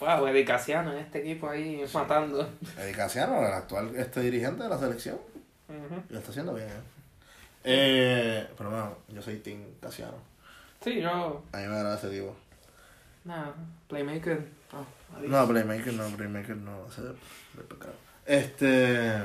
Wow, 0.00 0.26
Eddie 0.26 0.44
Casiano 0.44 0.92
en 0.92 0.98
este 0.98 1.20
equipo 1.20 1.48
ahí 1.48 1.84
matando. 1.94 2.48
Eddie 2.78 2.92
Casiano, 2.92 3.38
el 3.46 3.52
actual 3.52 3.94
este 3.96 4.20
dirigente 4.20 4.64
de 4.64 4.68
la 4.68 4.78
selección, 4.78 5.18
lo 6.08 6.18
está 6.18 6.30
haciendo 6.30 6.54
bien, 6.54 6.68
¿eh? 6.68 6.82
Eh, 7.64 8.48
pero 8.56 8.70
bueno, 8.70 8.96
yo 9.08 9.22
soy 9.22 9.36
Team 9.36 9.60
Casiano. 9.80 10.16
Sí, 10.82 11.00
yo. 11.00 11.44
A 11.52 11.58
mí 11.58 11.66
me 11.66 11.74
agrada 11.74 11.96
ese 11.96 12.10
tipo. 12.10 12.34
Nada, 13.24 13.54
Playmaker. 13.88 14.44
No, 14.72 15.16
adiós. 15.16 15.30
No, 15.30 15.48
Playmaker 15.48 15.92
no, 15.94 16.16
Playmaker 16.16 16.56
no, 16.56 16.86
ese. 16.88 17.02
Este. 18.26 19.22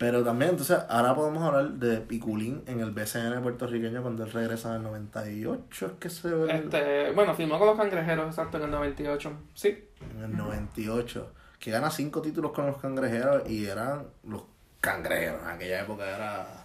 Pero 0.00 0.24
también, 0.24 0.52
entonces, 0.52 0.78
ahora 0.88 1.14
podemos 1.14 1.42
hablar 1.42 1.72
de 1.72 1.98
Piculín 1.98 2.62
en 2.66 2.80
el 2.80 2.90
BCN 2.90 3.42
puertorriqueño 3.42 4.00
cuando 4.00 4.24
él 4.24 4.32
regresa 4.32 4.70
en 4.70 4.76
el 4.76 4.82
98, 4.84 5.86
es 5.86 5.92
que 6.00 6.08
se 6.08 6.28
ve. 6.30 6.50
el- 6.50 6.50
Este, 6.64 7.10
bueno, 7.12 7.34
firmó 7.34 7.58
con 7.58 7.66
los 7.68 7.76
cangrejeros, 7.76 8.26
exacto, 8.28 8.56
en 8.56 8.62
el 8.64 8.70
98. 8.70 9.30
Sí. 9.52 9.84
En 10.16 10.24
el 10.24 10.34
98. 10.38 11.30
Que 11.58 11.70
gana 11.70 11.90
cinco 11.90 12.22
títulos 12.22 12.52
con 12.52 12.66
los 12.66 12.78
cangrejeros 12.78 13.46
y 13.50 13.66
eran 13.66 14.06
los 14.24 14.44
cangrejeros. 14.80 15.42
En 15.42 15.48
aquella 15.50 15.82
época 15.82 16.08
era. 16.16 16.64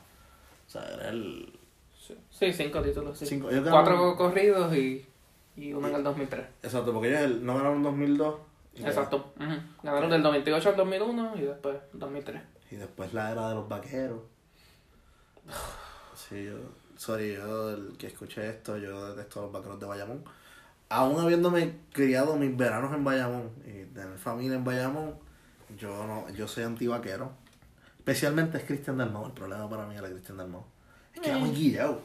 O 0.65 0.69
sea, 0.69 0.87
era 0.93 1.09
el. 1.09 1.51
Sí, 1.99 2.15
sí, 2.29 2.53
cinco 2.53 2.81
títulos, 2.81 3.19
sí. 3.19 3.25
Cinco, 3.25 3.49
Cuatro 3.69 4.15
corridos 4.15 4.73
y, 4.73 5.05
y 5.57 5.73
uno 5.73 5.89
en 5.89 5.95
el 5.95 6.03
2003. 6.05 6.45
Exacto, 6.63 6.93
porque 6.93 7.09
ellos 7.09 7.19
el- 7.23 7.45
no 7.45 7.55
ganaron 7.57 7.77
en 7.79 7.83
2002. 7.83 8.35
y- 8.75 8.83
Exacto. 8.85 9.33
ujú. 9.37 9.55
Ganaron 9.83 10.09
del 10.09 10.21
98 10.23 10.69
al 10.69 10.75
2001 10.77 11.33
y 11.35 11.41
después 11.41 11.75
2003. 11.91 12.41
Y 12.75 12.77
después 12.77 13.13
la 13.13 13.31
era 13.31 13.47
de 13.49 13.55
los 13.55 13.69
vaqueros. 13.69 14.19
Sí, 16.13 16.43
yo. 16.43 16.55
Sorry, 16.97 17.33
yo 17.33 17.71
el 17.71 17.97
que 17.97 18.07
escuché 18.07 18.49
esto, 18.49 18.77
yo 18.77 19.15
detesto 19.15 19.39
a 19.39 19.43
los 19.43 19.51
vaqueros 19.53 19.79
de 19.79 19.85
Bayamón. 19.85 20.23
Aún 20.89 21.19
habiéndome 21.19 21.77
criado 21.93 22.35
mis 22.35 22.55
veranos 22.55 22.93
en 22.93 23.05
Bayamón 23.05 23.51
y 23.65 23.85
tener 23.93 24.17
familia 24.17 24.57
en 24.57 24.65
Bayamón, 24.65 25.15
yo 25.77 26.05
no, 26.05 26.29
yo 26.31 26.49
soy 26.49 26.65
antivaquero. 26.65 27.31
Especialmente 27.97 28.57
es 28.57 28.65
Cristian 28.65 28.97
Dalmau. 28.97 29.27
El 29.27 29.31
problema 29.31 29.69
para 29.69 29.85
mí 29.85 29.95
era 29.95 30.09
Cristian 30.09 30.37
Dalmau. 30.37 30.65
Es 31.13 31.21
que 31.21 31.29
era 31.29 31.37
muy 31.37 31.51
guillado. 31.51 32.01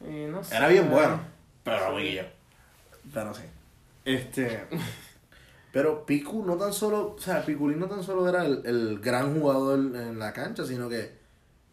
Y 0.00 0.24
no 0.24 0.42
sé. 0.42 0.56
Era 0.56 0.68
bien 0.68 0.90
bueno. 0.90 1.20
Pero 1.64 1.84
amiguillo. 1.84 2.24
Pero 3.12 3.34
sí. 3.34 3.42
Este. 4.06 4.66
Pero 5.72 6.04
Piku 6.04 6.44
no 6.44 6.56
tan 6.56 6.72
solo, 6.72 7.14
o 7.16 7.18
sea, 7.20 7.44
Piculín 7.44 7.78
no 7.78 7.86
tan 7.86 8.02
solo 8.02 8.28
era 8.28 8.44
el, 8.44 8.62
el 8.64 8.98
gran 8.98 9.38
jugador 9.38 9.78
en 9.78 10.18
la 10.18 10.32
cancha, 10.32 10.64
sino 10.64 10.88
que 10.88 11.12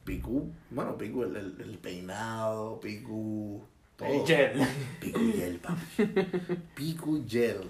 Piku, 0.03 0.51
bueno, 0.69 0.97
Piku, 0.97 1.23
el, 1.23 1.35
el, 1.35 1.55
el 1.61 1.77
peinado, 1.79 2.79
Piku, 2.79 3.61
todo. 3.95 4.07
El 4.07 4.25
gel. 4.27 4.61
Piku 5.01 5.19
Gel, 5.35 5.59
papi. 5.59 6.13
Piku 6.75 7.23
Gel. 7.27 7.67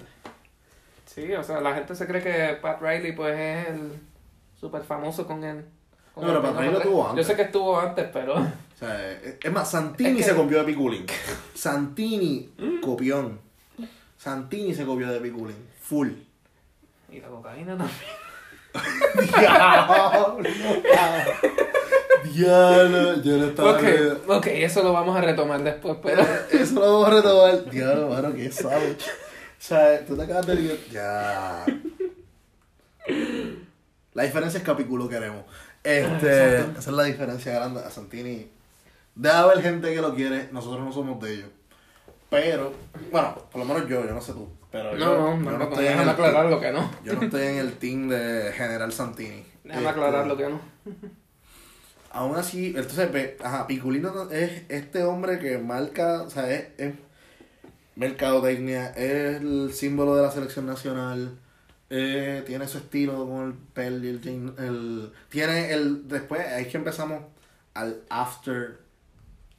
Sí, 1.05 1.31
o 1.33 1.43
sea, 1.43 1.61
la 1.61 1.73
gente 1.73 1.95
se 1.95 2.05
cree 2.05 2.21
que 2.21 2.57
Pat 2.61 2.81
Riley 2.81 3.13
pues 3.15 3.33
es 3.39 3.69
el 3.69 3.91
súper 4.59 4.83
famoso 4.83 5.25
con 5.25 5.43
él. 5.43 5.63
con 6.13 6.25
No, 6.25 6.29
pero 6.29 6.41
Pat 6.43 6.57
Riley 6.59 6.73
lo 6.73 6.81
tuvo 6.81 7.03
Yo 7.03 7.09
antes. 7.11 7.27
sé 7.27 7.35
que 7.35 7.41
estuvo 7.43 7.79
antes, 7.79 8.05
pero... 8.11 8.35
O 8.35 8.77
sea, 8.79 9.11
es 9.13 9.37
es 9.41 9.51
más, 9.51 9.71
Santini 9.71 10.09
Es 10.11 10.17
que- 10.17 10.23
se 10.23 10.35
copió 10.35 10.59
de 10.59 10.65
Piculín. 10.65 11.05
Santini, 11.55 12.51
copión. 12.81 13.39
Santini 14.17 14.75
se 14.75 14.85
copió 14.85 15.11
de 15.11 15.19
Piculín. 15.21 15.55
Full. 15.87 16.09
Y 17.09 17.21
la 17.21 17.27
cocaína 17.29 17.77
también. 17.77 17.99
Diablo. 19.39 20.37
Diablo, 22.25 23.21
yo 23.21 23.37
no 23.37 23.45
estaba. 23.45 23.71
Ok, 23.71 23.83
ok, 24.27 24.47
eso 24.47 24.83
lo 24.83 24.91
vamos 24.91 25.15
a 25.15 25.21
retomar 25.21 25.63
después, 25.63 25.97
pero... 26.03 26.21
Eso 26.51 26.75
lo 26.75 26.81
vamos 26.81 27.07
a 27.07 27.11
retomar. 27.11 27.69
Diablo, 27.69 28.09
mano, 28.09 28.33
que 28.33 28.51
sabes. 28.51 28.97
O 28.97 29.59
sea, 29.59 30.05
tú 30.05 30.17
te 30.17 30.23
acabas 30.23 30.45
de 30.45 30.55
liar. 30.55 30.77
Ya. 30.91 31.65
La 34.13 34.23
diferencia 34.23 34.57
es 34.57 34.63
que 34.63 34.71
a 34.71 34.75
Piculo 34.75 35.07
queremos. 35.07 35.45
Este, 35.85 36.57
esa 36.57 36.79
es 36.79 36.87
la 36.87 37.03
diferencia 37.03 37.53
grande. 37.53 37.79
A 37.79 37.89
Santini. 37.89 38.51
Debe 39.15 39.35
haber 39.35 39.61
gente 39.61 39.93
que 39.93 40.01
lo 40.01 40.13
quiere. 40.13 40.49
Nosotros 40.51 40.83
no 40.83 40.91
somos 40.91 41.21
de 41.21 41.33
ellos. 41.33 41.49
Pero, 42.29 42.73
bueno, 43.09 43.35
por 43.49 43.59
lo 43.61 43.65
menos 43.65 43.87
yo, 43.87 44.05
yo 44.05 44.13
no 44.13 44.19
sé 44.19 44.33
tú. 44.33 44.56
Pero 44.77 44.95
No, 44.97 44.97
yo, 44.97 45.35
no, 45.37 45.51
yo 45.51 45.57
no, 45.57 45.63
estoy 45.65 45.87
en 45.87 45.91
déjame 45.91 46.03
el 46.03 46.09
aclarar 46.09 46.45
lo 46.45 46.59
que 46.59 46.71
no. 46.71 46.91
Yo 47.03 47.13
no 47.15 47.21
estoy 47.23 47.41
en 47.47 47.57
el 47.57 47.73
team 47.77 48.09
de 48.09 48.51
General 48.53 48.91
Santini. 48.93 49.43
Déjame 49.63 49.79
Este, 49.79 49.89
aclarar 49.89 50.27
lo 50.27 50.37
que 50.37 50.49
no. 50.49 50.61
Aún 52.11 52.35
así, 52.35 52.67
entonces, 52.75 53.35
ajá, 53.43 53.67
Piculino 53.67 54.29
es 54.31 54.63
este 54.69 55.03
hombre 55.03 55.39
que 55.39 55.57
marca, 55.57 56.23
o 56.23 56.29
sea, 56.29 56.49
es, 56.51 56.67
es 56.77 56.95
mercadotecnia, 57.95 58.89
es 58.91 59.37
el 59.41 59.73
símbolo 59.73 60.15
de 60.15 60.23
la 60.23 60.31
selección 60.31 60.65
nacional, 60.65 61.37
eh, 61.89 62.43
tiene 62.45 62.67
su 62.67 62.77
estilo 62.79 63.27
con 63.27 63.47
el 63.47 63.53
pel 63.53 64.03
y 64.05 64.09
el, 64.09 64.53
el 64.57 65.11
tiene 65.29 65.71
el, 65.73 66.07
después, 66.07 66.41
ahí 66.41 66.63
es 66.63 66.67
que 66.69 66.77
empezamos 66.77 67.23
al 67.73 68.01
after, 68.09 68.79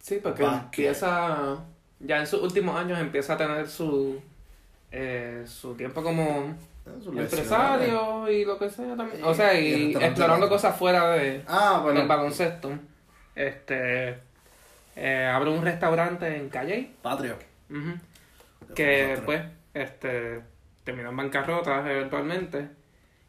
Sí, 0.01 0.21
porque 0.23 0.43
Basket. 0.43 0.61
empieza, 0.65 1.59
ya 2.01 2.19
en 2.19 2.27
sus 2.27 2.43
últimos 2.43 2.77
años 2.77 2.99
empieza 2.99 3.35
a 3.35 3.37
tener 3.37 3.69
su, 3.69 4.21
eh, 4.91 5.45
su 5.47 5.75
tiempo 5.75 6.03
como 6.03 6.55
lesiones. 6.87 7.33
empresario 7.33 8.31
y 8.31 8.45
lo 8.45 8.59
que 8.59 8.71
sea 8.71 8.97
también. 8.97 9.23
O 9.25 9.35
sea, 9.35 9.59
Y 9.59 9.95
explorando 9.95 10.49
cosas 10.49 10.77
fuera 10.77 11.11
de, 11.13 11.43
Ah, 11.47 11.81
bueno, 11.83 11.99
del 12.01 12.09
baloncesto. 12.09 12.71
Este, 13.35 14.17
eh, 14.97 15.31
abre 15.33 15.51
un 15.51 15.63
restaurante 15.63 16.37
en 16.37 16.49
Calle, 16.49 16.91
Patrio. 17.03 17.37
que 18.75 19.19
pues, 19.25 19.43
este, 19.75 20.41
terminó 20.85 21.11
en 21.11 21.17
bancarrota 21.17 21.91
eventualmente. 21.91 22.69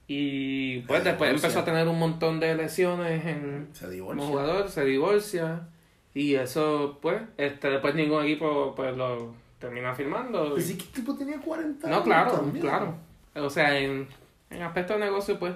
Y 0.07 0.79
pues 0.81 1.03
Se 1.03 1.09
después 1.09 1.29
divorcia. 1.29 1.47
empezó 1.47 1.59
a 1.59 1.65
tener 1.65 1.87
un 1.87 1.99
montón 1.99 2.39
de 2.39 2.55
lesiones 2.55 3.23
en, 3.25 3.69
Se 3.73 3.99
como 3.99 4.25
jugador, 4.25 4.67
se 4.69 4.83
divorcia 4.83 5.67
y 6.15 6.33
eso 6.33 6.97
pues, 6.99 7.21
este 7.37 7.69
después 7.69 7.93
ningún 7.93 8.23
equipo 8.23 8.73
pues 8.75 8.97
lo 8.97 9.35
termina 9.59 9.93
firmando. 9.93 10.51
Pues 10.53 10.65
sí 10.67 10.77
que 10.77 10.85
el 10.85 10.91
tipo 10.91 11.15
tenía 11.15 11.39
40 11.39 11.87
No, 11.87 11.93
años 11.95 12.05
claro, 12.05 12.31
también. 12.31 12.65
claro. 12.65 12.93
O 13.35 13.49
sea, 13.49 13.77
en, 13.77 14.07
en 14.49 14.61
aspecto 14.61 14.93
de 14.93 14.99
negocio 14.99 15.37
pues, 15.37 15.53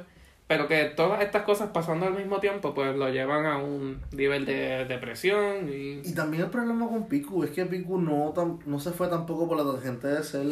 pero 0.47 0.67
que 0.67 0.83
todas 0.85 1.21
estas 1.21 1.43
cosas 1.43 1.69
pasando 1.73 2.05
al 2.05 2.13
mismo 2.13 2.39
tiempo 2.39 2.73
pues 2.73 2.95
lo 2.95 3.09
llevan 3.09 3.45
a 3.45 3.57
un 3.57 4.01
nivel 4.11 4.45
de 4.45 4.85
depresión 4.85 5.69
y 5.69 6.01
Y 6.07 6.13
también 6.13 6.43
el 6.43 6.49
problema 6.49 6.87
con 6.87 7.07
Piku 7.07 7.43
es 7.43 7.51
que 7.51 7.65
Piku 7.65 7.97
no, 7.97 8.33
tam- 8.33 8.59
no 8.65 8.79
se 8.79 8.91
fue 8.91 9.07
tampoco 9.07 9.47
por 9.47 9.57
la 9.65 9.81
gente 9.81 10.07
de 10.07 10.21
ser 10.23 10.45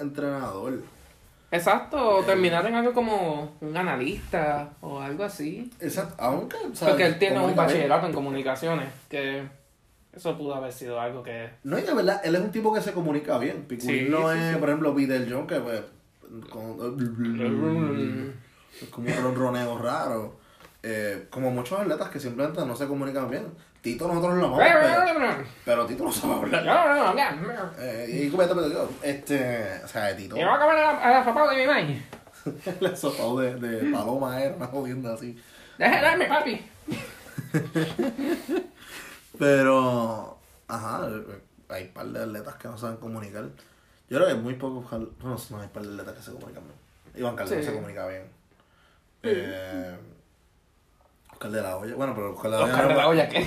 entrenador. 0.00 0.80
Exacto, 1.50 2.16
o 2.18 2.22
terminar 2.22 2.64
en 2.66 2.74
algo 2.76 2.94
como 2.94 3.52
un 3.60 3.76
analista 3.76 4.70
o 4.80 5.00
algo 5.00 5.24
así. 5.24 5.70
Exacto, 5.80 6.14
aunque. 6.18 6.56
¿sabes? 6.72 6.80
Porque 6.94 7.04
él 7.06 7.18
tiene 7.18 7.40
un 7.40 7.54
bachillerato 7.54 8.06
en 8.06 8.14
comunicaciones, 8.14 8.88
que 9.10 9.42
eso 10.12 10.36
pudo 10.36 10.54
haber 10.54 10.72
sido 10.72 11.00
algo 11.00 11.22
que... 11.22 11.50
No, 11.64 11.78
y 11.78 11.82
de 11.82 11.94
verdad, 11.94 12.20
él 12.22 12.34
es 12.34 12.40
un 12.42 12.50
tipo 12.50 12.72
que 12.74 12.80
se 12.82 12.92
comunica 12.92 13.38
bien. 13.38 13.64
Piku 13.64 13.86
Sí, 13.86 14.06
no 14.10 14.30
sí, 14.32 14.38
es, 14.38 14.52
sí. 14.52 14.60
por 14.60 14.68
ejemplo, 14.68 14.94
Peter 14.94 15.26
John, 15.30 15.46
que 15.46 15.60
pues. 15.60 15.82
Con, 16.50 16.76
es 18.80 18.88
como 18.90 19.08
un 19.08 19.22
ronroneo 19.22 19.78
raro. 19.78 20.36
Eh, 20.82 21.26
como 21.30 21.50
muchos 21.50 21.78
atletas 21.78 22.08
que 22.10 22.20
simplemente 22.20 22.64
no 22.66 22.76
se 22.76 22.86
comunican 22.86 23.30
bien. 23.30 23.46
Tito 23.80 24.06
nosotros 24.06 24.36
lo 24.36 24.46
amamos, 24.46 24.60
pero, 24.62 25.44
pero 25.64 25.86
Tito 25.86 26.04
no 26.04 26.12
sabe 26.12 26.34
hablar. 26.34 27.74
Eh, 27.78 28.22
y 28.26 28.30
como 28.30 28.42
este, 28.42 28.54
este, 29.02 29.84
o 29.84 29.88
sea, 29.88 30.14
Tito, 30.16 30.36
Y 30.36 30.44
voy 30.44 30.54
a 30.54 30.58
comer 30.58 30.76
a 30.76 30.92
la, 30.92 30.98
a 30.98 31.10
la 31.10 31.24
sopa 31.24 31.50
de 31.50 31.56
mi 31.56 31.66
mãe. 31.66 32.06
el 32.80 32.96
sopado 32.96 33.38
de, 33.38 33.54
de 33.56 33.90
paloma 33.90 34.40
era 34.40 34.54
una 34.54 34.66
jodienda 34.66 35.14
así. 35.14 35.36
Darme, 35.78 36.26
papi. 36.26 36.60
Pero, 39.38 40.38
ajá, 40.68 41.08
hay 41.70 41.84
un 41.84 41.92
par 41.92 42.06
de 42.06 42.22
atletas 42.22 42.54
que 42.56 42.68
no 42.68 42.76
saben 42.78 42.96
comunicar. 42.98 43.44
Yo 44.08 44.18
creo 44.18 44.28
que 44.28 44.34
muy 44.34 44.54
pocos, 44.54 44.90
no, 44.92 45.08
no 45.22 45.56
hay 45.58 45.64
un 45.64 45.70
par 45.70 45.82
de 45.82 45.92
atletas 45.92 46.14
que 46.16 46.22
se 46.22 46.32
comunican 46.32 46.62
bien. 46.64 46.76
Iván 47.14 47.36
Calderón 47.36 47.62
Sí. 47.64 47.68
se 47.70 47.74
comunica 47.74 48.06
bien. 48.06 48.24
Eh, 49.22 49.96
Oscar 51.32 51.50
de 51.50 51.62
la 51.62 51.76
Hoya, 51.76 51.94
bueno, 51.94 52.14
pero 52.14 52.34
Oscar 52.34 52.50
de 52.50 52.56
la 52.58 52.64
Hoya, 52.64 52.72
Oscar 52.74 52.88
de 52.88 52.94
la 52.94 53.08
olla, 53.08 53.28
¿qué? 53.28 53.46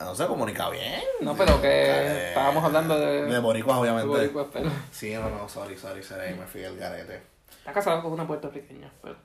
no 0.00 0.14
se 0.14 0.26
comunica 0.26 0.70
bien. 0.70 1.00
No, 1.20 1.34
pero 1.36 1.60
que 1.60 1.68
Eh, 1.68 2.28
estábamos 2.28 2.62
hablando 2.64 2.98
de... 2.98 3.22
De 3.24 3.38
boricuas, 3.40 3.78
obviamente. 3.78 4.08
boricuas, 4.08 4.46
pero... 4.52 4.70
Sí, 4.92 5.14
no, 5.14 5.28
no, 5.30 5.48
sorry, 5.48 5.76
sorry, 5.76 6.02
sorry, 6.02 6.34
me 6.34 6.46
fui 6.46 6.64
al 6.64 6.76
garete. 6.76 7.22
Está 7.58 7.72
casado 7.72 8.02
con 8.02 8.12
una 8.12 8.26
puertorriqueña, 8.26 8.90
pero... 9.02 9.16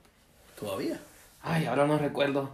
¿Todavía? 0.59 0.99
Ay, 1.41 1.65
ahora 1.65 1.85
no 1.85 1.97
recuerdo. 1.97 2.49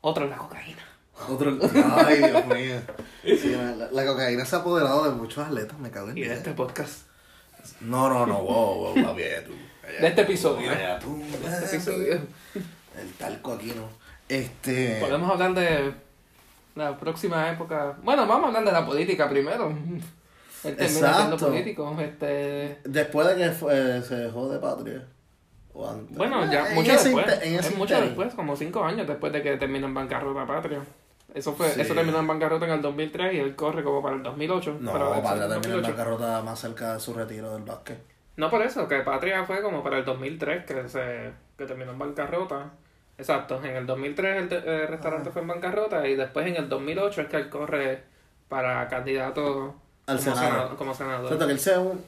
Otro, 0.00 0.26
la 0.26 0.36
cocaína. 0.36 0.82
Otro, 1.28 1.56
ay, 1.96 2.16
Dios 2.18 2.46
mío. 2.46 2.80
Sí, 3.24 3.54
la, 3.56 3.88
la 3.90 4.06
cocaína 4.06 4.44
se 4.44 4.56
ha 4.56 4.58
apoderado 4.60 5.04
de 5.04 5.10
muchos 5.16 5.46
atletas, 5.46 5.78
me 5.78 5.90
cago 5.90 6.10
en 6.10 6.18
Y 6.18 6.22
de 6.22 6.34
este 6.34 6.52
podcast. 6.52 7.06
No, 7.80 8.08
no, 8.10 8.26
no, 8.26 8.42
wow, 8.42 8.74
wow, 8.76 8.94
papi, 8.94 9.22
allá 9.22 9.44
tú. 9.44 9.52
allá 9.86 10.00
De 10.00 10.06
este 10.08 10.20
episodio. 10.22 10.70
allá 10.70 10.98
tú, 10.98 11.16
De 11.18 11.48
este 11.48 11.76
episodio. 11.76 12.14
El 13.00 13.12
talco 13.18 13.52
aquí 13.54 13.72
no. 13.74 13.88
Este. 14.28 14.98
Podemos 15.00 15.30
hablar 15.30 15.54
de 15.54 15.94
la 16.74 16.96
próxima 16.98 17.50
época. 17.50 17.96
Bueno, 18.02 18.26
vamos 18.26 18.44
a 18.44 18.48
hablar 18.48 18.64
de 18.64 18.72
la 18.72 18.84
política 18.86 19.28
primero. 19.28 19.70
Él 20.64 20.76
termina 20.76 21.14
siendo 21.14 21.36
político. 21.38 21.96
Este... 22.00 22.78
Después 22.84 23.28
de 23.28 23.36
que 23.36 23.50
fue- 23.50 24.02
se 24.02 24.16
dejó 24.16 24.48
de 24.48 24.58
patria. 24.58 25.04
O 25.72 25.88
antes. 25.88 26.16
Bueno, 26.16 26.50
ya 26.50 26.68
En 26.68 26.74
mucho 26.74 26.92
después. 26.92 27.26
es 27.42 27.76
mucho 27.76 28.00
después, 28.00 28.34
como 28.34 28.56
cinco 28.56 28.84
años 28.84 29.06
después 29.06 29.32
de 29.32 29.42
que 29.42 29.56
terminó 29.56 29.86
en 29.86 29.94
bancarrota 29.94 30.46
Patria. 30.46 30.80
Eso 31.34 31.52
fue, 31.54 31.68
Sí. 31.70 31.80
eso 31.80 31.94
terminó 31.94 32.20
en 32.20 32.26
bancarrota 32.28 32.64
en 32.66 32.72
el 32.72 32.80
2003 32.82 33.34
y 33.34 33.38
él 33.40 33.56
corre 33.56 33.82
como 33.82 34.00
para 34.02 34.14
el 34.16 34.22
2008. 34.22 34.76
No, 34.80 34.92
pero 34.92 35.10
Patria 35.20 35.48
terminó 35.48 35.54
en 35.54 35.60
2008. 35.82 35.88
bancarrota 35.88 36.42
más 36.42 36.60
cerca 36.60 36.94
de 36.94 37.00
su 37.00 37.12
retiro 37.12 37.52
del 37.54 37.64
básquet. 37.64 37.98
No 38.36 38.48
por 38.50 38.62
eso, 38.62 38.86
que 38.88 39.00
Patria 39.00 39.44
fue 39.44 39.60
como 39.60 39.82
para 39.82 39.98
el 39.98 40.04
2003 40.04 40.64
que 40.64 40.88
se 40.88 41.32
que 41.58 41.66
terminó 41.66 41.92
en 41.92 41.98
bancarrota. 41.98 42.70
Exacto, 43.18 43.60
en 43.62 43.76
el 43.76 43.86
2003 43.86 44.42
el, 44.42 44.48
te- 44.48 44.82
el 44.82 44.88
restaurante 44.88 45.30
fue 45.30 45.42
en 45.42 45.48
bancarrota 45.48 46.06
y 46.08 46.16
después 46.16 46.46
en 46.46 46.56
el 46.56 46.68
2008 46.68 47.20
es 47.22 47.28
que 47.28 47.36
él 47.36 47.48
corre 47.48 48.02
para 48.48 48.88
candidato 48.88 49.74
Al 50.06 50.16
como, 50.18 50.34
Senado. 50.36 50.40
senado- 50.52 50.76
como 50.76 50.94
senador. 50.94 51.28
sea, 51.36 51.46
que 51.46 51.52
él 51.52 51.60
sea 51.60 51.80
un. 51.80 52.04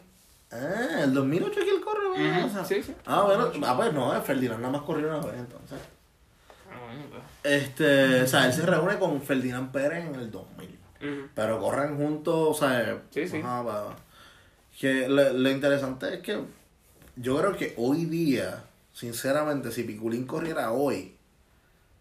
Ah, 0.53 1.03
el 1.03 1.13
2008 1.15 1.61
es 1.61 1.65
que 1.65 1.71
él 1.77 1.81
corre, 1.81 2.09
¿verdad? 2.11 2.39
Ujú, 2.39 2.47
O 2.47 2.51
sea, 2.51 2.65
sí, 2.65 2.83
sí. 2.83 2.95
Ah, 3.07 3.23
bueno, 3.23 3.51
ah, 3.67 3.77
pues 3.77 3.93
no, 3.93 4.21
Ferdinand 4.23 4.61
nada 4.61 4.73
más 4.73 4.83
corrió 4.83 5.09
una 5.09 5.19
vez 5.27 5.35
entonces. 5.39 5.79
Este, 7.43 8.23
o 8.23 8.27
sea, 8.27 8.47
él 8.47 8.53
se 8.53 8.67
reúne 8.67 8.99
con 8.99 9.21
Ferdinand 9.23 9.71
Pérez 9.71 10.05
en 10.07 10.15
el 10.17 10.31
2000. 10.31 10.69
Ujú. 10.69 11.29
Pero 11.35 11.61
corren 11.61 11.97
juntos, 11.97 12.35
o 12.35 12.55
sea, 12.55 13.03
Sí, 13.11 13.29
sí. 13.29 13.39
ajá, 13.39 13.63
va- 13.63 13.97
que 14.79 15.09
lo, 15.09 15.33
lo 15.33 15.51
interesante 15.51 16.15
es 16.15 16.21
que 16.21 16.41
yo 17.17 17.39
creo 17.39 17.57
que 17.57 17.75
hoy 17.77 18.05
día, 18.07 18.65
sinceramente, 18.93 19.71
si 19.73 19.85
Piculín 19.85 20.27
corriera 20.27 20.73
hoy, 20.73 21.17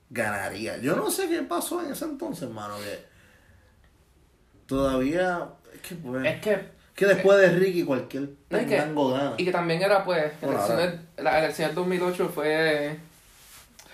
ganaría. 0.09 0.77
Yo 0.77 0.95
no 0.95 1.09
sé 1.11 1.27
qué 1.29 1.41
pasó 1.41 1.83
en 1.83 1.91
ese 1.91 2.05
entonces, 2.05 2.49
mano, 2.49 2.75
que 2.77 3.05
todavía, 4.67 5.49
es 5.73 5.81
que, 5.81 5.95
pues, 5.95 6.25
Es 6.25 6.41
que 6.41 6.75
que 6.95 7.05
después 7.05 7.37
de 7.39 7.49
Ricky 7.49 7.83
cualquier 7.83 8.23
No, 8.23 8.57
que- 8.59 8.65
pendango 8.65 9.09
gana. 9.11 9.33
Y 9.37 9.43
que 9.43 9.51
también 9.51 9.81
era, 9.81 10.05
pues, 10.05 10.31
Bueno, 10.41 10.57
elecciones- 10.65 10.99
la 11.17 11.39
elección 11.39 11.67
del 11.67 11.75
2008 11.75 12.29
fue 12.29 12.97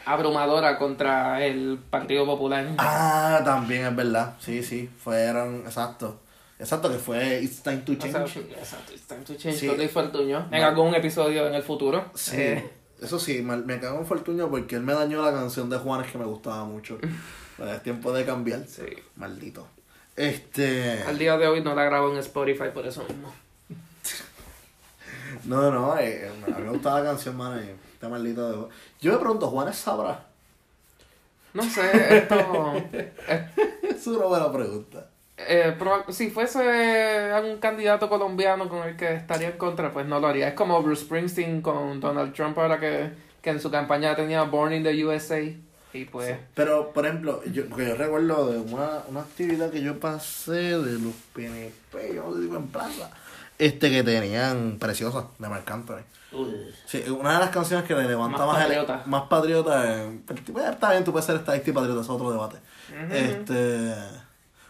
abrumadora 0.06 0.78
contra 0.78 1.44
el 1.46 1.80
Partido 1.90 2.26
Popular. 2.26 2.68
Ah, 2.78 3.42
también 3.46 3.86
es 3.86 3.96
verdad, 3.96 4.36
sí, 4.40 4.64
sí, 4.64 4.90
fueron, 5.04 5.62
exacto. 5.66 6.20
Exacto, 6.60 6.92
que 6.92 7.00
fue 7.00 7.42
It's 7.42 7.64
Time 7.64 7.78
to 7.78 7.94
O 7.94 7.96
sea, 8.02 8.12
Change. 8.26 8.38
exacto, 8.52 8.94
It's 8.94 9.08
Time 9.08 9.22
to 9.22 9.36
Change 9.36 9.58
Sí. 9.58 9.68
con 9.68 9.78
Luis 9.78 9.90
Fortuño. 9.92 10.38
En 10.44 10.50
Bueno. 10.50 10.66
algún 10.68 10.94
episodio 10.96 11.48
en 11.48 11.56
el 11.56 11.64
futuro. 11.64 12.06
Sí. 12.14 12.36
Eh, 12.38 12.70
Eso 13.02 13.18
sí, 13.18 13.42
me 13.42 13.80
cago 13.80 13.98
en 13.98 14.06
Fortuño 14.06 14.48
porque 14.52 14.76
él 14.76 14.84
me 14.84 14.94
dañó 14.94 15.26
la 15.26 15.32
canción 15.32 15.72
de 15.72 15.78
Juanes 15.78 16.12
que 16.12 16.20
me 16.20 16.26
gustaba 16.26 16.66
mucho. 16.66 17.00
Pero 17.58 17.74
es 17.74 17.82
tiempo 17.82 18.14
de 18.14 18.26
cambiar. 18.26 18.64
sí. 18.68 18.84
Maldito. 19.16 19.68
Este. 20.16 21.02
Al 21.08 21.18
día 21.18 21.36
de 21.38 21.48
hoy 21.48 21.62
no 21.64 21.74
la 21.74 21.84
grabo 21.86 22.12
en 22.12 22.18
Spotify 22.20 22.66
por 22.74 22.86
eso 22.86 23.04
mismo. 23.08 23.34
No, 25.46 25.72
no, 25.72 25.98
eh, 25.98 26.30
mí 26.46 26.54
me 26.64 26.70
gustaba 26.70 27.00
la 27.00 27.06
canción, 27.12 27.36
mano. 27.38 27.60
Y 28.02 28.06
Está 28.06 28.10
maldito 28.10 28.50
de. 28.52 28.68
Yo 29.02 29.14
me 29.14 29.18
pregunto, 29.20 29.48
¿Juanes 29.48 29.76
sabrá? 29.78 30.26
No 31.54 31.64
sé, 31.64 32.18
esto... 32.18 32.74
Es 33.84 34.08
una 34.08 34.26
buena 34.26 34.52
pregunta. 34.52 35.08
eh, 35.38 35.76
si 36.10 36.30
fuese 36.30 36.60
un 37.44 37.58
candidato 37.60 38.10
colombiano 38.10 38.70
con 38.70 38.88
el 38.88 38.96
que 38.96 39.16
estaría 39.16 39.50
en 39.50 39.58
contra, 39.58 39.92
pues 39.92 40.06
no 40.08 40.20
lo 40.20 40.28
haría. 40.28 40.48
Es 40.50 40.54
como 40.56 40.82
Bruce 40.82 41.04
Springsteen 41.04 41.62
con 41.62 42.00
Donald 42.00 42.34
Trump 42.34 42.58
ahora 42.58 42.80
que, 42.80 43.12
que 43.42 43.50
en 43.52 43.60
su 43.60 43.70
campaña 43.70 44.16
tenía 44.16 44.44
Born 44.44 44.74
in 44.74 44.84
the 44.84 45.06
USA. 45.06 45.40
Y 45.94 46.06
pues... 46.06 46.38
Pero, 46.56 46.94
por 46.94 47.06
ejemplo, 47.06 47.44
yo, 47.46 47.68
porque 47.68 47.88
yo 47.88 47.96
recuerdo 47.96 48.52
de 48.52 48.60
una, 48.60 49.04
una 49.10 49.22
actividad 49.22 49.70
que 49.72 49.82
yo 49.82 50.00
pasé 50.00 50.54
de 50.80 50.94
los 51.00 51.14
PNP, 51.34 52.16
yo 52.16 52.34
digo 52.36 52.56
en 52.56 52.68
plaza, 52.68 53.12
este 53.60 53.90
que 53.92 54.02
tenían 54.04 54.78
Preciosa, 54.80 55.28
de 55.38 55.50
Marc 55.50 55.70
Anthony. 55.70 56.04
Sí, 56.86 57.04
una 57.10 57.34
de 57.34 57.39
las 57.39 57.50
canciones 57.50 57.86
que 57.86 57.94
le 57.94 58.06
levanta 58.08 58.38
Más 58.38 58.48
más, 58.48 58.58
el- 58.58 58.63
patriota. 58.67 59.04
más 59.06 59.24
patriota. 59.24 60.04
el 60.04 60.44
tipo, 60.46 60.60
eh, 60.60 60.70
está 60.72 60.91
bien, 60.91 61.04
tú 61.04 61.12
puedes 61.12 61.26
ser 61.26 61.36
estadista 61.36 61.70
y 61.70 61.74
patriota, 61.74 62.02
es 62.02 62.10
otro 62.10 62.32
debate. 62.32 62.58
Este. 63.12 63.94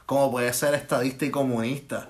Como 0.06 0.32
puedes 0.32 0.56
ser 0.56 0.74
estadista 0.74 1.26
y 1.26 1.32
comunista. 1.32 2.10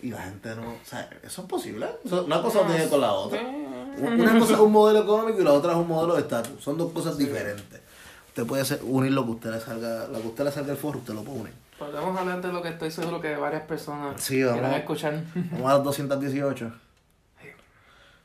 Y 0.00 0.10
la 0.10 0.22
gente 0.22 0.54
no. 0.54 0.68
O 0.70 0.76
sea, 0.84 1.08
eso 1.22 1.42
es 1.42 1.48
posible. 1.48 1.86
Una 2.04 2.42
cosa 2.42 2.62
no 2.62 2.68
tiene 2.70 2.88
con 2.88 3.00
la 3.00 3.12
otra. 3.12 3.40
Una 3.40 4.38
cosa 4.38 4.54
es 4.54 4.58
un 4.60 4.72
modelo 4.72 5.00
económico 5.02 5.40
y 5.40 5.44
la 5.44 5.52
otra 5.52 5.72
es 5.72 5.78
un 5.78 5.88
modelo 5.88 6.14
de 6.14 6.20
estatus. 6.22 6.62
Son 6.62 6.76
dos 6.76 6.92
cosas 6.92 7.16
diferentes. 7.16 7.80
Usted 8.28 8.46
puede 8.46 8.64
ser- 8.64 8.80
unir 8.82 9.12
lo 9.12 9.24
que 9.24 9.30
usted 9.32 9.50
le 9.50 9.60
salga, 9.60 10.06
lo 10.08 10.20
que 10.20 10.28
usted 10.28 10.44
le 10.44 10.50
salga 10.52 10.68
del 10.68 10.76
forro, 10.76 10.98
usted 11.00 11.14
lo 11.14 11.22
puede 11.22 11.40
unir. 11.40 11.54
Podemos 11.78 12.18
hablar 12.18 12.40
de 12.40 12.52
lo 12.52 12.62
que 12.62 12.68
estoy 12.70 12.90
seguro 12.90 13.20
que 13.20 13.34
varias 13.36 13.62
personas 13.64 14.20
Sí, 14.22 14.42
vamos. 14.42 14.60
quieran 14.60 14.78
escuchar. 14.80 15.22
Vamos 15.34 15.70
a 15.70 15.74
las 15.74 15.84
218. 15.84 16.72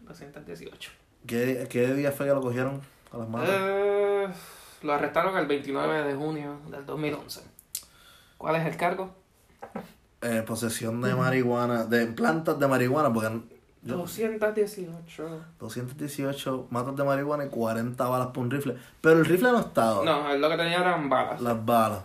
218. 0.08 0.92
¿Qué, 1.26 1.68
qué 1.70 1.94
día 1.94 2.12
fue 2.12 2.26
que 2.28 2.34
lo 2.34 2.42
cogieron 2.42 2.82
a 3.12 3.18
las 3.18 3.28
manos? 3.30 3.50
Eh, 3.52 4.28
lo 4.84 4.94
arrestaron 4.94 5.38
el 5.38 5.46
29 5.48 6.04
de 6.04 6.16
junio 6.16 6.60
del 6.70 6.86
2011. 6.86 7.42
¿Cuál 8.38 8.56
es 8.58 8.66
el 8.68 8.78
cargo? 8.78 9.14
Eh, 10.22 10.44
posesión 10.46 11.02
de 11.02 11.14
marihuana, 11.16 11.84
de 11.86 12.08
plantas 12.08 12.58
de 12.60 12.68
marihuana, 12.68 13.12
porque 13.14 13.40
yo- 13.84 13.98
218. 13.98 15.42
218 15.60 16.68
matas 16.70 16.96
de 16.96 17.04
marihuana 17.04 17.46
y 17.46 17.50
40 17.50 18.08
balas 18.08 18.28
por 18.28 18.44
un 18.44 18.52
rifle. 18.52 18.76
Pero 19.02 19.20
el 19.20 19.26
rifle 19.26 19.52
no 19.52 19.60
estaba. 19.60 20.04
No, 20.04 20.32
él 20.32 20.42
lo 20.42 20.50
que 20.50 20.58
tenía 20.58 20.80
eran 20.80 21.10
balas. 21.10 21.42
Las 21.42 21.64
balas. 21.66 22.00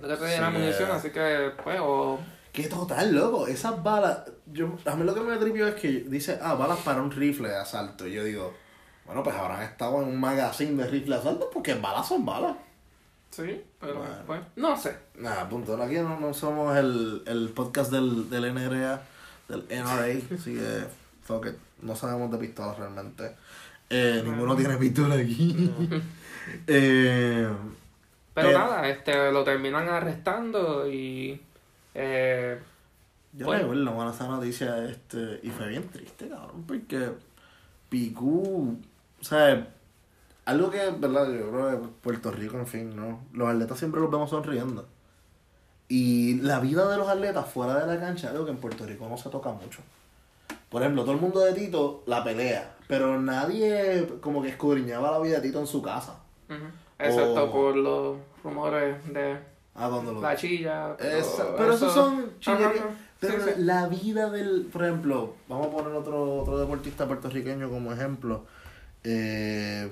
Lo 0.00 0.08
que 0.08 0.14
tenía 0.16 0.28
Sí, 0.30 0.34
era 0.38 0.50
munición, 0.50 0.88
eh. 0.90 0.92
así 0.92 1.10
que, 1.10 1.52
pues, 1.62 1.78
o... 1.82 2.18
Qué 2.52 2.64
total, 2.68 3.14
loco. 3.14 3.46
Esas 3.46 3.82
balas. 3.82 4.20
Yo, 4.46 4.76
a 4.84 4.94
mí 4.94 5.04
lo 5.04 5.14
que 5.14 5.20
me 5.22 5.36
tripió 5.38 5.66
es 5.66 5.74
que 5.74 5.88
dice, 6.06 6.38
ah, 6.42 6.54
balas 6.54 6.78
para 6.80 7.00
un 7.02 7.10
rifle 7.10 7.48
de 7.48 7.56
asalto. 7.56 8.06
Y 8.06 8.12
yo 8.12 8.24
digo, 8.24 8.52
bueno, 9.06 9.22
pues 9.22 9.34
habrán 9.34 9.62
estado 9.62 10.02
en 10.02 10.08
un 10.08 10.20
magazine 10.20 10.82
de 10.82 10.88
rifle 10.90 11.14
de 11.14 11.20
asalto 11.20 11.48
porque 11.52 11.74
balas 11.74 12.06
son 12.08 12.26
balas. 12.26 12.54
Sí, 13.30 13.64
pero, 13.80 13.94
Bueno. 13.96 14.14
pues, 14.26 14.40
no 14.56 14.76
sé. 14.76 14.94
Nada, 15.16 15.48
punto. 15.48 15.82
Aquí 15.82 15.94
no, 15.94 16.20
no 16.20 16.34
somos 16.34 16.76
el, 16.76 17.22
el 17.26 17.48
podcast 17.48 17.90
del, 17.90 18.28
del 18.28 18.52
NRA, 18.54 19.00
del 19.48 19.64
NRA. 19.70 20.04
así 20.36 20.54
que, 20.54 20.84
fuck 21.22 21.46
it. 21.46 21.54
No 21.80 21.96
sabemos 21.96 22.30
de 22.30 22.36
pistolas 22.36 22.76
realmente. 22.78 23.34
Eh, 23.88 24.20
ninguno 24.24 24.54
tiene 24.54 24.76
pistola 24.76 25.14
aquí. 25.14 25.72
eh, 26.66 27.48
Pero 28.34 28.48
Pero- 28.48 28.58
nada, 28.58 28.88
este, 28.88 29.32
lo 29.32 29.42
terminan 29.44 29.88
arrestando 29.88 30.86
y... 30.86 31.40
Eh, 31.94 32.58
Yo 33.34 33.46
Bueno. 33.46 33.62
recuerdo 33.62 33.92
bueno, 33.92 34.10
esa 34.10 34.26
noticia 34.28 34.84
este, 34.84 35.40
y 35.42 35.48
fue 35.50 35.68
bien 35.68 35.88
triste, 35.88 36.28
cabrón, 36.28 36.64
porque 36.66 37.12
Picú, 37.88 38.78
o 39.20 39.24
sea, 39.24 39.68
algo 40.44 40.70
que, 40.70 40.90
verdad, 40.98 41.26
yo 41.32 41.50
creo 41.50 41.70
que 41.82 41.88
Puerto 42.02 42.30
Rico, 42.30 42.58
en 42.58 42.66
fin, 42.66 42.94
¿no? 42.96 43.20
Los 43.32 43.48
atletas 43.48 43.78
siempre 43.78 44.00
los 44.00 44.10
vemos 44.10 44.30
sonriendo. 44.30 44.86
Y 45.88 46.40
la 46.40 46.58
vida 46.60 46.88
de 46.90 46.96
los 46.96 47.08
atletas 47.08 47.46
fuera 47.46 47.84
de 47.84 47.94
la 47.94 48.00
cancha 48.00 48.26
es 48.28 48.32
algo 48.32 48.44
que 48.46 48.50
en 48.52 48.56
Puerto 48.58 48.84
Rico 48.86 49.08
no 49.08 49.16
se 49.16 49.28
toca 49.30 49.50
mucho. 49.50 49.80
Por 50.70 50.80
ejemplo, 50.82 51.02
todo 51.02 51.12
el 51.14 51.20
mundo 51.20 51.40
de 51.40 51.52
Tito 51.52 52.02
la 52.06 52.24
pelea, 52.24 52.76
pero 52.88 53.20
nadie 53.20 54.08
como 54.22 54.40
que 54.42 54.48
escudriñaba 54.48 55.10
la 55.10 55.18
vida 55.20 55.36
de 55.36 55.42
Tito 55.48 55.60
en 55.60 55.66
su 55.66 55.82
casa. 55.82 56.18
ujú, 56.48 56.64
excepto 56.98 57.44
Oh. 57.44 57.52
por 57.52 57.76
los 57.76 58.16
rumores 58.42 58.96
de 59.12 59.38
Ah, 59.74 59.88
cuando 59.90 60.12
lo... 60.12 60.20
la 60.20 60.36
chilla. 60.36 60.94
Esa- 60.98 61.56
pero 61.56 61.74
esos 61.74 61.92
son 61.92 62.32
chillerías. 62.40 62.70
Ajá, 62.76 62.84
ajá. 62.88 62.94
Pero 63.20 63.44
Sí, 63.44 63.50
sí. 63.56 63.62
la 63.62 63.86
vida 63.86 64.30
del, 64.30 64.68
por 64.72 64.82
ejemplo, 64.84 65.34
vamos 65.48 65.68
a 65.68 65.70
poner 65.70 65.92
otro, 65.92 66.40
otro 66.40 66.58
deportista 66.58 67.06
puertorriqueño 67.06 67.70
como 67.70 67.92
ejemplo. 67.92 68.44
Eh, 69.04 69.90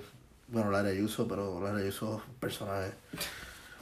bueno, 0.48 0.70
Lara 0.70 0.88
Ayuso, 0.88 1.26
pero 1.28 1.60
Lara 1.62 1.78
Ayuso 1.78 2.16
es 2.16 2.28
un 2.28 2.34
personaje. 2.40 2.90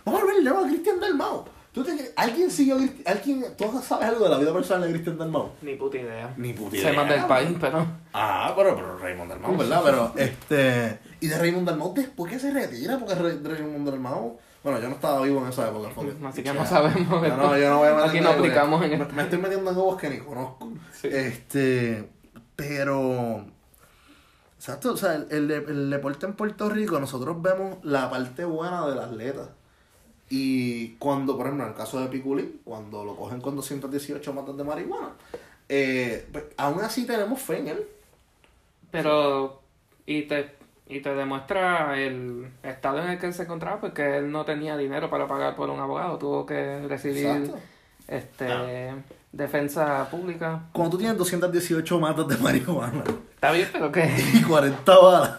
Vamos 0.04 0.22
a 0.22 0.26
ver, 0.26 0.42
luego 0.42 0.58
a 0.61 0.68
Cristian 0.68 1.00
Dalmau. 1.00 1.44
¿Tú 1.72 1.84
te 1.84 2.12
¿Alguien 2.16 2.50
siguió 2.50 2.76
¿Alguien, 3.06 3.44
¿Tú 3.56 3.64
sabes 3.82 4.08
algo 4.08 4.24
de 4.24 4.30
la 4.30 4.38
vida 4.38 4.52
personal 4.52 4.82
de 4.87 4.92
Cristian 4.92 5.16
Dalmau? 5.18 5.50
Ni 5.62 5.74
puta 5.76 5.96
idea. 5.98 6.34
Ni 6.37 6.52
puta 6.52 6.70
Se 6.72 6.78
idea. 6.82 6.92
manda 6.92 7.14
del 7.14 7.26
país, 7.26 7.56
pero... 7.61 7.87
Ah, 8.12 8.52
pero, 8.56 8.74
pero 8.74 8.98
Raymond 8.98 9.30
Dalmau, 9.30 9.56
¿verdad? 9.56 9.82
Pero, 9.84 10.12
este... 10.16 10.98
¿Y 11.20 11.28
de 11.28 11.38
Raymond 11.38 11.66
Dalmau 11.68 11.94
después 11.94 12.32
que 12.32 12.38
se 12.38 12.50
retira? 12.52 12.98
Porque 12.98 13.14
Raymond 13.14 13.88
Dalmau... 13.88 14.38
Bueno, 14.68 14.83
yo 14.83 14.88
no 14.90 14.94
estaba 14.96 15.22
vivo 15.22 15.40
en 15.40 15.48
esa 15.48 15.68
época. 15.68 15.88
porque- 15.94 16.14
Así 16.26 16.42
que 16.42 16.52
no 16.52 16.66
sabemos. 16.66 17.09
No, 17.22 17.37
no, 17.37 17.59
yo 17.59 17.70
no 17.70 17.78
voy 17.78 17.88
a 17.88 18.04
Aquí 18.04 18.20
no 18.20 18.28
aplicamos 18.31 18.83
en 18.85 18.90
me, 18.90 18.96
esto. 19.02 19.14
me 19.14 19.22
estoy 19.22 19.38
metiendo 19.38 19.70
en 19.70 19.74
juegos 19.76 19.98
que 20.00 20.11
ni 20.11 20.18
conozco. 20.18 20.68
Sí. 20.92 21.09
Este, 21.11 22.07
pero, 22.54 23.46
exacto, 24.59 24.92
o 24.92 24.96
sea, 24.98 25.14
el, 25.14 25.26
el, 25.31 25.50
el 25.50 25.90
deporte 25.90 26.26
en 26.26 26.35
Puerto 26.35 26.68
Rico, 26.68 27.00
nosotros 27.00 27.40
vemos 27.40 27.78
la 27.83 28.11
parte 28.11 28.44
buena 28.44 28.87
del 28.87 28.98
atleta. 28.98 29.48
Y 30.28 30.96
cuando, 30.96 31.38
por 31.38 31.46
ejemplo, 31.46 31.64
en 31.64 31.70
el 31.72 31.76
caso 31.78 31.98
de 32.00 32.09
Piculín, 32.09 32.61
cuando 32.64 33.02
lo 33.07 33.16
cogen 33.16 33.40
con 33.40 33.57
218 33.57 34.35
matas 34.35 34.54
de 34.59 34.64
marihuana, 34.64 35.12
eh, 35.70 36.28
pues, 36.31 36.44
aún 36.59 36.81
así 36.83 37.07
tenemos 37.07 37.40
fe 37.40 37.61
en 37.61 37.68
él. 37.68 37.87
Pero, 38.90 39.62
y 40.04 40.22
te, 40.24 40.54
y 40.88 41.01
te 41.01 41.14
demuestra 41.14 41.98
el 42.01 42.48
estado 42.62 43.03
en 43.03 43.11
el 43.11 43.18
que 43.18 43.27
él 43.27 43.35
se 43.35 43.42
encontraba, 43.42 43.81
porque 43.81 44.16
él 44.18 44.31
no 44.33 44.44
tenía 44.44 44.77
dinero 44.77 45.11
para 45.11 45.27
pagar 45.27 45.55
por 45.55 45.68
un 45.70 45.79
abogado, 45.81 46.18
tuvo 46.18 46.46
que 46.46 46.81
recibir 46.88 47.27
Exacto. 47.27 47.59
este 48.09 48.94
defensa 49.31 50.09
pública. 50.11 50.62
Cuando 50.72 50.92
tú 50.92 50.98
tienes 50.98 51.18
218 51.18 52.01
matas 52.01 52.27
de 52.29 52.37
marihuana 52.38 53.05
Está 53.35 53.53
bien, 53.53 53.68
pero 53.70 53.92
que 53.92 54.07
y 54.35 54.42
40 54.42 54.98
balas, 54.98 55.38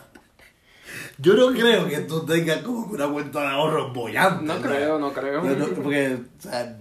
yo 1.18 1.34
no 1.34 1.52
creo 1.52 1.88
que 1.88 2.00
tú 2.02 2.26
tengas 2.26 2.60
como 2.60 2.88
que 2.88 2.96
una 2.96 3.12
cuenta 3.12 3.42
de 3.42 3.48
ahorro 3.48 3.92
bollante. 3.92 4.46
no 4.46 4.54
¿verdad? 4.54 4.70
creo, 4.70 5.00
no 5.00 5.12
creo. 5.12 5.42
No- 5.44 5.66
porque, 5.70 6.20
o 6.38 6.42
sea, 6.42 6.78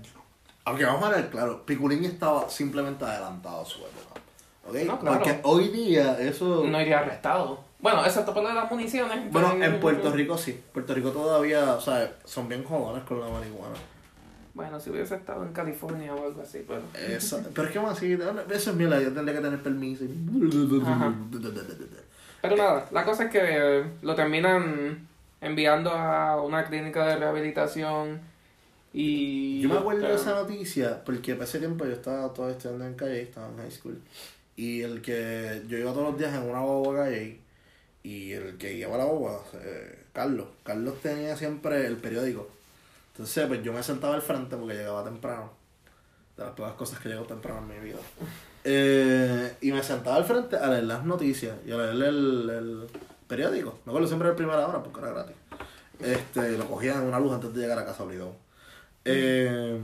aunque 0.64 0.84
vamos 0.84 1.04
a 1.04 1.08
ver, 1.16 1.30
claro, 1.30 1.64
Piculín 1.64 2.04
estaba 2.04 2.48
simplemente 2.50 3.04
adelantado 3.04 3.62
a 3.62 3.64
su 3.64 3.78
época. 3.78 4.20
¿Ok? 4.68 4.74
No, 4.86 5.00
claro. 5.00 5.16
Porque 5.18 5.40
hoy 5.44 5.68
día 5.68 6.18
eso. 6.20 6.64
No 6.66 6.80
iría 6.80 6.98
arrestado. 6.98 7.67
Bueno, 7.80 8.04
excepto 8.04 8.34
por 8.34 8.42
lo 8.42 8.48
de 8.48 8.54
las 8.56 8.70
municiones. 8.70 9.30
bueno, 9.32 9.52
pero- 9.52 9.64
en 9.74 9.80
Puerto 9.80 10.10
Rico 10.12 10.36
sí. 10.36 10.60
Puerto 10.72 10.94
Rico 10.94 11.10
todavía, 11.10 11.74
o 11.74 11.80
sea, 11.80 12.12
son 12.24 12.48
bien 12.48 12.64
jodones 12.64 13.04
con 13.04 13.20
la 13.20 13.28
marihuana. 13.28 13.76
Bueno, 14.54 14.80
si 14.80 14.90
hubiese 14.90 15.14
estado 15.14 15.44
en 15.44 15.52
California 15.52 16.12
o 16.14 16.24
algo 16.26 16.42
así, 16.42 16.64
pero... 16.66 16.82
Esa- 16.94 17.44
pero 17.54 17.68
es 17.68 17.72
que 17.72 17.78
más 17.80 17.96
así, 17.96 18.18
eso 18.50 18.70
es 18.70 18.76
mierda, 18.76 19.00
yo 19.00 19.12
tendría 19.12 19.36
que 19.36 19.42
tener 19.44 19.62
permiso. 19.62 20.04
y- 20.04 20.80
Ajá. 20.84 21.14
Pero 22.42 22.56
nada, 22.56 22.86
la 22.90 23.04
cosa 23.04 23.24
es 23.24 23.30
que 23.30 23.84
lo 24.02 24.14
terminan 24.16 25.06
enviando 25.40 25.90
a 25.92 26.42
una 26.42 26.64
clínica 26.64 27.06
de 27.06 27.16
rehabilitación 27.16 28.20
y... 28.92 29.60
Yo 29.60 29.68
me 29.68 29.78
acuerdo 29.78 30.02
de 30.08 30.14
este, 30.14 30.22
esa 30.30 30.40
noticia 30.40 31.04
porque 31.04 31.34
para 31.34 31.44
ese 31.44 31.58
tiempo 31.60 31.84
yo 31.84 31.92
estaba 31.92 32.32
todavía 32.32 32.56
estudiando 32.56 32.86
en 32.86 32.94
calle, 32.94 33.22
estaba 33.22 33.48
en 33.48 33.58
high 33.58 33.70
school. 33.70 34.00
Y 34.56 34.80
el 34.82 35.00
que 35.02 35.62
yo 35.68 35.78
iba 35.78 35.92
todos 35.92 36.10
los 36.10 36.18
días 36.18 36.34
en 36.34 36.48
una 36.50 36.60
boba 36.60 37.04
calle 37.04 37.38
y 38.08 38.32
el 38.32 38.56
que 38.58 38.76
llevaba 38.76 38.98
la 39.04 39.04
boba, 39.04 39.42
eh, 39.54 40.04
Carlos, 40.12 40.46
Carlos 40.64 40.94
tenía 41.02 41.36
siempre 41.36 41.86
el 41.86 41.96
periódico. 41.96 42.48
Entonces, 43.12 43.46
pues 43.46 43.62
yo 43.62 43.72
me 43.72 43.82
sentaba 43.82 44.14
al 44.14 44.22
frente 44.22 44.56
porque 44.56 44.74
llegaba 44.74 45.04
temprano. 45.04 45.50
De 46.36 46.44
las 46.44 46.52
pocas 46.52 46.72
cosas 46.74 47.00
que 47.00 47.08
llego 47.08 47.24
temprano 47.24 47.58
en 47.60 47.68
mi 47.68 47.78
vida. 47.88 47.98
Eh, 48.64 49.56
y 49.60 49.72
me 49.72 49.82
sentaba 49.82 50.16
al 50.16 50.24
frente 50.24 50.56
a 50.56 50.68
leer 50.68 50.84
las 50.84 51.04
noticias 51.04 51.56
y 51.66 51.72
a 51.72 51.76
leer 51.76 52.14
el, 52.14 52.50
el 52.50 52.86
periódico. 53.26 53.78
Me 53.84 53.90
acuerdo 53.90 54.06
siempre 54.08 54.28
de 54.28 54.34
primera 54.34 54.66
hora 54.66 54.82
porque 54.82 55.00
era 55.00 55.10
gratis. 55.10 55.36
Este, 56.00 56.56
lo 56.56 56.66
cogía 56.66 56.94
en 56.94 57.02
una 57.02 57.18
luz 57.20 57.32
antes 57.32 57.52
de 57.52 57.60
llegar 57.60 57.78
a 57.78 57.84
casa 57.84 58.04
obligado. 58.04 58.34
Eh, 59.04 59.80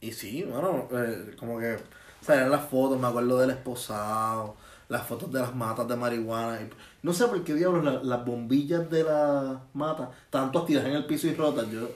Y 0.00 0.12
sí, 0.12 0.42
bueno, 0.44 0.88
eh, 0.92 1.34
como 1.38 1.58
que 1.58 1.76
salían 2.20 2.50
las 2.50 2.68
fotos, 2.68 3.00
me 3.00 3.06
acuerdo 3.06 3.38
del 3.38 3.50
esposado, 3.50 4.54
las 4.94 5.06
fotos 5.06 5.30
de 5.32 5.40
las 5.40 5.54
matas 5.54 5.86
de 5.88 5.96
marihuana. 5.96 6.60
y- 6.60 6.70
no 7.02 7.12
sé 7.12 7.26
por 7.26 7.42
qué 7.44 7.54
diablos 7.54 7.84
la- 7.84 8.02
las 8.02 8.24
bombillas 8.24 8.88
de 8.90 9.04
las 9.04 9.56
matas, 9.74 10.08
tanto 10.30 10.64
tiradas 10.64 10.88
en 10.88 10.96
el 10.96 11.04
piso 11.06 11.26
y 11.26 11.34
rotas. 11.34 11.70
Yo, 11.70 11.84
o 11.84 11.90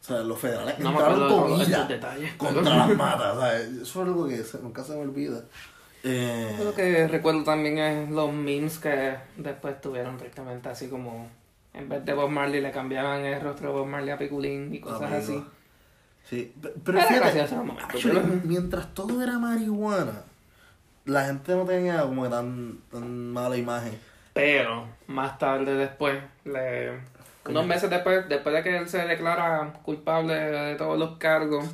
sea, 0.00 0.20
los 0.20 0.38
federales 0.38 0.78
No 0.78 0.92
me 0.92 0.98
entraron 0.98 1.28
con 1.28 1.58
detalles. 1.88 2.34
contra 2.34 2.76
las 2.76 2.96
matas. 2.96 3.36
o 3.36 3.40
sea, 3.40 3.56
Eso 3.60 3.82
es 3.82 3.96
algo 3.96 4.28
que 4.28 4.44
se- 4.44 4.58
nunca 4.60 4.84
se 4.84 4.92
me 4.92 5.00
olvida. 5.00 5.42
Eh, 6.04 6.56
Lo 6.62 6.72
que 6.74 7.08
recuerdo 7.08 7.42
también 7.42 7.78
es 7.78 8.08
los 8.10 8.32
memes 8.32 8.78
que 8.78 9.16
después 9.36 9.80
tuvieron 9.80 10.16
directamente 10.16 10.68
así 10.68 10.86
como 10.88 11.28
en 11.74 11.88
vez 11.88 12.04
de 12.04 12.12
Bob 12.14 12.30
Marley 12.30 12.60
le 12.60 12.70
cambiaban 12.70 13.24
el 13.24 13.40
rostro 13.40 13.68
de 13.68 13.74
Bob 13.80 13.86
Marley 13.86 14.10
a 14.10 14.18
Piculín 14.18 14.72
y 14.72 14.78
cosas 14.80 15.02
Amigo. 15.02 15.18
así. 15.18 15.44
Sí, 16.28 16.54
pe- 16.60 16.72
pero 16.84 16.98
Era 16.98 17.08
fíjate, 17.08 17.40
actually, 17.40 18.18
pero- 18.20 18.40
mientras 18.44 18.94
todo 18.94 19.20
era 19.22 19.38
marihuana, 19.38 20.22
la 21.08 21.24
gente 21.24 21.54
no 21.54 21.64
tenía 21.64 22.02
como 22.02 22.28
tan, 22.28 22.78
tan 22.90 23.32
mala 23.32 23.56
imagen. 23.56 23.98
Pero 24.34 24.86
más 25.06 25.38
tarde 25.38 25.74
después, 25.74 26.22
le, 26.44 26.92
unos 27.48 27.66
meses 27.66 27.90
después, 27.90 28.28
después 28.28 28.54
de 28.54 28.62
que 28.62 28.76
él 28.76 28.88
se 28.88 28.98
declara 29.06 29.72
culpable 29.82 30.34
de 30.34 30.74
todos 30.76 30.98
los 30.98 31.16
cargos, 31.18 31.64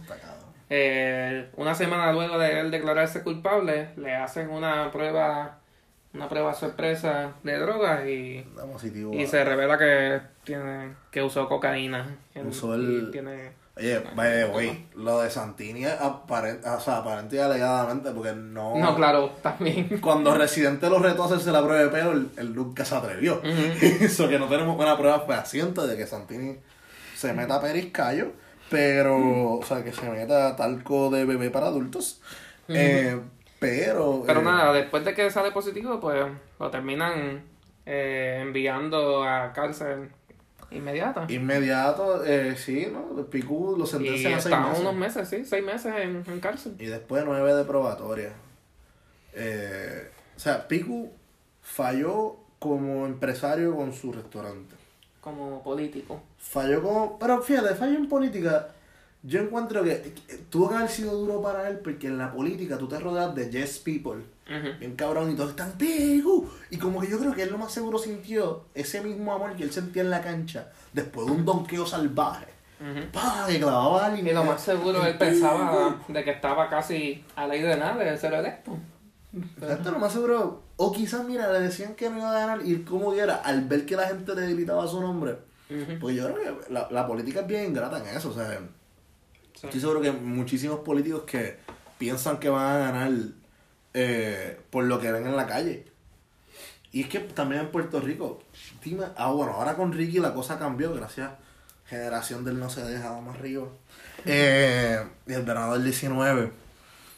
eh, 0.71 1.51
una 1.57 1.75
semana 1.75 2.13
luego 2.13 2.39
de 2.39 2.61
él 2.61 2.71
declararse 2.71 3.23
culpable, 3.23 3.91
le 3.97 4.15
hacen 4.15 4.51
una 4.51 4.91
prueba, 4.91 5.59
una 6.15 6.29
prueba 6.29 6.55
sorpresa 6.55 7.33
de 7.43 7.59
drogas 7.59 8.07
y, 8.07 8.47
positivo. 8.73 9.13
y 9.15 9.27
se 9.27 9.45
revela 9.45 9.77
que 9.77 10.21
tiene, 10.45 10.95
que 11.11 11.23
usó 11.23 11.49
cocaína. 11.49 12.17
Usó 12.49 12.75
el- 12.75 13.11
tiene, 13.11 13.51
Oye, 13.77 14.05
vaya, 14.15 14.47
güey, 14.47 14.87
lo 14.95 15.21
de 15.21 15.31
Santini 15.31 15.85
aparente, 15.85 16.69
o 16.69 16.79
sea, 16.79 16.99
aparente 16.99 17.35
y 17.35 17.39
alegadamente, 17.41 18.13
porque 18.13 18.33
no... 18.33 18.77
no, 18.77 18.95
claro, 18.95 19.33
también. 19.43 19.99
Cuando 20.01 20.33
Residente 20.33 20.89
lo 20.89 21.01
retó 21.01 21.25
a 21.25 21.27
hacerse 21.27 21.51
la 21.51 21.61
prueba 21.61 21.83
de 21.83 21.89
pelo, 21.89 22.13
él, 22.13 22.31
él 22.37 22.55
nunca 22.55 22.85
se 22.85 22.95
atrevió. 22.95 23.41
Eso 23.43 24.29
que 24.29 24.39
no 24.39 24.47
tenemos 24.47 24.79
una 24.79 24.97
prueba 24.97 25.21
fehaciente 25.21 25.81
de 25.89 25.97
que 25.97 26.07
Santini 26.07 26.57
se 27.17 27.33
meta 27.33 27.61
periscallo, 27.61 28.31
pero, 28.71 29.55
o 29.55 29.63
sea, 29.65 29.83
que 29.83 29.93
se 29.93 30.09
meta 30.09 30.55
talco 30.55 31.11
de 31.11 31.25
bebé 31.25 31.51
para 31.51 31.67
adultos. 31.67 32.21
Eh, 32.69 33.21
pero... 33.59 34.23
Pero 34.25 34.41
eh, 34.41 34.45
nada, 34.45 34.73
después 34.73 35.05
de 35.05 35.15
que 35.15 35.33
sale 35.33 35.51
positivo, 35.51 35.99
pues 35.99 36.25
lo 36.61 36.71
terminan 36.71 37.43
eh, 37.87 38.39
enviando 38.41 39.25
a 39.25 39.53
cárcel 39.53 40.11
inmediata. 40.71 41.27
Inmediato, 41.29 42.25
eh, 42.25 42.57
sí, 42.57 42.89
¿no? 42.93 43.25
Picú 43.27 43.77
lo 43.77 43.85
Y 43.85 43.87
sentencian 43.87 44.35
a 44.35 44.41
seis 44.41 44.57
meses. 44.59 44.81
unos 44.81 44.95
meses, 44.95 45.29
sí, 45.29 45.45
seis 45.45 45.65
meses 45.65 45.93
en, 45.97 46.25
en 46.27 46.41
cárcel. 46.41 46.75
Y 46.79 46.87
después 46.87 47.25
nueve 47.25 47.55
de 47.55 47.65
probatoria. 47.65 48.33
Eh, 49.33 50.11
o 50.37 50.39
sea, 50.39 50.67
Picu 50.69 51.11
falló 51.63 52.37
como 52.59 53.07
empresario 53.07 53.77
con 53.77 53.93
su 53.93 54.13
restaurante. 54.13 54.75
Como 55.21 55.63
político. 55.63 56.23
Falló 56.39 56.83
como... 56.83 57.19
Pero 57.19 57.43
fíjate, 57.43 57.75
falló 57.75 57.97
en 57.97 58.09
política. 58.09 58.69
Yo 59.23 59.41
encuentro 59.41 59.83
que 59.83 60.13
que 60.29 60.37
tuvo 60.51 60.69
que 60.69 60.75
haber 60.77 60.91
sido 60.91 61.17
duro 61.17 61.41
para 61.41 61.69
él 61.69 61.79
porque 61.79 62.09
en 62.09 62.19
la 62.19 62.33
política 62.33 62.77
tú 62.77 62.89
te 62.89 62.99
rodeas 63.01 63.35
de 63.35 63.51
yes 63.51 63.79
people. 63.79 64.23
Ujú. 64.47 64.79
Bien 64.79 64.95
cabrón 64.97 65.31
y 65.31 65.35
todos 65.37 65.51
están 65.51 65.73
Picu. 65.73 66.49
Y 66.71 66.77
como 66.79 67.01
que 67.01 67.09
yo 67.09 67.19
creo 67.19 67.35
que 67.35 67.43
él 67.45 67.51
lo 67.51 67.59
más 67.59 67.73
seguro 67.73 67.99
sintió 67.99 68.65
ese 68.75 69.01
mismo 69.01 69.33
amor 69.35 69.57
que 69.57 69.63
él 69.63 69.73
sentía 69.73 70.03
en 70.03 70.11
la 70.11 70.21
cancha 70.21 70.71
después 70.93 71.27
de 71.27 71.33
un 71.33 71.45
donqueo 71.45 71.87
salvaje. 71.87 72.47
Ujú. 72.81 73.07
¡Pah! 73.13 73.47
Que 73.49 73.59
clavaba 73.59 74.03
a 74.03 74.07
alguien. 74.07 74.27
Y 74.27 74.33
lo 74.33 74.45
más 74.45 74.61
seguro 74.63 75.05
él 75.07 75.17
pensaba 75.17 75.99
de 76.09 76.25
que 76.25 76.31
estaba 76.33 76.69
casi 76.69 77.25
a 77.37 77.47
ley 77.47 77.63
de 77.63 77.77
nada 77.77 77.97
de 78.05 78.17
ser 78.19 78.35
electo. 78.35 78.77
Exacto, 79.61 79.91
lo 79.93 79.99
más 79.99 80.13
seguro. 80.13 80.63
O 80.77 80.93
quizás, 80.93 81.25
mira, 81.25 81.51
le 81.53 81.61
decían 81.61 81.95
que 81.95 82.11
no 82.11 82.19
iba 82.19 82.31
a 82.31 82.47
ganar 82.47 82.61
y 82.67 82.83
como 82.83 83.13
quiera, 83.13 83.37
al 83.37 83.65
ver 83.67 83.87
que 83.87 83.97
la 83.97 84.07
gente 84.09 84.35
le 84.35 84.53
gritaba 84.55 84.87
su 84.87 85.01
nombre. 85.01 85.39
Ujú. 85.71 85.99
Porque 86.01 86.17
yo 86.17 86.33
creo 86.33 86.59
que 86.61 86.73
la, 86.73 86.89
la 86.91 87.07
política 87.07 87.41
es 87.41 87.47
bien 87.47 87.67
ingrata 87.71 87.99
en 87.99 88.17
eso. 88.17 88.31
O 88.31 88.35
sea, 88.35 88.59
Sí. 89.55 89.67
estoy 89.69 89.81
seguro 89.81 90.01
que 90.01 90.11
muchísimos 90.13 90.81
políticos 90.81 91.23
que 91.23 91.59
piensan 91.97 92.39
que 92.39 92.49
van 92.49 92.67
a 92.75 92.79
ganar 92.91 93.13
eh, 93.95 94.61
por 94.71 94.85
lo 94.85 95.01
que 95.01 95.13
ven 95.13 95.27
en 95.27 95.37
la 95.37 95.47
calle. 95.47 95.87
Y 96.93 97.03
es 97.03 97.09
que 97.09 97.21
también 97.21 97.63
en 97.63 97.71
Puerto 97.71 98.01
Rico, 98.01 98.43
dime, 98.85 99.07
ah, 99.17 99.31
bueno, 99.33 99.53
ahora 99.53 99.75
con 99.75 99.93
Ricky 99.93 100.19
la 100.19 100.35
cosa 100.35 100.59
cambió, 100.59 100.93
gracias. 100.93 101.31
Generación 101.87 102.45
del 102.45 102.59
no 102.59 102.71
se 102.71 102.85
deja, 102.85 103.11
vamos 103.11 103.37
arriba. 103.37 103.69
Eh, 104.25 105.05
y 105.27 105.33
el 105.33 105.43
verano 105.43 105.73
del 105.73 105.85
19. 105.85 106.53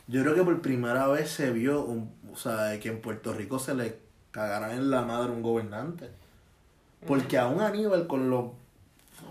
Yo 0.08 0.22
creo 0.22 0.34
que 0.34 0.42
por 0.42 0.60
primera 0.62 1.08
vez 1.08 1.30
se 1.30 1.50
vio, 1.50 1.84
un, 1.84 2.10
o 2.32 2.36
sea, 2.36 2.78
que 2.80 2.88
en 2.88 3.00
Puerto 3.00 3.32
Rico 3.32 3.58
se 3.58 3.74
le 3.74 3.98
cagaran 4.30 4.70
en 4.72 4.90
la 4.90 5.02
madre 5.02 5.30
a 5.30 5.32
un 5.32 5.42
gobernante. 5.42 6.10
Porque 7.06 7.38
aún 7.38 7.60
Aníbal 7.60 8.06
con 8.06 8.30
los 8.30 8.52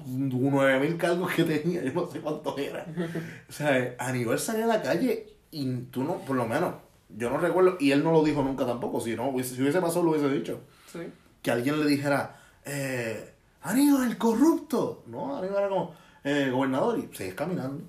9000 0.05 0.97
cargos 0.97 1.33
que 1.33 1.43
tenía, 1.43 1.83
yo 1.83 1.93
no 1.93 2.09
sé 2.09 2.21
cuántos 2.21 2.57
eran. 2.57 2.85
O 3.49 3.51
sea, 3.51 3.95
Aníbal 3.99 4.39
salía 4.39 4.65
a 4.65 4.67
la 4.67 4.81
calle 4.81 5.33
y 5.51 5.75
tú 5.91 6.03
no, 6.03 6.19
por 6.19 6.35
lo 6.35 6.47
menos, 6.47 6.73
yo 7.17 7.29
no 7.29 7.37
recuerdo, 7.37 7.77
y 7.79 7.91
él 7.91 8.03
no 8.03 8.11
lo 8.11 8.23
dijo 8.23 8.43
nunca 8.43 8.65
tampoco, 8.65 8.99
si 8.99 9.15
no, 9.15 9.29
hubiese- 9.29 9.55
si 9.55 9.61
hubiese 9.61 9.81
pasado 9.81 10.03
lo 10.03 10.11
hubiese 10.11 10.29
dicho. 10.29 10.59
Sí. 10.91 10.99
Que 11.41 11.51
alguien 11.51 11.79
le 11.79 11.85
dijera, 11.87 12.35
eh, 12.65 13.31
Aníbal, 13.61 14.09
el 14.09 14.17
corrupto. 14.17 15.03
No, 15.07 15.37
Aníbal 15.37 15.57
era 15.59 15.69
como, 15.69 15.93
eh, 16.23 16.49
gobernador, 16.51 16.99
y 16.99 17.15
sigues 17.15 17.33
caminando. 17.33 17.83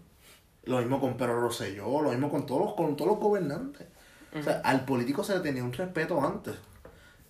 Lo 0.65 0.79
mismo 0.79 1.01
con 1.01 1.17
Pedro 1.17 1.41
Rosselló, 1.41 2.01
lo 2.03 2.11
mismo 2.11 2.31
con 2.31 2.45
todos 2.47 2.61
los, 2.65 2.75
con 2.75 2.97
todos 2.97 3.11
los 3.13 3.21
gobernantes. 3.21 3.87
O 4.39 4.43
sea, 4.43 4.61
al 4.65 4.85
político 4.85 5.23
se 5.25 5.35
le 5.35 5.41
tenía 5.41 5.63
un 5.65 5.73
respeto 5.73 6.21
antes. 6.21 6.55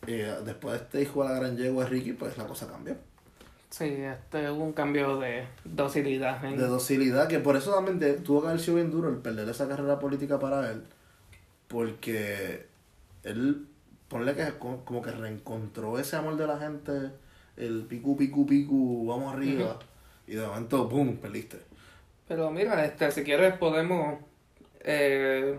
Eh, 0.07 0.35
después 0.45 0.73
de 0.75 0.85
este 0.85 1.03
hijo 1.03 1.23
de 1.23 1.29
la 1.31 1.35
gran 1.37 1.57
yegua 1.57 1.85
de 1.85 1.91
Ricky, 1.91 2.13
pues 2.13 2.37
la 2.39 2.47
cosa 2.47 2.67
cambió. 2.67 2.97
Sí, 3.71 3.85
este 3.85 4.51
hubo 4.51 4.65
un 4.65 4.73
cambio 4.73 5.19
de 5.19 5.45
docilidad. 5.65 6.45
en- 6.45 6.57
De 6.57 6.67
docilidad, 6.67 7.29
que 7.29 7.39
por 7.41 7.57
eso 7.57 7.73
también 7.75 8.23
tuvo 8.23 8.43
que 8.43 8.49
haber 8.49 8.61
sido 8.61 8.77
bien 8.77 8.91
duro 8.91 9.09
el 9.09 9.17
perder 9.17 9.49
esa 9.49 9.69
carrera 9.69 9.99
política 9.99 10.39
para 10.39 10.71
él. 10.71 10.83
Porque 11.69 12.67
él, 13.25 13.67
ponle 14.09 14.35
que 14.35 14.53
co- 14.59 14.85
como 14.85 15.03
que 15.03 15.11
reencontró 15.11 15.99
ese 15.99 16.17
amor 16.17 16.37
de 16.37 16.47
la 16.47 16.59
gente, 16.59 17.11
el 17.57 17.85
picu, 17.89 18.17
picu, 18.17 18.47
picu, 18.47 19.07
vamos 19.07 19.35
arriba. 19.35 19.79
Y 20.27 20.35
de 20.35 20.47
momento, 20.47 20.89
¡pum! 20.89 21.17
perdiste. 21.17 21.59
Pero 22.29 22.51
mira, 22.51 22.85
este, 22.85 23.11
si 23.13 23.23
quieres 23.25 23.55
podemos, 23.57 24.19
eh, 24.81 25.59